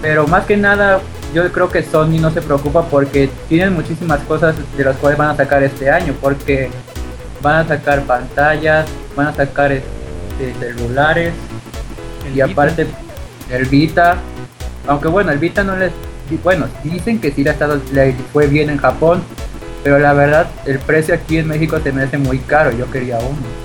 Pero 0.00 0.26
más 0.26 0.46
que 0.46 0.56
nada 0.56 1.02
yo 1.34 1.50
creo 1.50 1.70
que 1.70 1.82
Sony 1.82 2.18
no 2.20 2.30
se 2.30 2.42
preocupa 2.42 2.84
porque 2.86 3.30
tienen 3.48 3.72
muchísimas 3.72 4.20
cosas 4.20 4.54
de 4.76 4.84
las 4.84 4.96
cuales 4.96 5.18
van 5.18 5.30
a 5.30 5.36
sacar 5.36 5.62
este 5.62 5.90
año, 5.90 6.14
porque 6.20 6.70
van 7.40 7.64
a 7.64 7.68
sacar 7.68 8.02
pantallas, 8.02 8.86
van 9.16 9.28
a 9.28 9.34
sacar 9.34 9.72
este, 9.72 10.54
celulares 10.58 11.32
y 12.34 12.40
aparte 12.40 12.86
el 13.50 13.64
Vita, 13.66 14.16
aunque 14.86 15.08
bueno, 15.08 15.32
el 15.32 15.38
Vita 15.38 15.64
no 15.64 15.76
les, 15.76 15.92
bueno, 16.42 16.66
dicen 16.84 17.20
que 17.20 17.32
sí 17.32 17.42
le, 17.42 17.50
estado, 17.50 17.80
le 17.92 18.14
fue 18.32 18.46
bien 18.46 18.70
en 18.70 18.78
Japón, 18.78 19.22
pero 19.82 19.98
la 19.98 20.12
verdad 20.12 20.46
el 20.66 20.78
precio 20.78 21.14
aquí 21.14 21.38
en 21.38 21.48
México 21.48 21.78
se 21.82 21.92
me 21.92 22.02
hace 22.02 22.18
muy 22.18 22.38
caro, 22.38 22.70
yo 22.72 22.90
quería 22.90 23.18
uno. 23.18 23.61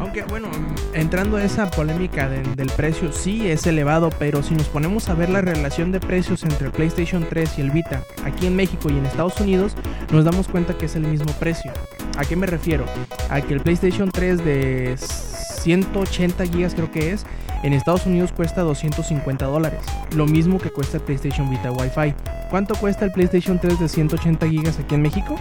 Aunque 0.00 0.22
bueno, 0.24 0.48
entrando 0.94 1.36
a 1.36 1.44
esa 1.44 1.70
polémica 1.70 2.28
del 2.28 2.70
precio, 2.76 3.12
sí 3.12 3.50
es 3.50 3.66
elevado, 3.66 4.10
pero 4.18 4.42
si 4.42 4.54
nos 4.54 4.68
ponemos 4.68 5.08
a 5.08 5.14
ver 5.14 5.28
la 5.28 5.40
relación 5.40 5.90
de 5.90 6.00
precios 6.00 6.44
entre 6.44 6.66
el 6.66 6.72
PlayStation 6.72 7.26
3 7.28 7.58
y 7.58 7.60
el 7.62 7.70
Vita 7.70 8.02
aquí 8.24 8.46
en 8.46 8.54
México 8.54 8.90
y 8.90 8.98
en 8.98 9.06
Estados 9.06 9.40
Unidos, 9.40 9.74
nos 10.12 10.24
damos 10.24 10.46
cuenta 10.48 10.78
que 10.78 10.86
es 10.86 10.94
el 10.94 11.02
mismo 11.02 11.32
precio. 11.34 11.72
¿A 12.16 12.24
qué 12.24 12.36
me 12.36 12.46
refiero? 12.46 12.84
A 13.28 13.40
que 13.40 13.54
el 13.54 13.60
PlayStation 13.60 14.10
3 14.10 14.44
de 14.44 14.96
180 14.98 16.44
GB 16.44 16.74
creo 16.74 16.90
que 16.92 17.12
es, 17.12 17.26
en 17.64 17.72
Estados 17.72 18.06
Unidos 18.06 18.30
cuesta 18.32 18.62
250 18.62 19.46
dólares, 19.46 19.80
lo 20.14 20.26
mismo 20.26 20.58
que 20.58 20.70
cuesta 20.70 20.98
el 20.98 21.02
PlayStation 21.02 21.50
Vita 21.50 21.72
Wi-Fi. 21.72 22.14
¿Cuánto 22.50 22.74
cuesta 22.76 23.04
el 23.04 23.10
PlayStation 23.10 23.58
3 23.58 23.80
de 23.80 23.88
180 23.88 24.46
GB 24.46 24.68
aquí 24.80 24.94
en 24.94 25.02
México? 25.02 25.36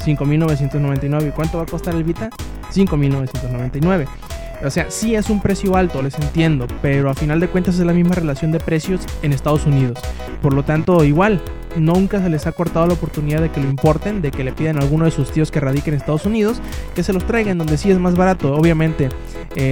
5.999. 0.00 1.28
¿Y 1.28 1.30
cuánto 1.30 1.58
va 1.58 1.64
a 1.64 1.66
costar 1.66 1.94
el 1.94 2.04
Vita? 2.04 2.30
5.999. 2.72 4.06
O 4.64 4.70
sea, 4.70 4.90
sí 4.90 5.14
es 5.14 5.30
un 5.30 5.40
precio 5.40 5.74
alto, 5.74 6.02
les 6.02 6.14
entiendo, 6.16 6.66
pero 6.82 7.08
a 7.08 7.14
final 7.14 7.40
de 7.40 7.48
cuentas 7.48 7.78
es 7.78 7.86
la 7.86 7.94
misma 7.94 8.14
relación 8.14 8.52
de 8.52 8.60
precios 8.60 9.00
en 9.22 9.32
Estados 9.32 9.64
Unidos. 9.64 9.98
Por 10.42 10.52
lo 10.52 10.64
tanto, 10.64 11.02
igual, 11.02 11.40
nunca 11.76 12.20
se 12.22 12.28
les 12.28 12.46
ha 12.46 12.52
cortado 12.52 12.86
la 12.86 12.94
oportunidad 12.94 13.40
de 13.40 13.50
que 13.50 13.60
lo 13.60 13.68
importen, 13.68 14.22
de 14.22 14.30
que 14.30 14.44
le 14.44 14.52
pidan 14.52 14.78
a 14.78 14.80
alguno 14.80 15.04
de 15.04 15.10
sus 15.10 15.30
tíos 15.30 15.50
que 15.50 15.60
radiquen 15.60 15.94
en 15.94 16.00
Estados 16.00 16.26
Unidos, 16.26 16.60
que 16.94 17.02
se 17.02 17.12
los 17.12 17.26
traigan 17.26 17.58
donde 17.58 17.76
sí 17.76 17.90
es 17.90 17.98
más 17.98 18.16
barato. 18.16 18.54
Obviamente, 18.54 19.08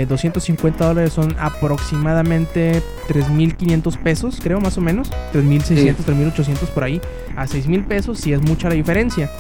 250 0.09 0.85
eh, 0.85 0.89
dólares 0.89 1.13
son 1.13 1.35
aproximadamente 1.39 2.83
3.500 3.09 3.99
pesos, 3.99 4.41
creo 4.43 4.61
más 4.61 4.79
o 4.79 4.81
menos. 4.81 5.11
3.600, 5.33 5.97
3.800 6.05 6.57
por 6.69 6.85
ahí. 6.85 7.01
A 7.37 7.47
6.000 7.47 7.87
pesos 7.87 8.19
sí 8.19 8.33
es 8.33 8.41
mucha 8.43 8.69
la 8.69 8.75
diferencia 8.75 9.31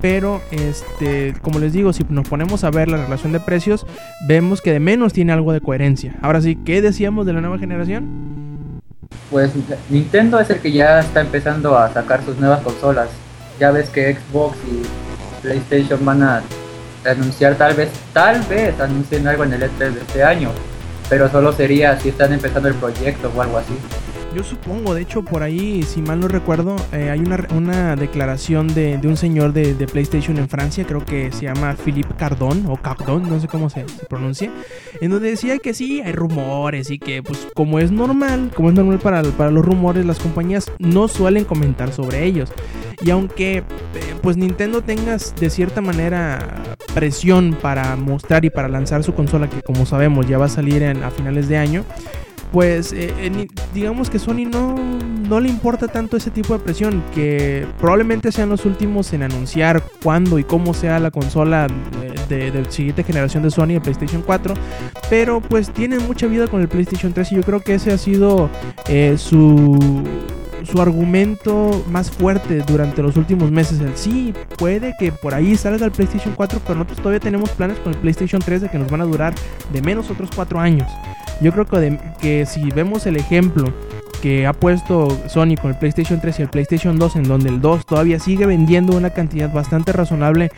pero 0.00 0.40
este, 0.50 1.34
como 1.42 1.58
les 1.58 1.72
digo, 1.72 1.92
si 1.92 2.04
nos 2.08 2.28
ponemos 2.28 2.64
a 2.64 2.70
ver 2.70 2.88
la 2.88 2.98
relación 2.98 3.32
de 3.32 3.40
precios, 3.40 3.86
vemos 4.26 4.60
que 4.60 4.72
de 4.72 4.80
menos 4.80 5.12
tiene 5.12 5.32
algo 5.32 5.52
de 5.52 5.60
coherencia. 5.60 6.16
Ahora 6.22 6.40
sí, 6.40 6.56
¿qué 6.56 6.80
decíamos 6.80 7.26
de 7.26 7.32
la 7.32 7.40
nueva 7.40 7.58
generación? 7.58 8.47
Pues 9.30 9.50
Nintendo 9.90 10.40
es 10.40 10.48
el 10.50 10.60
que 10.60 10.72
ya 10.72 11.00
está 11.00 11.20
empezando 11.20 11.76
a 11.76 11.92
sacar 11.92 12.24
sus 12.24 12.38
nuevas 12.38 12.60
consolas. 12.62 13.08
Ya 13.60 13.70
ves 13.70 13.90
que 13.90 14.14
Xbox 14.14 14.56
y 14.66 15.42
PlayStation 15.42 16.04
van 16.04 16.22
a 16.22 16.42
anunciar 17.04 17.54
tal 17.56 17.74
vez, 17.74 17.90
tal 18.12 18.40
vez 18.42 18.78
anuncien 18.80 19.26
algo 19.28 19.44
en 19.44 19.52
el 19.52 19.62
E3 19.62 19.90
de 19.90 20.00
este 20.00 20.24
año, 20.24 20.50
pero 21.08 21.30
solo 21.30 21.52
sería 21.52 21.98
si 21.98 22.08
están 22.08 22.32
empezando 22.32 22.68
el 22.68 22.74
proyecto 22.74 23.30
o 23.34 23.42
algo 23.42 23.58
así. 23.58 23.74
Yo 24.34 24.44
supongo, 24.44 24.94
de 24.94 25.02
hecho, 25.02 25.22
por 25.22 25.42
ahí, 25.42 25.82
si 25.82 26.02
mal 26.02 26.20
no 26.20 26.28
recuerdo, 26.28 26.76
eh, 26.92 27.08
hay 27.10 27.20
una, 27.20 27.46
una 27.54 27.96
declaración 27.96 28.68
de, 28.68 28.98
de, 28.98 29.08
un 29.08 29.16
señor 29.16 29.54
de, 29.54 29.74
de, 29.74 29.86
PlayStation 29.86 30.36
en 30.36 30.48
Francia, 30.50 30.84
creo 30.86 31.02
que 31.04 31.32
se 31.32 31.44
llama 31.46 31.74
Philippe 31.82 32.14
Cardon 32.14 32.66
o 32.68 32.76
Cardon, 32.76 33.26
no 33.26 33.40
sé 33.40 33.48
cómo 33.48 33.70
se, 33.70 33.86
pronuncia, 34.08 34.52
en 35.00 35.10
donde 35.10 35.30
decía 35.30 35.58
que 35.58 35.72
sí, 35.72 36.02
hay 36.02 36.12
rumores 36.12 36.90
y 36.90 36.98
que, 36.98 37.22
pues, 37.22 37.48
como 37.54 37.78
es 37.78 37.90
normal, 37.90 38.50
como 38.54 38.68
es 38.68 38.74
normal 38.74 38.98
para, 38.98 39.22
para 39.22 39.50
los 39.50 39.64
rumores, 39.64 40.04
las 40.04 40.18
compañías 40.18 40.70
no 40.78 41.08
suelen 41.08 41.44
comentar 41.44 41.92
sobre 41.92 42.24
ellos. 42.24 42.52
Y 43.00 43.10
aunque, 43.10 43.58
eh, 43.58 43.64
pues, 44.22 44.36
Nintendo 44.36 44.82
tenga 44.82 45.16
de 45.16 45.50
cierta 45.50 45.80
manera 45.80 46.62
presión 46.94 47.56
para 47.60 47.96
mostrar 47.96 48.44
y 48.44 48.50
para 48.50 48.68
lanzar 48.68 49.02
su 49.04 49.14
consola, 49.14 49.48
que 49.48 49.62
como 49.62 49.86
sabemos 49.86 50.26
ya 50.26 50.36
va 50.36 50.46
a 50.46 50.50
salir 50.50 50.84
a 50.84 51.10
finales 51.10 51.48
de 51.48 51.56
año, 51.56 51.84
pues 52.52 52.92
eh, 52.92 53.48
digamos 53.74 54.10
que 54.10 54.18
Sony 54.18 54.46
no, 54.50 54.74
no 55.28 55.40
le 55.40 55.48
importa 55.48 55.88
tanto 55.88 56.16
ese 56.16 56.30
tipo 56.30 56.54
de 56.54 56.60
presión, 56.60 57.02
que 57.14 57.66
probablemente 57.78 58.32
sean 58.32 58.48
los 58.48 58.64
últimos 58.64 59.12
en 59.12 59.22
anunciar 59.22 59.82
cuándo 60.02 60.38
y 60.38 60.44
cómo 60.44 60.74
sea 60.74 60.98
la 60.98 61.10
consola 61.10 61.66
de, 62.28 62.50
de, 62.50 62.70
siguiente 62.70 63.04
generación 63.04 63.42
de 63.42 63.50
Sony, 63.50 63.70
el 63.70 63.80
PlayStation 63.80 64.22
4, 64.22 64.54
pero 65.10 65.40
pues 65.40 65.70
tienen 65.70 66.06
mucha 66.06 66.26
vida 66.26 66.48
con 66.48 66.60
el 66.60 66.68
PlayStation 66.68 67.12
3 67.12 67.32
y 67.32 67.36
yo 67.36 67.42
creo 67.42 67.60
que 67.60 67.74
ese 67.74 67.92
ha 67.92 67.98
sido 67.98 68.50
eh, 68.88 69.16
su 69.18 70.04
su 70.70 70.82
argumento 70.82 71.82
más 71.88 72.10
fuerte 72.10 72.62
durante 72.66 73.02
los 73.02 73.16
últimos 73.16 73.50
meses. 73.50 73.80
El 73.80 73.96
sí, 73.96 74.34
puede 74.58 74.94
que 74.98 75.12
por 75.12 75.34
ahí 75.34 75.56
salga 75.56 75.86
el 75.86 75.92
PlayStation 75.92 76.34
4, 76.34 76.60
pero 76.62 76.74
nosotros 76.74 76.98
todavía 76.98 77.20
tenemos 77.20 77.50
planes 77.50 77.78
con 77.78 77.94
el 77.94 77.98
PlayStation 77.98 78.40
3 78.40 78.62
de 78.62 78.68
que 78.68 78.78
nos 78.78 78.90
van 78.90 79.00
a 79.00 79.04
durar 79.04 79.34
de 79.72 79.82
menos 79.82 80.10
otros 80.10 80.30
4 80.34 80.60
años. 80.60 80.90
Yo 81.40 81.52
creo 81.52 81.66
que, 82.20 82.46
si 82.46 82.70
vemos 82.70 83.06
el 83.06 83.16
ejemplo 83.16 83.72
que 84.22 84.46
ha 84.46 84.52
puesto 84.52 85.16
Sony 85.28 85.54
con 85.60 85.70
el 85.70 85.78
PlayStation 85.78 86.20
3 86.20 86.40
y 86.40 86.42
el 86.42 86.48
PlayStation 86.48 86.98
2, 86.98 87.16
en 87.16 87.22
donde 87.24 87.50
el 87.50 87.60
2 87.60 87.86
todavía 87.86 88.18
sigue 88.18 88.46
vendiendo 88.46 88.96
una 88.96 89.10
cantidad 89.10 89.52
bastante 89.52 89.92
razonable. 89.92 90.50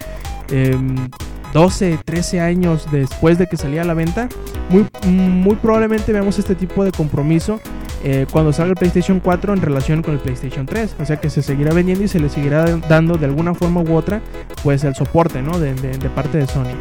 12, 1.52 1.92
em, 1.92 1.98
13 2.02 2.40
años 2.40 2.88
después 2.90 3.36
de 3.38 3.46
que 3.46 3.58
salía 3.58 3.82
a 3.82 3.84
la 3.84 3.94
venta, 3.94 4.28
muy, 4.70 5.56
probablemente 5.56 6.12
veamos 6.12 6.38
este 6.38 6.54
tipo 6.54 6.84
de 6.84 6.92
compromiso 6.92 7.60
eh, 8.02 8.26
cuando 8.32 8.52
salga 8.52 8.70
el 8.70 8.76
PlayStation 8.76 9.20
4 9.20 9.52
en 9.52 9.60
relación 9.60 10.00
con 10.00 10.14
el 10.14 10.20
PlayStation 10.20 10.64
3. 10.64 10.96
O 10.98 11.04
sea 11.04 11.16
que 11.20 11.28
se 11.28 11.42
seguirá 11.42 11.74
vendiendo 11.74 12.04
y 12.04 12.08
se 12.08 12.18
le 12.18 12.30
seguirá 12.30 12.64
dando 12.88 13.16
de 13.16 13.26
alguna 13.26 13.52
forma 13.52 13.82
u 13.82 13.94
otra 13.94 14.22
pues 14.62 14.84
el 14.84 14.94
soporte 14.94 15.42
¿no? 15.42 15.58
de, 15.58 15.74
de 15.74 16.08
parte 16.08 16.38
de 16.38 16.46
Sony. 16.46 16.80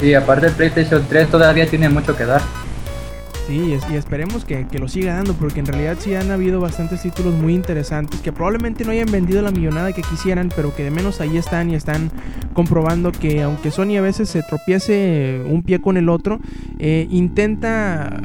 Y 0.00 0.14
aparte 0.14 0.46
el 0.46 0.52
PlayStation 0.52 1.04
3 1.06 1.28
todavía 1.28 1.68
tiene 1.68 1.88
mucho 1.88 2.16
que 2.16 2.24
dar. 2.24 2.40
Sí, 3.48 3.74
y 3.90 3.94
esperemos 3.94 4.44
que, 4.44 4.66
que 4.66 4.78
lo 4.78 4.88
siga 4.88 5.14
dando, 5.14 5.32
porque 5.32 5.60
en 5.60 5.64
realidad 5.66 5.96
sí 5.98 6.14
han 6.14 6.30
habido 6.30 6.60
bastantes 6.60 7.00
títulos 7.00 7.32
muy 7.34 7.54
interesantes 7.54 8.20
que 8.20 8.30
probablemente 8.30 8.84
no 8.84 8.90
hayan 8.90 9.10
vendido 9.10 9.40
la 9.40 9.50
millonada 9.50 9.90
que 9.94 10.02
quisieran, 10.02 10.50
pero 10.54 10.76
que 10.76 10.84
de 10.84 10.90
menos 10.90 11.22
ahí 11.22 11.38
están 11.38 11.70
y 11.70 11.74
están 11.74 12.10
comprobando 12.52 13.10
que 13.10 13.42
aunque 13.42 13.70
Sony 13.70 13.96
a 13.96 14.02
veces 14.02 14.28
se 14.28 14.42
tropiece 14.42 15.40
un 15.48 15.62
pie 15.62 15.80
con 15.80 15.96
el 15.96 16.10
otro, 16.10 16.40
eh, 16.78 17.06
intenta, 17.10 18.20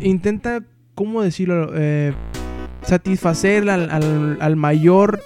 intenta, 0.00 0.60
¿cómo 0.94 1.20
decirlo? 1.20 1.72
Eh, 1.74 2.14
satisfacer 2.80 3.68
al, 3.68 3.90
al- 3.90 4.38
al 4.40 4.56
mayor 4.56 5.20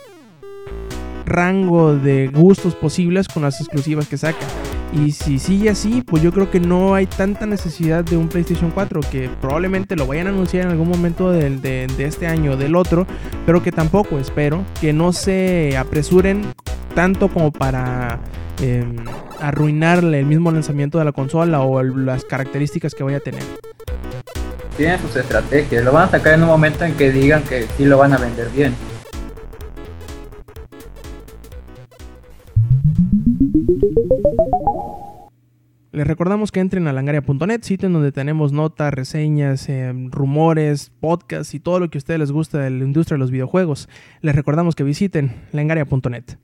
rango 1.25 1.95
de 1.97 2.27
gustos 2.35 2.75
posibles 2.75 3.29
con 3.29 3.45
las 3.45 3.61
exclusivas 3.61 4.09
que 4.09 4.17
saca. 4.19 4.45
Y 4.95 5.11
si 5.11 5.41
sigue 5.41 5.71
así, 5.71 6.03
pues 6.03 6.23
yo 6.23 6.33
creo 6.33 6.51
que 6.51 6.61
no 6.61 6.95
hay 6.95 7.07
tanta 7.07 7.47
necesidad 7.47 8.05
de 8.05 8.17
un 8.17 8.29
PlayStation 8.29 8.71
4, 8.71 9.01
que 9.11 9.29
probablemente 9.41 9.97
lo 9.97 10.07
vayan 10.07 10.29
a 10.29 10.31
anunciar 10.31 10.67
en 10.67 10.71
algún 10.71 10.89
momento 10.89 11.33
del- 11.33 11.61
de, 11.61 11.87
este 11.99 12.29
año 12.29 12.53
o 12.53 12.57
del 12.57 12.77
otro, 12.77 13.05
pero 13.45 13.61
que 13.63 13.73
tampoco 13.73 14.19
espero 14.21 14.63
que 14.81 14.93
no 14.93 15.13
se 15.13 15.77
apresuren 15.77 16.43
tanto 16.95 17.27
como 17.29 17.51
para 17.51 18.21
eh, 18.63 18.85
arruinarle 19.41 20.21
el 20.21 20.27
mismo 20.27 20.53
lanzamiento 20.53 20.99
de 20.99 21.05
la 21.05 21.11
consola 21.13 21.61
o 21.63 21.83
las 21.83 22.25
características 22.25 22.95
que 22.95 23.03
vaya 23.03 23.17
a 23.17 23.21
tener. 23.21 23.43
Tienen 24.77 25.01
sus 25.01 25.17
estrategias. 25.17 25.85
Lo 25.85 25.91
van 25.93 26.09
a 26.09 26.11
sacar 26.13 26.35
en 26.35 26.43
un 26.43 26.49
momento 26.49 26.85
en 26.85 26.95
que 26.95 27.11
digan 27.11 27.43
que 27.43 27.67
sí 27.77 27.85
lo 27.85 27.99
van 27.99 28.13
a 28.13 28.17
vender 28.19 28.49
bien. 28.51 28.75
Les 35.95 36.09
recordamos 36.09 36.51
que 36.51 36.59
entren 36.59 36.89
a 36.89 36.93
langaria.net, 36.93 37.63
sitio 37.63 37.87
en 37.87 37.93
donde 37.93 38.11
tenemos 38.11 38.51
notas, 38.51 38.93
reseñas, 38.93 39.69
eh, 39.69 39.93
rumores, 40.11 40.91
podcasts 40.99 41.55
y 41.55 41.61
todo 41.61 41.79
lo 41.79 41.89
que 41.89 41.99
a 41.99 42.01
ustedes 42.01 42.19
les 42.19 42.33
gusta 42.33 42.59
de 42.59 42.71
la 42.71 42.85
industria 42.85 43.15
de 43.15 43.21
los 43.21 43.31
videojuegos. 43.31 43.89
Les 44.21 44.35
recordamos 44.35 44.75
que 44.75 44.83
visiten 44.83 45.31
langaria.net. 45.53 46.37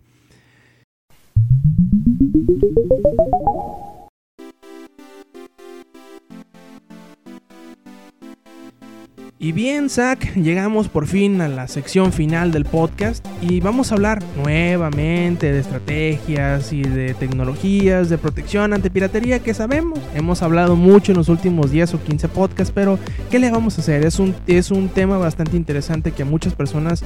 Y 9.43 9.53
bien, 9.53 9.89
Zach, 9.89 10.35
llegamos 10.35 10.89
por 10.89 11.07
fin 11.07 11.41
a 11.41 11.49
la 11.49 11.67
sección 11.67 12.13
final 12.13 12.53
del 12.53 12.67
podcast 12.67 13.27
y 13.41 13.61
vamos 13.61 13.91
a 13.91 13.95
hablar 13.95 14.23
nuevamente 14.37 15.51
de 15.51 15.61
estrategias 15.61 16.75
y 16.75 16.83
de 16.83 17.15
tecnologías 17.15 18.11
de 18.11 18.19
protección 18.19 18.75
ante 18.75 18.91
piratería 18.91 19.39
que 19.39 19.55
sabemos. 19.55 19.99
Hemos 20.15 20.43
hablado 20.43 20.77
mucho 20.77 21.13
en 21.13 21.17
los 21.17 21.31
últimos 21.31 21.71
10 21.71 21.95
o 21.95 22.03
15 22.03 22.29
podcasts, 22.29 22.71
pero 22.75 22.99
¿qué 23.31 23.39
le 23.39 23.51
vamos 23.51 23.79
a 23.79 23.81
hacer? 23.81 24.05
Es 24.05 24.19
un, 24.19 24.35
es 24.47 24.71
un 24.71 24.91
tema 24.91 25.17
bastante 25.17 25.57
interesante 25.57 26.13
que 26.13 26.21
a 26.21 26.27
muchas 26.27 26.53
personas 26.53 27.03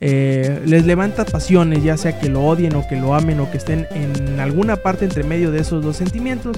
eh, 0.00 0.60
les 0.66 0.86
levanta 0.86 1.24
pasiones, 1.24 1.84
ya 1.84 1.96
sea 1.96 2.18
que 2.18 2.28
lo 2.28 2.44
odien 2.44 2.74
o 2.74 2.84
que 2.88 2.96
lo 2.96 3.14
amen 3.14 3.38
o 3.38 3.48
que 3.48 3.58
estén 3.58 3.86
en 3.94 4.40
alguna 4.40 4.74
parte 4.74 5.04
entre 5.04 5.22
medio 5.22 5.52
de 5.52 5.60
esos 5.60 5.84
dos 5.84 5.96
sentimientos. 5.96 6.56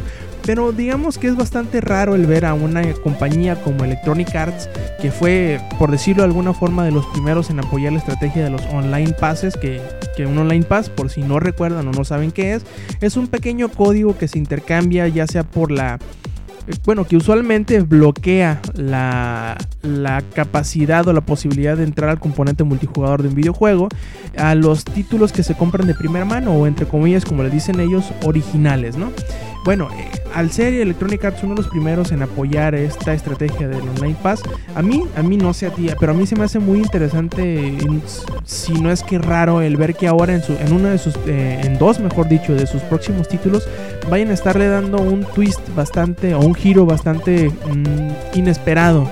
Pero 0.49 0.73
digamos 0.73 1.19
que 1.19 1.27
es 1.27 1.37
bastante 1.37 1.83
raro 1.83 2.15
el 2.15 2.25
ver 2.25 2.47
a 2.47 2.55
una 2.55 2.81
compañía 2.95 3.61
como 3.61 3.85
Electronic 3.85 4.35
Arts, 4.35 4.71
que 4.99 5.11
fue, 5.11 5.61
por 5.79 5.91
decirlo 5.91 6.23
de 6.23 6.29
alguna 6.29 6.55
forma, 6.55 6.87
de 6.87 6.91
los 6.91 7.05
primeros 7.05 7.51
en 7.51 7.59
apoyar 7.59 7.93
la 7.93 7.99
estrategia 7.99 8.45
de 8.45 8.49
los 8.49 8.65
online 8.73 9.13
passes, 9.13 9.59
que, 9.59 9.83
que 10.17 10.25
un 10.25 10.39
online 10.39 10.65
pass, 10.65 10.89
por 10.89 11.11
si 11.11 11.21
no 11.21 11.39
recuerdan 11.39 11.87
o 11.89 11.93
no 11.93 12.03
saben 12.03 12.31
qué 12.31 12.55
es, 12.55 12.63
es 13.03 13.19
un 13.19 13.27
pequeño 13.27 13.69
código 13.69 14.17
que 14.17 14.27
se 14.27 14.39
intercambia 14.39 15.07
ya 15.07 15.27
sea 15.27 15.43
por 15.43 15.71
la 15.71 15.99
bueno, 16.85 17.05
que 17.07 17.17
usualmente 17.17 17.81
bloquea 17.81 18.61
la, 18.75 19.57
la, 19.83 20.23
capacidad 20.35 21.07
o 21.09 21.13
la 21.15 21.23
posibilidad 21.23 21.77
de 21.77 21.85
entrar 21.85 22.11
al 22.11 22.21
componente 22.21 22.63
multijugador 22.63 23.23
de 23.23 23.29
un 23.29 23.35
videojuego 23.35 23.89
a 24.37 24.55
los 24.55 24.85
títulos 24.85 25.33
que 25.33 25.43
se 25.43 25.55
compran 25.55 25.87
de 25.87 25.95
primera 25.95 26.27
mano 26.27 26.53
o 26.53 26.67
entre 26.67 26.87
comillas, 26.87 27.25
como 27.25 27.43
le 27.43 27.51
dicen 27.51 27.81
ellos, 27.81 28.13
originales, 28.23 28.99
¿no? 28.99 29.13
Bueno, 29.65 29.89
eh, 29.99 30.11
al 30.35 30.51
ser 30.51 30.73
Electronic 30.75 31.25
Arts 31.25 31.43
uno 31.43 31.55
de 31.55 31.63
los 31.63 31.71
primeros 31.71 32.13
en 32.13 32.23
apoyar 32.23 32.75
esta 32.75 33.13
estrategia 33.13 33.69
del 33.69 33.81
Online 33.81 34.17
Pass, 34.23 34.43
a 34.75 34.83
mí, 34.83 35.05
a 35.17 35.23
mí 35.23 35.37
no 35.37 35.53
sé 35.53 35.67
a 35.67 35.71
ti, 35.71 35.89
pero 35.99 36.13
a 36.13 36.15
mí 36.15 36.27
se 36.27 36.37
me 36.37 36.45
hace 36.45 36.59
muy 36.59 36.79
interesante, 36.79 37.77
si 38.45 38.73
no 38.73 38.91
es 38.91 39.03
que 39.03 39.19
raro, 39.19 39.61
el 39.61 39.77
ver 39.77 39.95
que 39.95 40.07
ahora 40.09 40.35
en, 40.35 40.43
su, 40.43 40.53
en 40.55 40.73
uno 40.73 40.89
de 40.89 40.99
sus, 40.99 41.17
eh, 41.27 41.61
en 41.65 41.79
dos, 41.79 42.01
mejor 42.01 42.29
dicho, 42.29 42.55
de 42.55 42.67
sus 42.67 42.83
próximos 42.83 43.29
títulos, 43.29 43.69
vayan 44.11 44.31
a 44.31 44.35
estarle 44.35 44.69
dando 44.69 44.99
un 44.99 45.25
twist 45.35 45.61
bastante, 45.75 46.35
o 46.35 46.41
un 46.41 46.55
giro 46.55 46.87
bastante 46.87 47.51
mmm, 47.51 48.39
inesperado 48.39 49.09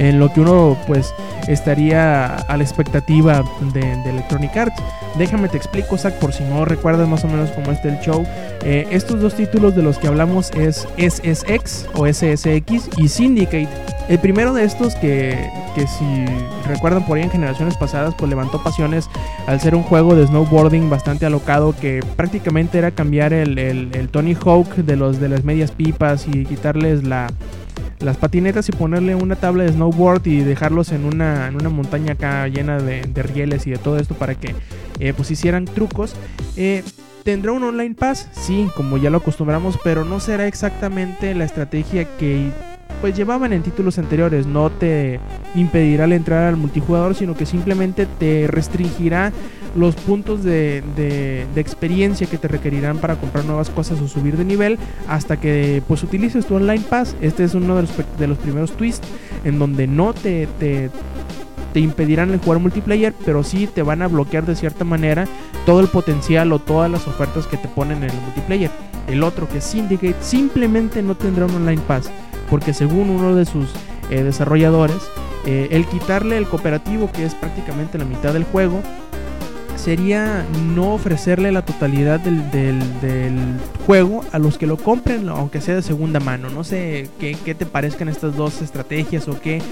en 0.00 0.18
lo 0.18 0.32
que 0.32 0.40
uno 0.40 0.76
pues 0.86 1.14
estaría 1.46 2.34
a 2.36 2.56
la 2.56 2.62
expectativa 2.64 3.44
de, 3.72 3.92
Electronic 4.08 4.56
Arts. 4.56 4.82
Déjame 5.18 5.48
te 5.48 5.58
explico, 5.58 5.98
Zach, 5.98 6.14
por 6.14 6.32
si 6.32 6.42
no 6.44 6.64
recuerdas 6.64 7.06
más 7.06 7.22
o 7.24 7.28
menos 7.28 7.50
cómo 7.50 7.70
está 7.70 7.88
el 7.88 8.00
show. 8.00 8.24
Eh, 8.64 8.86
estos 8.90 9.20
dos 9.20 9.34
títulos 9.34 9.76
de 9.76 9.82
los 9.82 9.98
que 9.98 10.08
hablamos 10.08 10.50
es 10.52 10.88
SSX 10.96 11.88
o 11.94 12.06
SSX 12.06 12.88
y 12.96 13.08
Syndicate. 13.08 13.68
El 14.08 14.18
primero 14.18 14.54
de 14.54 14.64
estos 14.64 14.94
que, 14.96 15.50
que 15.74 15.86
si 15.86 16.26
recuerdan 16.66 17.04
por 17.06 17.18
ahí 17.18 17.24
en 17.24 17.30
generaciones 17.30 17.76
pasadas 17.76 18.14
pues 18.16 18.28
levantó 18.30 18.62
pasiones 18.62 19.08
al 19.46 19.60
ser 19.60 19.74
un 19.74 19.82
juego 19.82 20.16
de 20.16 20.26
snowboarding 20.26 20.88
bastante 20.88 21.26
alocado 21.26 21.74
que 21.78 22.00
prácticamente 22.16 22.78
era 22.78 22.90
cambiar 22.90 23.32
el, 23.32 23.58
el, 23.58 23.90
el 23.92 24.08
Tony 24.08 24.34
Hawk 24.34 24.74
de, 24.76 24.96
los, 24.96 25.20
de 25.20 25.28
las 25.28 25.44
medias 25.44 25.70
pipas 25.70 26.26
y 26.26 26.44
quitarles 26.44 27.04
la, 27.04 27.28
las 28.00 28.16
patinetas 28.16 28.68
y 28.68 28.72
ponerle 28.72 29.14
una 29.14 29.36
tabla 29.36 29.64
de 29.64 29.72
snowboard 29.72 30.26
y 30.26 30.40
dejarlos 30.40 30.92
en 30.92 31.04
una, 31.04 31.48
en 31.48 31.56
una 31.56 31.68
montaña 31.68 32.14
acá 32.14 32.48
llena 32.48 32.78
de, 32.78 33.02
de, 33.02 33.22
rieles 33.22 33.66
y 33.66 33.70
de 33.70 33.78
todo 33.78 33.98
esto 33.98 34.14
para 34.14 34.34
que 34.34 34.54
eh, 34.98 35.12
pues 35.14 35.30
hicieran 35.30 35.64
trucos. 35.66 36.14
Eh, 36.56 36.82
¿Tendrá 37.24 37.52
un 37.52 37.62
online 37.62 37.94
pass? 37.94 38.28
Sí, 38.32 38.70
como 38.74 38.96
ya 38.96 39.10
lo 39.10 39.18
acostumbramos, 39.18 39.78
pero 39.84 40.04
no 40.04 40.20
será 40.20 40.46
exactamente 40.46 41.34
la 41.34 41.44
estrategia 41.44 42.06
que 42.16 42.50
pues 43.00 43.16
llevaban 43.16 43.52
en 43.52 43.62
títulos 43.62 43.98
anteriores. 43.98 44.46
No 44.46 44.70
te 44.70 45.20
impedirá 45.54 46.06
la 46.06 46.14
entrada 46.14 46.48
al 46.48 46.56
multijugador, 46.56 47.14
sino 47.14 47.34
que 47.34 47.46
simplemente 47.46 48.06
te 48.06 48.46
restringirá 48.46 49.32
los 49.76 49.94
puntos 49.94 50.42
de, 50.42 50.82
de, 50.96 51.60
experiencia 51.60 52.26
que 52.26 52.38
te 52.38 52.48
requerirán 52.48 52.98
para 52.98 53.16
comprar 53.16 53.44
nuevas 53.44 53.70
cosas 53.70 54.00
o 54.00 54.08
subir 54.08 54.36
de 54.36 54.44
nivel 54.44 54.78
hasta 55.08 55.38
que 55.38 55.82
pues 55.86 56.02
utilices 56.02 56.46
tu 56.46 56.56
online 56.56 56.84
pass. 56.88 57.14
Este 57.20 57.44
es 57.44 57.54
uno 57.54 57.76
de 57.76 57.82
los, 57.82 57.90
de 58.18 58.26
los 58.26 58.38
primeros 58.38 58.72
twists 58.72 59.06
en 59.44 59.58
donde 59.58 59.86
no 59.86 60.12
te, 60.12 60.48
te, 60.58 60.90
te 61.72 61.80
impedirán 61.80 62.30
el 62.30 62.40
jugar 62.40 62.58
multiplayer, 62.58 63.14
pero 63.24 63.44
sí 63.44 63.68
te 63.72 63.82
van 63.82 64.02
a 64.02 64.08
bloquear 64.08 64.44
de 64.44 64.56
cierta 64.56 64.84
manera 64.84 65.26
todo 65.66 65.80
el 65.80 65.88
potencial 65.88 66.52
o 66.52 66.58
todas 66.58 66.90
las 66.90 67.06
ofertas 67.06 67.46
que 67.46 67.56
te 67.56 67.68
ponen 67.68 67.98
en 67.98 68.10
el 68.10 68.20
multiplayer. 68.22 68.70
El 69.08 69.22
otro 69.22 69.48
que 69.48 69.58
es 69.58 69.64
Syndicate 69.64 70.16
simplemente 70.20 71.02
no 71.02 71.16
tendrá 71.16 71.46
un 71.46 71.54
online 71.54 71.82
pass 71.86 72.10
porque 72.50 72.74
según 72.74 73.08
uno 73.08 73.34
de 73.34 73.46
sus 73.46 73.70
eh, 74.10 74.22
desarrolladores, 74.24 74.98
eh, 75.46 75.68
el 75.70 75.86
quitarle 75.86 76.36
el 76.36 76.46
cooperativo, 76.46 77.10
que 77.10 77.24
es 77.24 77.34
prácticamente 77.34 77.96
la 77.96 78.04
mitad 78.04 78.32
del 78.32 78.44
juego, 78.44 78.82
sería 79.76 80.44
no 80.74 80.92
ofrecerle 80.92 81.52
la 81.52 81.64
totalidad 81.64 82.20
del, 82.20 82.78
juego 83.86 84.22
a 84.32 84.38
los 84.38 84.58
que 84.58 84.66
lo 84.66 84.76
compren, 84.76 85.28
aunque 85.28 85.60
sea 85.60 85.76
de 85.76 85.82
segunda 85.82 86.20
mano. 86.20 86.50
No 86.50 86.64
sé 86.64 87.08
qué, 87.18 87.34
te 87.54 87.66
parezcan 87.66 88.08
estas 88.08 88.36
dos 88.36 88.60
estrategias 88.60 89.26
o 89.28 89.40
qué, 89.40 89.62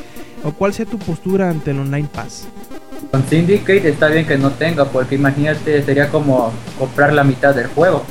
o 0.44 0.52
cuál 0.52 0.72
sea 0.72 0.86
tu 0.86 0.98
postura 0.98 1.50
ante 1.50 1.72
el 1.72 1.80
Online 1.80 2.08
Pass. 2.12 2.48
Con 3.10 3.26
Syndicate 3.28 3.88
está 3.88 4.08
bien 4.08 4.26
que 4.26 4.38
no 4.38 4.50
tenga, 4.50 4.86
porque 4.86 5.16
imagínate, 5.16 5.82
sería 5.82 6.08
como 6.08 6.52
comprar 6.78 7.12
la 7.12 7.24
mitad 7.24 7.54
del 7.54 7.66
juego. 7.66 8.02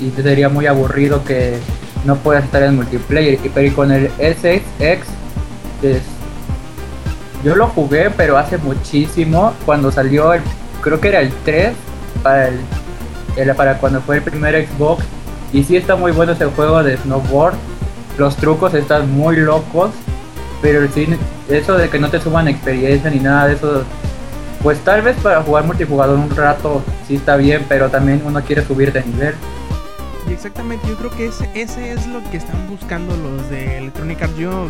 Y 0.00 0.10
sería 0.22 0.48
muy 0.48 0.66
aburrido 0.66 1.24
que 1.24 1.58
no 2.04 2.16
puedas 2.16 2.44
estar 2.44 2.62
en 2.62 2.76
multiplayer. 2.76 3.38
Pero 3.54 3.74
con 3.74 3.90
el 3.90 4.08
SX, 4.18 4.62
es, 5.82 6.02
yo 7.44 7.56
lo 7.56 7.68
jugué, 7.68 8.10
pero 8.10 8.36
hace 8.36 8.58
muchísimo, 8.58 9.52
cuando 9.64 9.92
salió 9.92 10.34
el, 10.34 10.42
creo 10.82 11.00
que 11.00 11.08
era 11.08 11.20
el 11.20 11.32
3, 11.44 11.72
para, 12.22 12.48
el, 12.48 12.60
el, 13.36 13.54
para 13.54 13.78
cuando 13.78 14.00
fue 14.00 14.16
el 14.16 14.22
primer 14.22 14.66
Xbox. 14.66 15.04
Y 15.52 15.64
sí 15.64 15.76
está 15.76 15.96
muy 15.96 16.12
bueno 16.12 16.32
ese 16.32 16.46
juego 16.46 16.82
de 16.82 16.96
snowboard. 16.98 17.54
Los 18.18 18.36
trucos 18.36 18.74
están 18.74 19.10
muy 19.12 19.36
locos. 19.36 19.90
Pero 20.60 20.86
sí, 20.92 21.06
eso 21.48 21.76
de 21.76 21.88
que 21.88 21.98
no 21.98 22.10
te 22.10 22.20
suban 22.20 22.48
experiencia 22.48 23.10
ni 23.10 23.20
nada 23.20 23.46
de 23.46 23.54
eso, 23.54 23.84
pues 24.62 24.78
tal 24.80 25.02
vez 25.02 25.16
para 25.22 25.42
jugar 25.42 25.64
multijugador 25.64 26.18
un 26.18 26.34
rato 26.34 26.82
sí 27.06 27.14
está 27.14 27.36
bien, 27.36 27.64
pero 27.68 27.88
también 27.88 28.22
uno 28.24 28.42
quiere 28.42 28.64
subir 28.64 28.92
de 28.92 29.04
nivel. 29.04 29.34
Exactamente, 30.38 30.86
yo 30.86 30.94
creo 30.94 31.10
que 31.10 31.26
ese, 31.26 31.50
ese 31.56 31.92
es 31.92 32.06
lo 32.06 32.22
que 32.30 32.36
están 32.36 32.68
buscando 32.68 33.16
los 33.16 33.50
de 33.50 33.78
Electronic 33.78 34.22
Arts. 34.22 34.36
Yo 34.36 34.68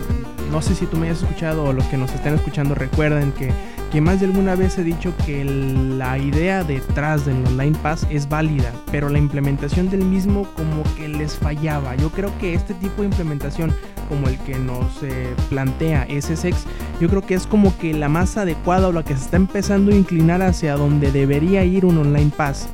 no 0.50 0.62
sé 0.62 0.74
si 0.74 0.86
tú 0.86 0.96
me 0.96 1.08
hayas 1.08 1.20
escuchado 1.20 1.62
o 1.62 1.74
los 1.74 1.84
que 1.88 1.98
nos 1.98 2.10
están 2.14 2.32
escuchando 2.32 2.74
recuerden 2.74 3.32
que, 3.32 3.52
que 3.92 4.00
más 4.00 4.18
de 4.18 4.24
alguna 4.24 4.54
vez 4.54 4.78
he 4.78 4.82
dicho 4.82 5.12
que 5.26 5.44
la 5.44 6.16
idea 6.16 6.64
detrás 6.64 7.26
del 7.26 7.44
Online 7.46 7.76
Pass 7.82 8.06
es 8.08 8.30
válida, 8.30 8.72
pero 8.90 9.10
la 9.10 9.18
implementación 9.18 9.90
del 9.90 10.06
mismo 10.06 10.48
como 10.56 10.84
que 10.96 11.06
les 11.06 11.36
fallaba. 11.36 11.94
Yo 11.96 12.08
creo 12.08 12.32
que 12.38 12.54
este 12.54 12.72
tipo 12.72 13.02
de 13.02 13.08
implementación 13.08 13.70
como 14.08 14.26
el 14.26 14.38
que 14.38 14.58
nos 14.58 15.02
eh, 15.02 15.34
plantea 15.50 16.06
SSX, 16.08 16.64
yo 16.98 17.10
creo 17.10 17.20
que 17.20 17.34
es 17.34 17.46
como 17.46 17.76
que 17.76 17.92
la 17.92 18.08
más 18.08 18.38
adecuada 18.38 18.88
o 18.88 18.92
la 18.92 19.04
que 19.04 19.14
se 19.14 19.24
está 19.24 19.36
empezando 19.36 19.92
a 19.92 19.96
inclinar 19.96 20.40
hacia 20.40 20.78
donde 20.78 21.12
debería 21.12 21.62
ir 21.62 21.84
un 21.84 21.98
online 21.98 22.32
pass 22.34 22.70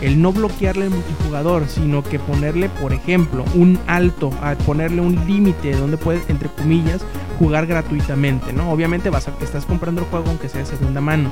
el 0.00 0.20
no 0.20 0.32
bloquearle 0.32 0.86
el 0.86 0.90
multijugador, 0.90 1.68
sino 1.68 2.02
que 2.02 2.18
ponerle, 2.18 2.68
por 2.68 2.92
ejemplo, 2.92 3.44
un 3.54 3.78
alto, 3.86 4.30
a 4.42 4.54
ponerle 4.54 5.00
un 5.00 5.26
límite 5.26 5.72
donde 5.72 5.96
puedes, 5.96 6.28
entre 6.28 6.48
comillas, 6.48 7.04
jugar 7.38 7.66
gratuitamente, 7.66 8.52
¿no? 8.52 8.70
Obviamente 8.70 9.10
vas 9.10 9.28
a 9.28 9.36
que 9.36 9.44
estás 9.44 9.66
comprando 9.66 10.02
el 10.02 10.06
juego 10.08 10.26
aunque 10.28 10.48
sea 10.48 10.60
de 10.60 10.66
segunda 10.66 11.00
mano, 11.00 11.30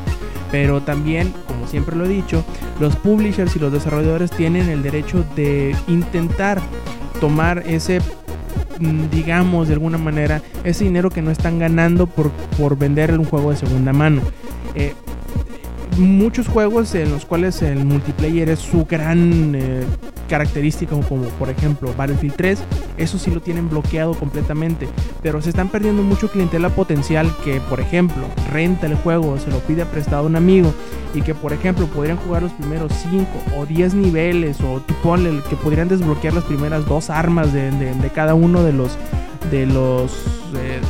pero 0.51 0.83
también, 0.83 1.33
como 1.47 1.67
siempre 1.67 1.97
lo 1.97 2.05
he 2.05 2.09
dicho, 2.09 2.45
los 2.81 2.97
publishers 2.97 3.55
y 3.57 3.59
los 3.59 3.73
desarrolladores 3.73 4.31
tienen 4.31 4.69
el 4.69 4.83
derecho 4.83 5.25
de 5.37 5.75
intentar 5.89 6.61
tomar 7.21 7.63
ese 7.67 8.01
mm, 8.81 9.09
digamos 9.11 9.69
de 9.69 9.75
alguna 9.75 9.99
manera 9.99 10.43
ese 10.65 10.85
dinero 10.85 11.11
que 11.11 11.23
no 11.23 11.31
están 11.31 11.59
ganando 11.59 12.07
por, 12.07 12.31
por 12.59 12.77
vender 12.77 13.17
un 13.19 13.25
juego 13.25 13.51
de 13.51 13.57
segunda 13.57 13.93
mano. 13.93 14.23
Eh, 14.75 14.95
muchos 15.99 16.49
juegos 16.49 16.95
en 16.95 17.11
los 17.11 17.25
cuales 17.25 17.63
el 17.63 17.85
multiplayer 17.85 18.49
es 18.49 18.61
su 18.61 18.85
gran 18.85 19.55
eh, 19.55 19.85
característica, 20.29 20.97
como 21.09 21.25
por 21.39 21.51
ejemplo 21.51 21.93
Battlefield 21.97 22.35
3, 22.37 22.59
eso 22.97 23.19
sí 23.19 23.31
lo 23.31 23.41
tienen 23.41 23.69
bloqueado 23.69 24.15
completamente, 24.15 24.89
pero 25.23 25.43
se 25.43 25.51
están 25.51 25.69
perdiendo 25.69 26.03
mucho 26.03 26.31
clientela 26.31 26.71
potencial 26.71 27.31
que, 27.45 27.61
por 27.61 27.81
ejemplo, 27.81 28.25
renta 28.51 28.87
el 28.87 28.95
juego, 28.95 29.39
se 29.39 29.51
lo 29.51 29.59
pide 29.61 29.85
prestado 29.85 30.25
a 30.25 30.27
un 30.27 30.37
amigo 30.37 30.73
y 31.15 31.23
que, 31.23 31.35
por 31.35 31.53
ejemplo, 31.53 31.87
podrían 31.87 32.17
jugar 32.17 32.43
los 32.43 32.53
primeros 32.53 32.93
5 33.11 33.27
o 33.59 33.67
10 33.67 33.95
niveles 33.95 34.61
o 34.61 34.81
tú 34.81 34.95
ponle 35.03 35.43
que 35.49 35.57
podrían 35.57 35.89
desbloquear 35.89 36.35
las 36.35 36.45
primeras 36.45 36.87
dos 36.87 37.11
armas 37.11 37.53
de, 37.53 37.73
cada 38.15 38.35
uno 38.35 38.63
de 38.63 38.73
los 38.73 38.97
de 39.51 39.67
los 39.67 40.13
eh, 40.57 40.81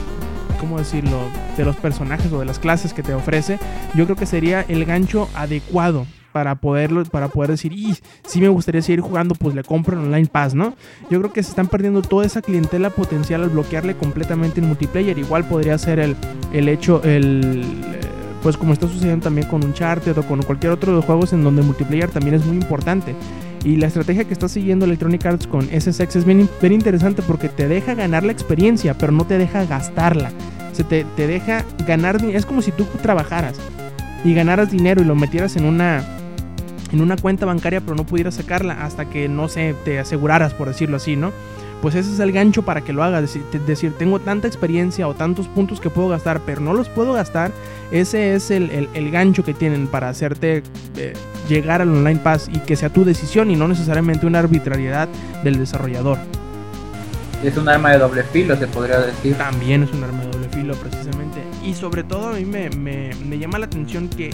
¿cómo 0.62 0.78
decirlo?, 0.78 1.18
de 1.56 1.64
los 1.64 1.74
personajes 1.74 2.32
o 2.32 2.38
de 2.38 2.44
las 2.44 2.60
clases 2.60 2.94
que 2.94 3.02
te 3.02 3.12
ofrece, 3.12 3.58
yo 3.96 4.04
creo 4.04 4.16
que 4.16 4.26
sería 4.26 4.64
el 4.68 4.84
gancho 4.84 5.28
adecuado 5.34 6.06
para 6.32 6.54
poderlo 6.54 7.04
para 7.04 7.26
poder 7.28 7.50
decir, 7.50 7.72
y 7.72 7.96
si 8.24 8.40
me 8.40 8.48
gustaría 8.48 8.80
seguir 8.80 9.00
jugando, 9.00 9.34
pues 9.34 9.56
le 9.56 9.64
compro 9.64 9.98
en 9.98 10.06
Online 10.06 10.28
Pass, 10.28 10.54
¿no? 10.54 10.76
Yo 11.10 11.18
creo 11.18 11.32
que 11.32 11.42
se 11.42 11.50
están 11.50 11.66
perdiendo 11.66 12.00
toda 12.00 12.24
esa 12.24 12.42
clientela 12.42 12.90
potencial 12.90 13.42
al 13.42 13.50
bloquearle 13.50 13.96
completamente 13.96 14.60
el 14.60 14.66
multiplayer. 14.66 15.18
Igual 15.18 15.44
podría 15.44 15.76
ser 15.78 15.98
el, 15.98 16.16
el 16.52 16.68
hecho, 16.68 17.02
el 17.02 17.64
pues 18.42 18.56
como 18.56 18.72
está 18.72 18.86
sucediendo 18.88 19.24
también 19.24 19.46
con 19.48 19.64
Uncharted 19.64 20.16
o 20.16 20.22
con 20.22 20.42
cualquier 20.42 20.72
otro 20.72 20.92
de 20.92 20.96
los 20.96 21.04
juegos 21.04 21.32
en 21.32 21.44
donde 21.44 21.60
el 21.60 21.66
multiplayer 21.66 22.08
también 22.08 22.36
es 22.36 22.46
muy 22.46 22.56
importante. 22.56 23.14
Y 23.64 23.76
la 23.76 23.86
estrategia 23.86 24.24
que 24.24 24.32
está 24.32 24.48
siguiendo 24.48 24.84
Electronic 24.84 25.24
Arts 25.24 25.46
con 25.46 25.68
SSX 25.68 26.16
es 26.16 26.24
bien, 26.24 26.48
bien 26.60 26.72
interesante 26.72 27.22
porque 27.22 27.48
te 27.48 27.68
deja 27.68 27.94
ganar 27.94 28.24
la 28.24 28.32
experiencia, 28.32 28.94
pero 28.94 29.12
no 29.12 29.24
te 29.24 29.38
deja 29.38 29.64
gastarla. 29.64 30.30
Se 30.72 30.82
te, 30.84 31.04
te 31.16 31.26
deja 31.26 31.64
ganar. 31.86 32.24
Es 32.24 32.44
como 32.44 32.62
si 32.62 32.72
tú 32.72 32.84
trabajaras 33.02 33.54
y 34.24 34.34
ganaras 34.34 34.70
dinero 34.70 35.02
y 35.02 35.04
lo 35.04 35.14
metieras 35.14 35.56
en 35.56 35.64
una 35.64 36.04
en 36.92 37.00
una 37.00 37.16
cuenta 37.16 37.46
bancaria 37.46 37.80
pero 37.80 37.96
no 37.96 38.04
pudieras 38.04 38.34
sacarla 38.34 38.84
hasta 38.84 39.08
que 39.08 39.28
no 39.28 39.48
sé, 39.48 39.74
te 39.84 39.98
aseguraras 39.98 40.52
por 40.54 40.68
decirlo 40.68 40.96
así, 40.96 41.16
¿no? 41.16 41.32
Pues 41.82 41.96
ese 41.96 42.12
es 42.12 42.20
el 42.20 42.30
gancho 42.30 42.62
para 42.62 42.80
que 42.82 42.92
lo 42.92 43.02
hagas, 43.02 43.22
decir, 43.22 43.42
decir 43.66 43.92
tengo 43.98 44.20
tanta 44.20 44.46
experiencia 44.46 45.08
o 45.08 45.14
tantos 45.14 45.48
puntos 45.48 45.80
que 45.80 45.90
puedo 45.90 46.08
gastar, 46.08 46.40
pero 46.46 46.60
no 46.60 46.72
los 46.74 46.88
puedo 46.88 47.12
gastar, 47.12 47.50
ese 47.90 48.36
es 48.36 48.52
el, 48.52 48.88
el, 48.94 49.10
gancho 49.10 49.44
que 49.44 49.52
tienen 49.52 49.88
para 49.88 50.08
hacerte 50.08 50.62
eh, 50.96 51.12
llegar 51.48 51.82
al 51.82 51.88
online 51.88 52.20
pass 52.20 52.48
y 52.50 52.60
que 52.60 52.76
sea 52.76 52.88
tu 52.88 53.04
decisión 53.04 53.50
y 53.50 53.56
no 53.56 53.66
necesariamente 53.66 54.26
una 54.26 54.38
arbitrariedad 54.38 55.08
del 55.42 55.58
desarrollador. 55.58 56.18
Es 57.42 57.56
un 57.56 57.68
arma 57.68 57.90
de 57.90 57.98
doble 57.98 58.22
filo, 58.22 58.56
se 58.56 58.68
podría 58.68 59.00
decir. 59.00 59.34
También 59.34 59.82
es 59.82 59.92
un 59.92 60.04
arma 60.04 60.20
de 60.20 60.30
doble 60.30 60.48
filo, 60.50 60.74
precisamente. 60.76 61.42
Y 61.64 61.74
sobre 61.74 62.04
todo 62.04 62.28
a 62.28 62.32
mí 62.34 62.44
me, 62.44 62.70
me, 62.70 63.10
me 63.28 63.36
llama 63.36 63.58
la 63.58 63.66
atención 63.66 64.08
que, 64.08 64.30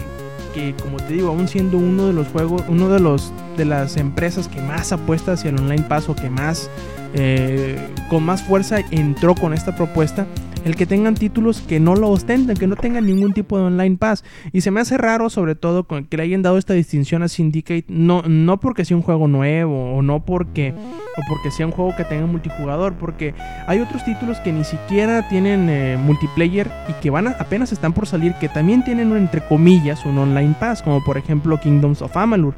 que, 0.53 0.75
como 0.79 0.97
te 0.97 1.13
digo, 1.13 1.29
aún 1.29 1.47
siendo 1.47 1.77
uno 1.77 2.05
de 2.05 2.13
los 2.13 2.27
juegos, 2.27 2.63
uno 2.67 2.89
de 2.89 2.99
los 2.99 3.33
de 3.57 3.65
las 3.65 3.97
empresas 3.97 4.47
que 4.47 4.61
más 4.61 4.91
apuesta 4.91 5.33
hacia 5.33 5.49
el 5.49 5.59
online 5.59 5.83
pass 5.83 6.07
o 6.07 6.15
que 6.15 6.29
más 6.29 6.69
eh, 7.13 7.77
con 8.09 8.23
más 8.23 8.43
fuerza 8.43 8.79
entró 8.91 9.35
con 9.35 9.53
esta 9.53 9.75
propuesta, 9.75 10.27
el 10.65 10.75
que 10.75 10.85
tengan 10.85 11.15
títulos 11.15 11.61
que 11.61 11.79
no 11.79 11.95
lo 11.95 12.09
ostenten, 12.09 12.57
que 12.57 12.67
no 12.67 12.75
tengan 12.75 13.05
ningún 13.05 13.33
tipo 13.33 13.57
de 13.57 13.65
online 13.65 13.97
pass. 13.97 14.23
Y 14.51 14.61
se 14.61 14.71
me 14.71 14.81
hace 14.81 14.97
raro, 14.97 15.29
sobre 15.29 15.55
todo, 15.55 15.85
que 15.87 16.17
le 16.17 16.23
hayan 16.23 16.41
dado 16.41 16.57
esta 16.57 16.73
distinción 16.73 17.23
a 17.23 17.27
Syndicate, 17.27 17.85
no, 17.87 18.23
no 18.23 18.59
porque 18.59 18.85
sea 18.85 18.97
un 18.97 19.03
juego 19.03 19.27
nuevo 19.27 19.95
o 19.95 20.01
no 20.01 20.25
porque, 20.25 20.73
o 20.73 21.21
porque 21.29 21.51
sea 21.51 21.65
un 21.65 21.71
juego 21.71 21.95
que 21.95 22.03
tenga 22.03 22.25
multijugador, 22.25 22.93
porque 22.95 23.33
hay 23.67 23.79
otros 23.79 24.03
títulos 24.03 24.39
que 24.39 24.51
ni 24.51 24.63
siquiera 24.63 25.27
tienen 25.29 25.69
eh, 25.69 25.97
multiplayer 25.97 26.69
y 26.89 26.93
que 27.01 27.09
van 27.09 27.27
apenas 27.27 27.71
están 27.71 27.93
por 27.93 28.07
salir, 28.07 28.33
que 28.35 28.49
también 28.49 28.83
tienen, 28.83 29.15
entre 29.15 29.41
comillas, 29.41 30.05
un 30.05 30.17
online 30.17 30.55
pass, 30.59 30.81
como 30.81 31.03
por 31.03 31.17
ejemplo 31.17 31.59
Kingdoms 31.59 32.01
of 32.01 32.15
Amalur 32.17 32.53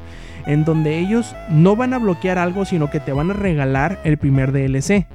en 0.46 0.64
donde 0.64 0.98
ellos 0.98 1.34
no 1.48 1.76
van 1.76 1.94
a 1.94 1.98
bloquear 1.98 2.38
algo, 2.38 2.64
sino 2.64 2.90
que 2.90 3.00
te 3.00 3.12
van 3.12 3.30
a 3.30 3.34
regalar 3.34 3.98
el 4.04 4.18
primer 4.18 4.52
DLC. 4.52 5.06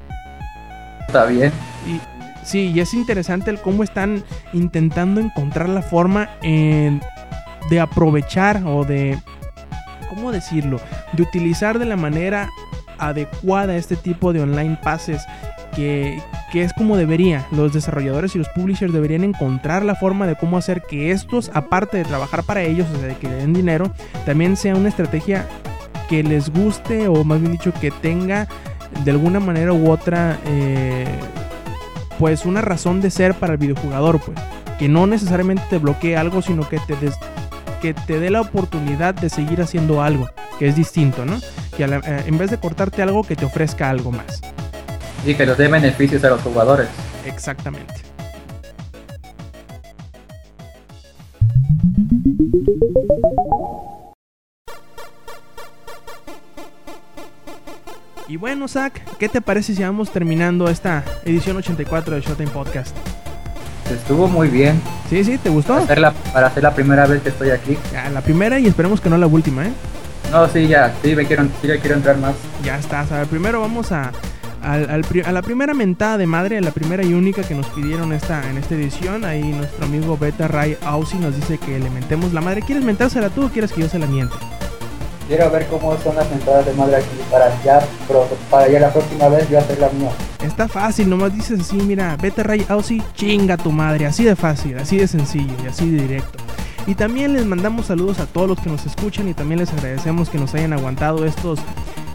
Está 1.08 1.26
bien. 1.26 1.52
Y, 1.88 2.00
Sí, 2.48 2.72
y 2.74 2.80
es 2.80 2.94
interesante 2.94 3.52
el 3.52 3.60
cómo 3.60 3.84
están 3.84 4.24
intentando 4.54 5.20
encontrar 5.20 5.68
la 5.68 5.82
forma 5.82 6.30
de 6.42 7.80
aprovechar 7.82 8.64
o 8.66 8.86
de, 8.86 9.20
¿cómo 10.08 10.32
decirlo? 10.32 10.80
De 11.12 11.24
utilizar 11.24 11.78
de 11.78 11.84
la 11.84 11.98
manera 11.98 12.50
adecuada 13.00 13.76
este 13.76 13.98
tipo 13.98 14.32
de 14.32 14.44
online 14.44 14.80
passes 14.82 15.26
que, 15.78 16.24
es 16.54 16.74
como 16.74 16.98
debería. 16.98 17.46
Los 17.52 17.72
desarrolladores 17.72 18.36
y 18.36 18.40
los 18.40 18.50
publishers 18.50 18.92
deberían 18.92 19.24
encontrar 19.24 19.86
la 19.86 19.96
forma 19.96 20.26
de 20.26 20.36
cómo 20.36 20.58
hacer 20.58 20.82
que 20.82 21.12
estos, 21.12 21.52
aparte 21.54 21.98
de 21.98 22.04
trabajar 22.04 22.44
para 22.44 22.64
ellos, 22.64 22.88
o 22.94 22.98
sea, 22.98 23.08
de 23.08 23.16
que 23.16 23.30
le 23.30 23.36
den 23.36 23.54
dinero, 23.54 23.94
también 24.26 24.58
sea 24.58 24.76
una 24.76 24.90
estrategia 24.90 25.48
que 26.10 26.24
les 26.24 26.50
guste 26.50 27.08
o 27.08 27.24
más 27.24 27.40
bien 27.40 27.52
dicho 27.52 27.74
que 27.74 27.92
tenga 27.92 28.48
de 29.04 29.12
alguna 29.12 29.40
manera 29.40 29.74
u 29.74 29.92
otra 29.92 30.40
eh, 30.46 31.06
pues 32.18 32.46
una 32.46 32.62
razón 32.62 33.02
de 33.02 33.12
ser 33.12 33.36
para 33.36 33.54
el 33.54 33.60
videojugador, 33.60 34.20
pues. 34.20 34.40
Que 34.80 34.88
no 34.88 35.06
necesariamente 35.06 35.64
te 35.70 35.78
bloquee 35.78 36.18
algo, 36.18 36.42
sino 36.42 36.68
que 36.68 36.80
te, 36.80 36.96
que 37.82 37.94
te 37.94 38.20
dé 38.20 38.30
la 38.32 38.42
oportunidad 38.42 39.14
de 39.14 39.30
seguir 39.30 39.62
haciendo 39.62 40.02
algo, 40.02 40.28
que 40.58 40.68
es 40.68 40.76
distinto, 40.76 41.26
¿no? 41.26 41.40
Que 41.76 41.84
eh, 41.84 42.24
en 42.26 42.38
vez 42.38 42.50
de 42.50 42.58
cortarte 42.58 43.04
algo, 43.04 43.24
que 43.24 43.36
te 43.36 43.46
ofrezca 43.46 43.90
algo 43.90 44.12
más. 44.12 44.42
Y 45.26 45.36
que 45.36 45.46
nos 45.46 45.58
dé 45.58 45.68
beneficios 45.68 46.24
a 46.24 46.30
los 46.30 46.42
jugadores. 46.42 46.88
Exactamente. 47.26 47.94
Y 58.30 58.36
bueno, 58.36 58.68
Zach, 58.68 58.94
¿qué 59.18 59.30
te 59.30 59.40
parece 59.40 59.74
si 59.74 59.84
vamos 59.84 60.12
terminando 60.12 60.68
esta 60.68 61.04
edición 61.24 61.56
84 61.56 62.16
de 62.16 62.22
Showtime 62.22 62.52
Podcast? 62.52 62.96
Estuvo 63.90 64.28
muy 64.28 64.50
bien. 64.50 64.82
Sí, 65.10 65.24
sí, 65.24 65.38
¿te 65.38 65.50
gustó? 65.50 65.80
Para 65.86 66.48
hacer 66.48 66.62
la, 66.62 66.74
primera 66.74 67.06
vez 67.06 67.22
que 67.22 67.30
estoy 67.30 67.52
aquí. 67.52 67.78
Ya, 67.94 68.10
la 68.10 68.20
primera 68.20 68.60
y 68.60 68.68
esperemos 68.68 69.00
que 69.00 69.10
no 69.10 69.18
la 69.18 69.28
última, 69.28 69.66
¿eh? 69.66 69.72
No, 70.30 70.46
sí, 70.50 70.68
ya, 70.68 70.94
sí, 71.02 71.16
me 71.16 71.26
quiero, 71.26 71.48
quiero 71.62 71.96
entrar 71.96 72.18
más. 72.18 72.36
Ya 72.64 72.78
está, 72.78 73.02
a 73.02 73.20
ver, 73.20 73.28
primero 73.28 73.62
vamos 73.62 73.94
a, 73.94 74.12
a 74.64 75.32
la 75.32 75.42
primera 75.42 75.74
mentada 75.74 76.18
de 76.18 76.28
madre, 76.28 76.60
la 76.62 76.72
primera 76.72 77.04
y 77.04 77.14
única 77.14 77.44
que 77.44 77.56
nos 77.56 77.68
pidieron 77.68 78.14
esta, 78.14 78.50
en 78.50 78.58
esta 78.58 78.76
edición. 78.76 79.26
Ahí 79.26 79.44
nuestro 79.44 79.86
amigo 79.86 80.18
Beta 80.18 80.48
Ray 80.48 80.78
Aussie 80.84 81.20
nos 81.20 81.36
dice 81.36 81.58
que 81.58 81.80
le 81.80 81.90
mentemos 81.90 82.34
la 82.34 82.42
madre. 82.42 82.62
¿Quieres 82.62 82.84
mentársela 82.84 83.30
tú 83.30 83.46
o 83.46 83.50
quieres 83.50 83.72
que 83.72 83.82
yo 83.82 83.90
se 83.90 84.00
la 84.00 84.08
miente? 84.08 84.36
Quiero 85.28 85.52
ver 85.52 85.68
cómo 85.68 85.98
son 85.98 86.16
las 86.16 86.32
entradas 86.32 86.66
de 86.66 86.74
madre 86.74 86.96
aquí 86.98 87.08
para 87.30 87.50
ya, 87.62 87.86
para 88.50 88.70
ya 88.70 88.80
la 88.80 88.94
próxima 88.94 89.28
vez 89.28 89.50
yo 89.50 89.60
hacer 89.60 89.78
la 89.78 89.90
mía. 89.90 90.10
Está 90.42 90.70
fácil, 90.70 91.10
nomás 91.10 91.36
dices 91.36 91.60
así, 91.60 91.76
mira, 91.76 92.16
vete 92.22 92.44
Ray 92.44 92.66
Aussie, 92.70 93.04
chinga 93.14 93.58
tu 93.58 93.72
madre, 93.72 94.06
así 94.06 94.24
de 94.24 94.38
fácil, 94.38 94.78
así 94.78 94.98
de 94.98 95.08
sencillo 95.08 95.54
y 95.64 95.68
así 95.68 95.90
de 95.90 96.02
directo. 96.02 96.40
Y 96.88 96.96
también 96.96 97.34
les 97.34 97.46
mandamos 97.46 97.88
saludos 97.88 98.22
a 98.22 98.26
todos 98.26 98.48
los 98.48 98.60
que 98.62 98.70
nos 98.70 98.86
escuchan 98.86 99.28
y 99.28 99.34
también 99.34 99.60
les 99.60 99.74
agradecemos 99.74 100.30
que 100.30 100.38
nos 100.38 100.56
hayan 100.56 100.72
aguantado 100.72 101.26
estos 101.26 101.60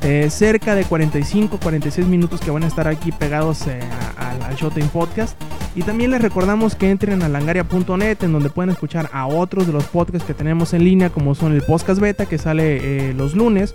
eh, 0.03 0.29
cerca 0.31 0.75
de 0.75 0.85
45, 0.85 1.59
46 1.59 2.07
minutos 2.07 2.41
que 2.41 2.51
van 2.51 2.65
a 2.65 2.67
estar 2.67 2.89
aquí 2.89 3.13
pegados 3.13 3.67
eh, 3.67 3.81
al 4.17 4.55
Showtime 4.57 4.89
Podcast. 4.89 5.37
Y 5.75 5.83
también 5.83 6.11
les 6.11 6.21
recordamos 6.21 6.75
que 6.75 6.91
entren 6.91 7.23
a 7.23 7.29
langaria.net 7.29 8.19
en 8.23 8.33
donde 8.33 8.51
pueden 8.51 8.71
escuchar 8.71 9.09
a 9.13 9.27
otros 9.27 9.67
de 9.67 9.73
los 9.73 9.85
podcasts 9.85 10.27
que 10.27 10.35
tenemos 10.35 10.75
en 10.75 10.85
línea 10.85 11.09
como 11.09 11.35
son 11.35 11.53
el 11.53 11.63
podcast 11.63 11.99
beta 11.99 12.27
que 12.27 12.37
sale 12.37 13.09
eh, 13.11 13.15
los 13.15 13.35
lunes 13.35 13.75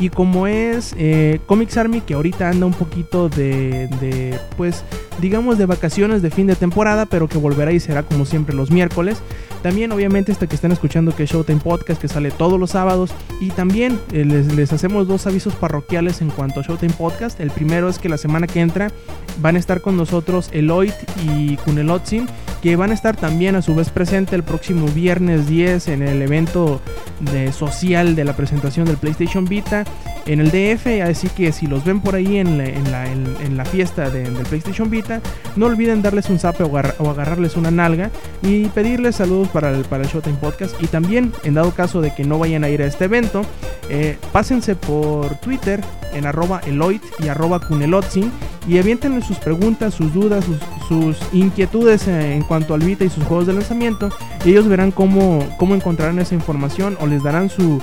Y 0.00 0.08
como 0.08 0.48
es 0.48 0.94
eh, 0.98 1.38
Comics 1.46 1.76
Army, 1.76 2.00
que 2.00 2.14
ahorita 2.14 2.50
anda 2.50 2.66
un 2.66 2.72
poquito 2.72 3.28
de, 3.28 3.88
de, 4.00 4.38
pues, 4.56 4.84
digamos, 5.20 5.56
de 5.56 5.66
vacaciones 5.66 6.20
de 6.20 6.30
fin 6.30 6.48
de 6.48 6.56
temporada, 6.56 7.06
pero 7.06 7.28
que 7.28 7.38
volverá 7.38 7.72
y 7.72 7.80
será 7.80 8.02
como 8.02 8.26
siempre 8.26 8.54
los 8.54 8.70
miércoles. 8.70 9.22
También, 9.66 9.90
obviamente, 9.90 10.30
este 10.30 10.46
que 10.46 10.54
están 10.54 10.70
escuchando 10.70 11.12
que 11.12 11.24
es 11.24 11.30
Showtime 11.30 11.58
Podcast, 11.58 12.00
que 12.00 12.06
sale 12.06 12.30
todos 12.30 12.60
los 12.60 12.70
sábados. 12.70 13.10
Y 13.40 13.50
también 13.50 13.98
eh, 14.12 14.24
les, 14.24 14.54
les 14.54 14.72
hacemos 14.72 15.08
dos 15.08 15.26
avisos 15.26 15.56
parroquiales 15.56 16.20
en 16.20 16.30
cuanto 16.30 16.60
a 16.60 16.62
Showtime 16.62 16.92
Podcast. 16.92 17.40
El 17.40 17.50
primero 17.50 17.88
es 17.88 17.98
que 17.98 18.08
la 18.08 18.16
semana 18.16 18.46
que 18.46 18.60
entra 18.60 18.92
van 19.40 19.56
a 19.56 19.58
estar 19.58 19.80
con 19.80 19.96
nosotros 19.96 20.50
Eloit 20.52 20.94
y 21.24 21.56
Kunelotzin, 21.56 22.28
que 22.62 22.76
van 22.76 22.92
a 22.92 22.94
estar 22.94 23.16
también 23.16 23.56
a 23.56 23.62
su 23.62 23.74
vez 23.74 23.90
presente 23.90 24.36
el 24.36 24.44
próximo 24.44 24.86
viernes 24.86 25.48
10 25.48 25.88
en 25.88 26.02
el 26.02 26.22
evento 26.22 26.80
de 27.20 27.52
social 27.52 28.14
de 28.14 28.24
la 28.24 28.36
presentación 28.36 28.86
del 28.86 28.96
PlayStation 28.96 29.44
Vita 29.44 29.84
en 30.26 30.40
el 30.40 30.50
DF. 30.50 31.02
Así 31.02 31.28
que 31.28 31.52
si 31.52 31.66
los 31.66 31.84
ven 31.84 32.00
por 32.00 32.14
ahí 32.14 32.36
en 32.36 32.58
la, 32.58 32.66
en 32.66 33.56
la, 33.56 33.64
fiesta 33.64 34.10
de, 34.10 34.30
del 34.30 34.46
PlayStation 34.46 34.90
Vita, 34.90 35.20
no 35.56 35.66
olviden 35.66 36.02
darles 36.02 36.28
un 36.30 36.38
zape 36.38 36.64
o, 36.64 36.66
agarra, 36.66 36.94
o, 36.98 37.10
agarrarles 37.10 37.56
una 37.56 37.70
nalga 37.70 38.10
y 38.42 38.66
pedirles 38.66 39.16
saludos 39.16 39.48
para 39.48 39.70
el, 39.70 39.84
para 39.84 40.04
el 40.04 40.08
Showtime 40.08 40.36
Podcast. 40.36 40.80
Y 40.82 40.86
también, 40.86 41.32
en 41.44 41.54
dado 41.54 41.72
caso 41.72 42.00
de 42.00 42.14
que 42.14 42.24
no 42.24 42.38
vayan 42.38 42.64
a 42.64 42.68
ir 42.68 42.82
a 42.82 42.86
este 42.86 43.04
evento, 43.04 43.42
eh, 43.88 44.18
pásense 44.32 44.74
por 44.74 45.36
Twitter 45.36 45.80
en 46.12 46.26
arroba 46.26 46.60
Eloit 46.66 47.02
y 47.18 47.28
arroba 47.28 47.60
Kunelotzin 47.60 48.32
y 48.68 48.78
avienten 48.78 49.22
sus 49.22 49.38
preguntas, 49.38 49.94
sus 49.94 50.12
dudas, 50.12 50.44
sus, 50.44 50.58
sus 50.88 51.32
inquietudes 51.32 52.08
en 52.08 52.42
cuanto 52.42 52.74
al 52.74 52.80
Vita 52.80 53.04
y 53.04 53.10
sus 53.10 53.24
juegos 53.24 53.46
de 53.46 53.52
lanzamiento. 53.52 54.10
Y 54.44 54.50
ellos 54.50 54.66
verán 54.66 54.90
cómo, 54.90 55.46
cómo 55.58 55.74
encontrarán 55.74 56.18
esa 56.18 56.34
información 56.34 56.96
les 57.06 57.22
darán 57.22 57.48
su, 57.48 57.80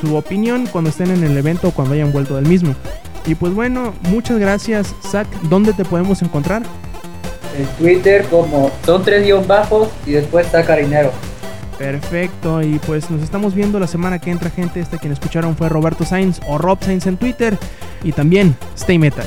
su 0.00 0.16
opinión 0.16 0.66
cuando 0.66 0.90
estén 0.90 1.10
en 1.10 1.22
el 1.24 1.36
evento 1.36 1.68
o 1.68 1.70
cuando 1.70 1.94
hayan 1.94 2.12
vuelto 2.12 2.36
del 2.36 2.46
mismo. 2.46 2.74
Y 3.26 3.34
pues 3.34 3.54
bueno, 3.54 3.94
muchas 4.08 4.38
gracias, 4.38 4.94
Zach. 5.02 5.28
¿Dónde 5.42 5.72
te 5.72 5.84
podemos 5.84 6.22
encontrar? 6.22 6.62
En 7.56 7.66
Twitter 7.78 8.26
como 8.28 8.70
son 8.84 9.04
tres 9.04 9.24
guion 9.24 9.46
bajos 9.46 9.88
y 10.06 10.12
después 10.12 10.46
está 10.46 10.64
Carinero. 10.64 11.12
Perfecto, 11.78 12.62
y 12.62 12.78
pues 12.86 13.10
nos 13.10 13.22
estamos 13.22 13.54
viendo 13.54 13.80
la 13.80 13.86
semana 13.86 14.18
que 14.18 14.30
entra, 14.30 14.50
gente. 14.50 14.80
Este 14.80 14.98
quien 14.98 15.12
escucharon 15.12 15.56
fue 15.56 15.68
Roberto 15.68 16.04
Sainz 16.04 16.40
o 16.46 16.58
Rob 16.58 16.78
Sainz 16.82 17.06
en 17.06 17.16
Twitter. 17.16 17.58
Y 18.02 18.12
también 18.12 18.56
Stay 18.76 18.98
Metal. 18.98 19.26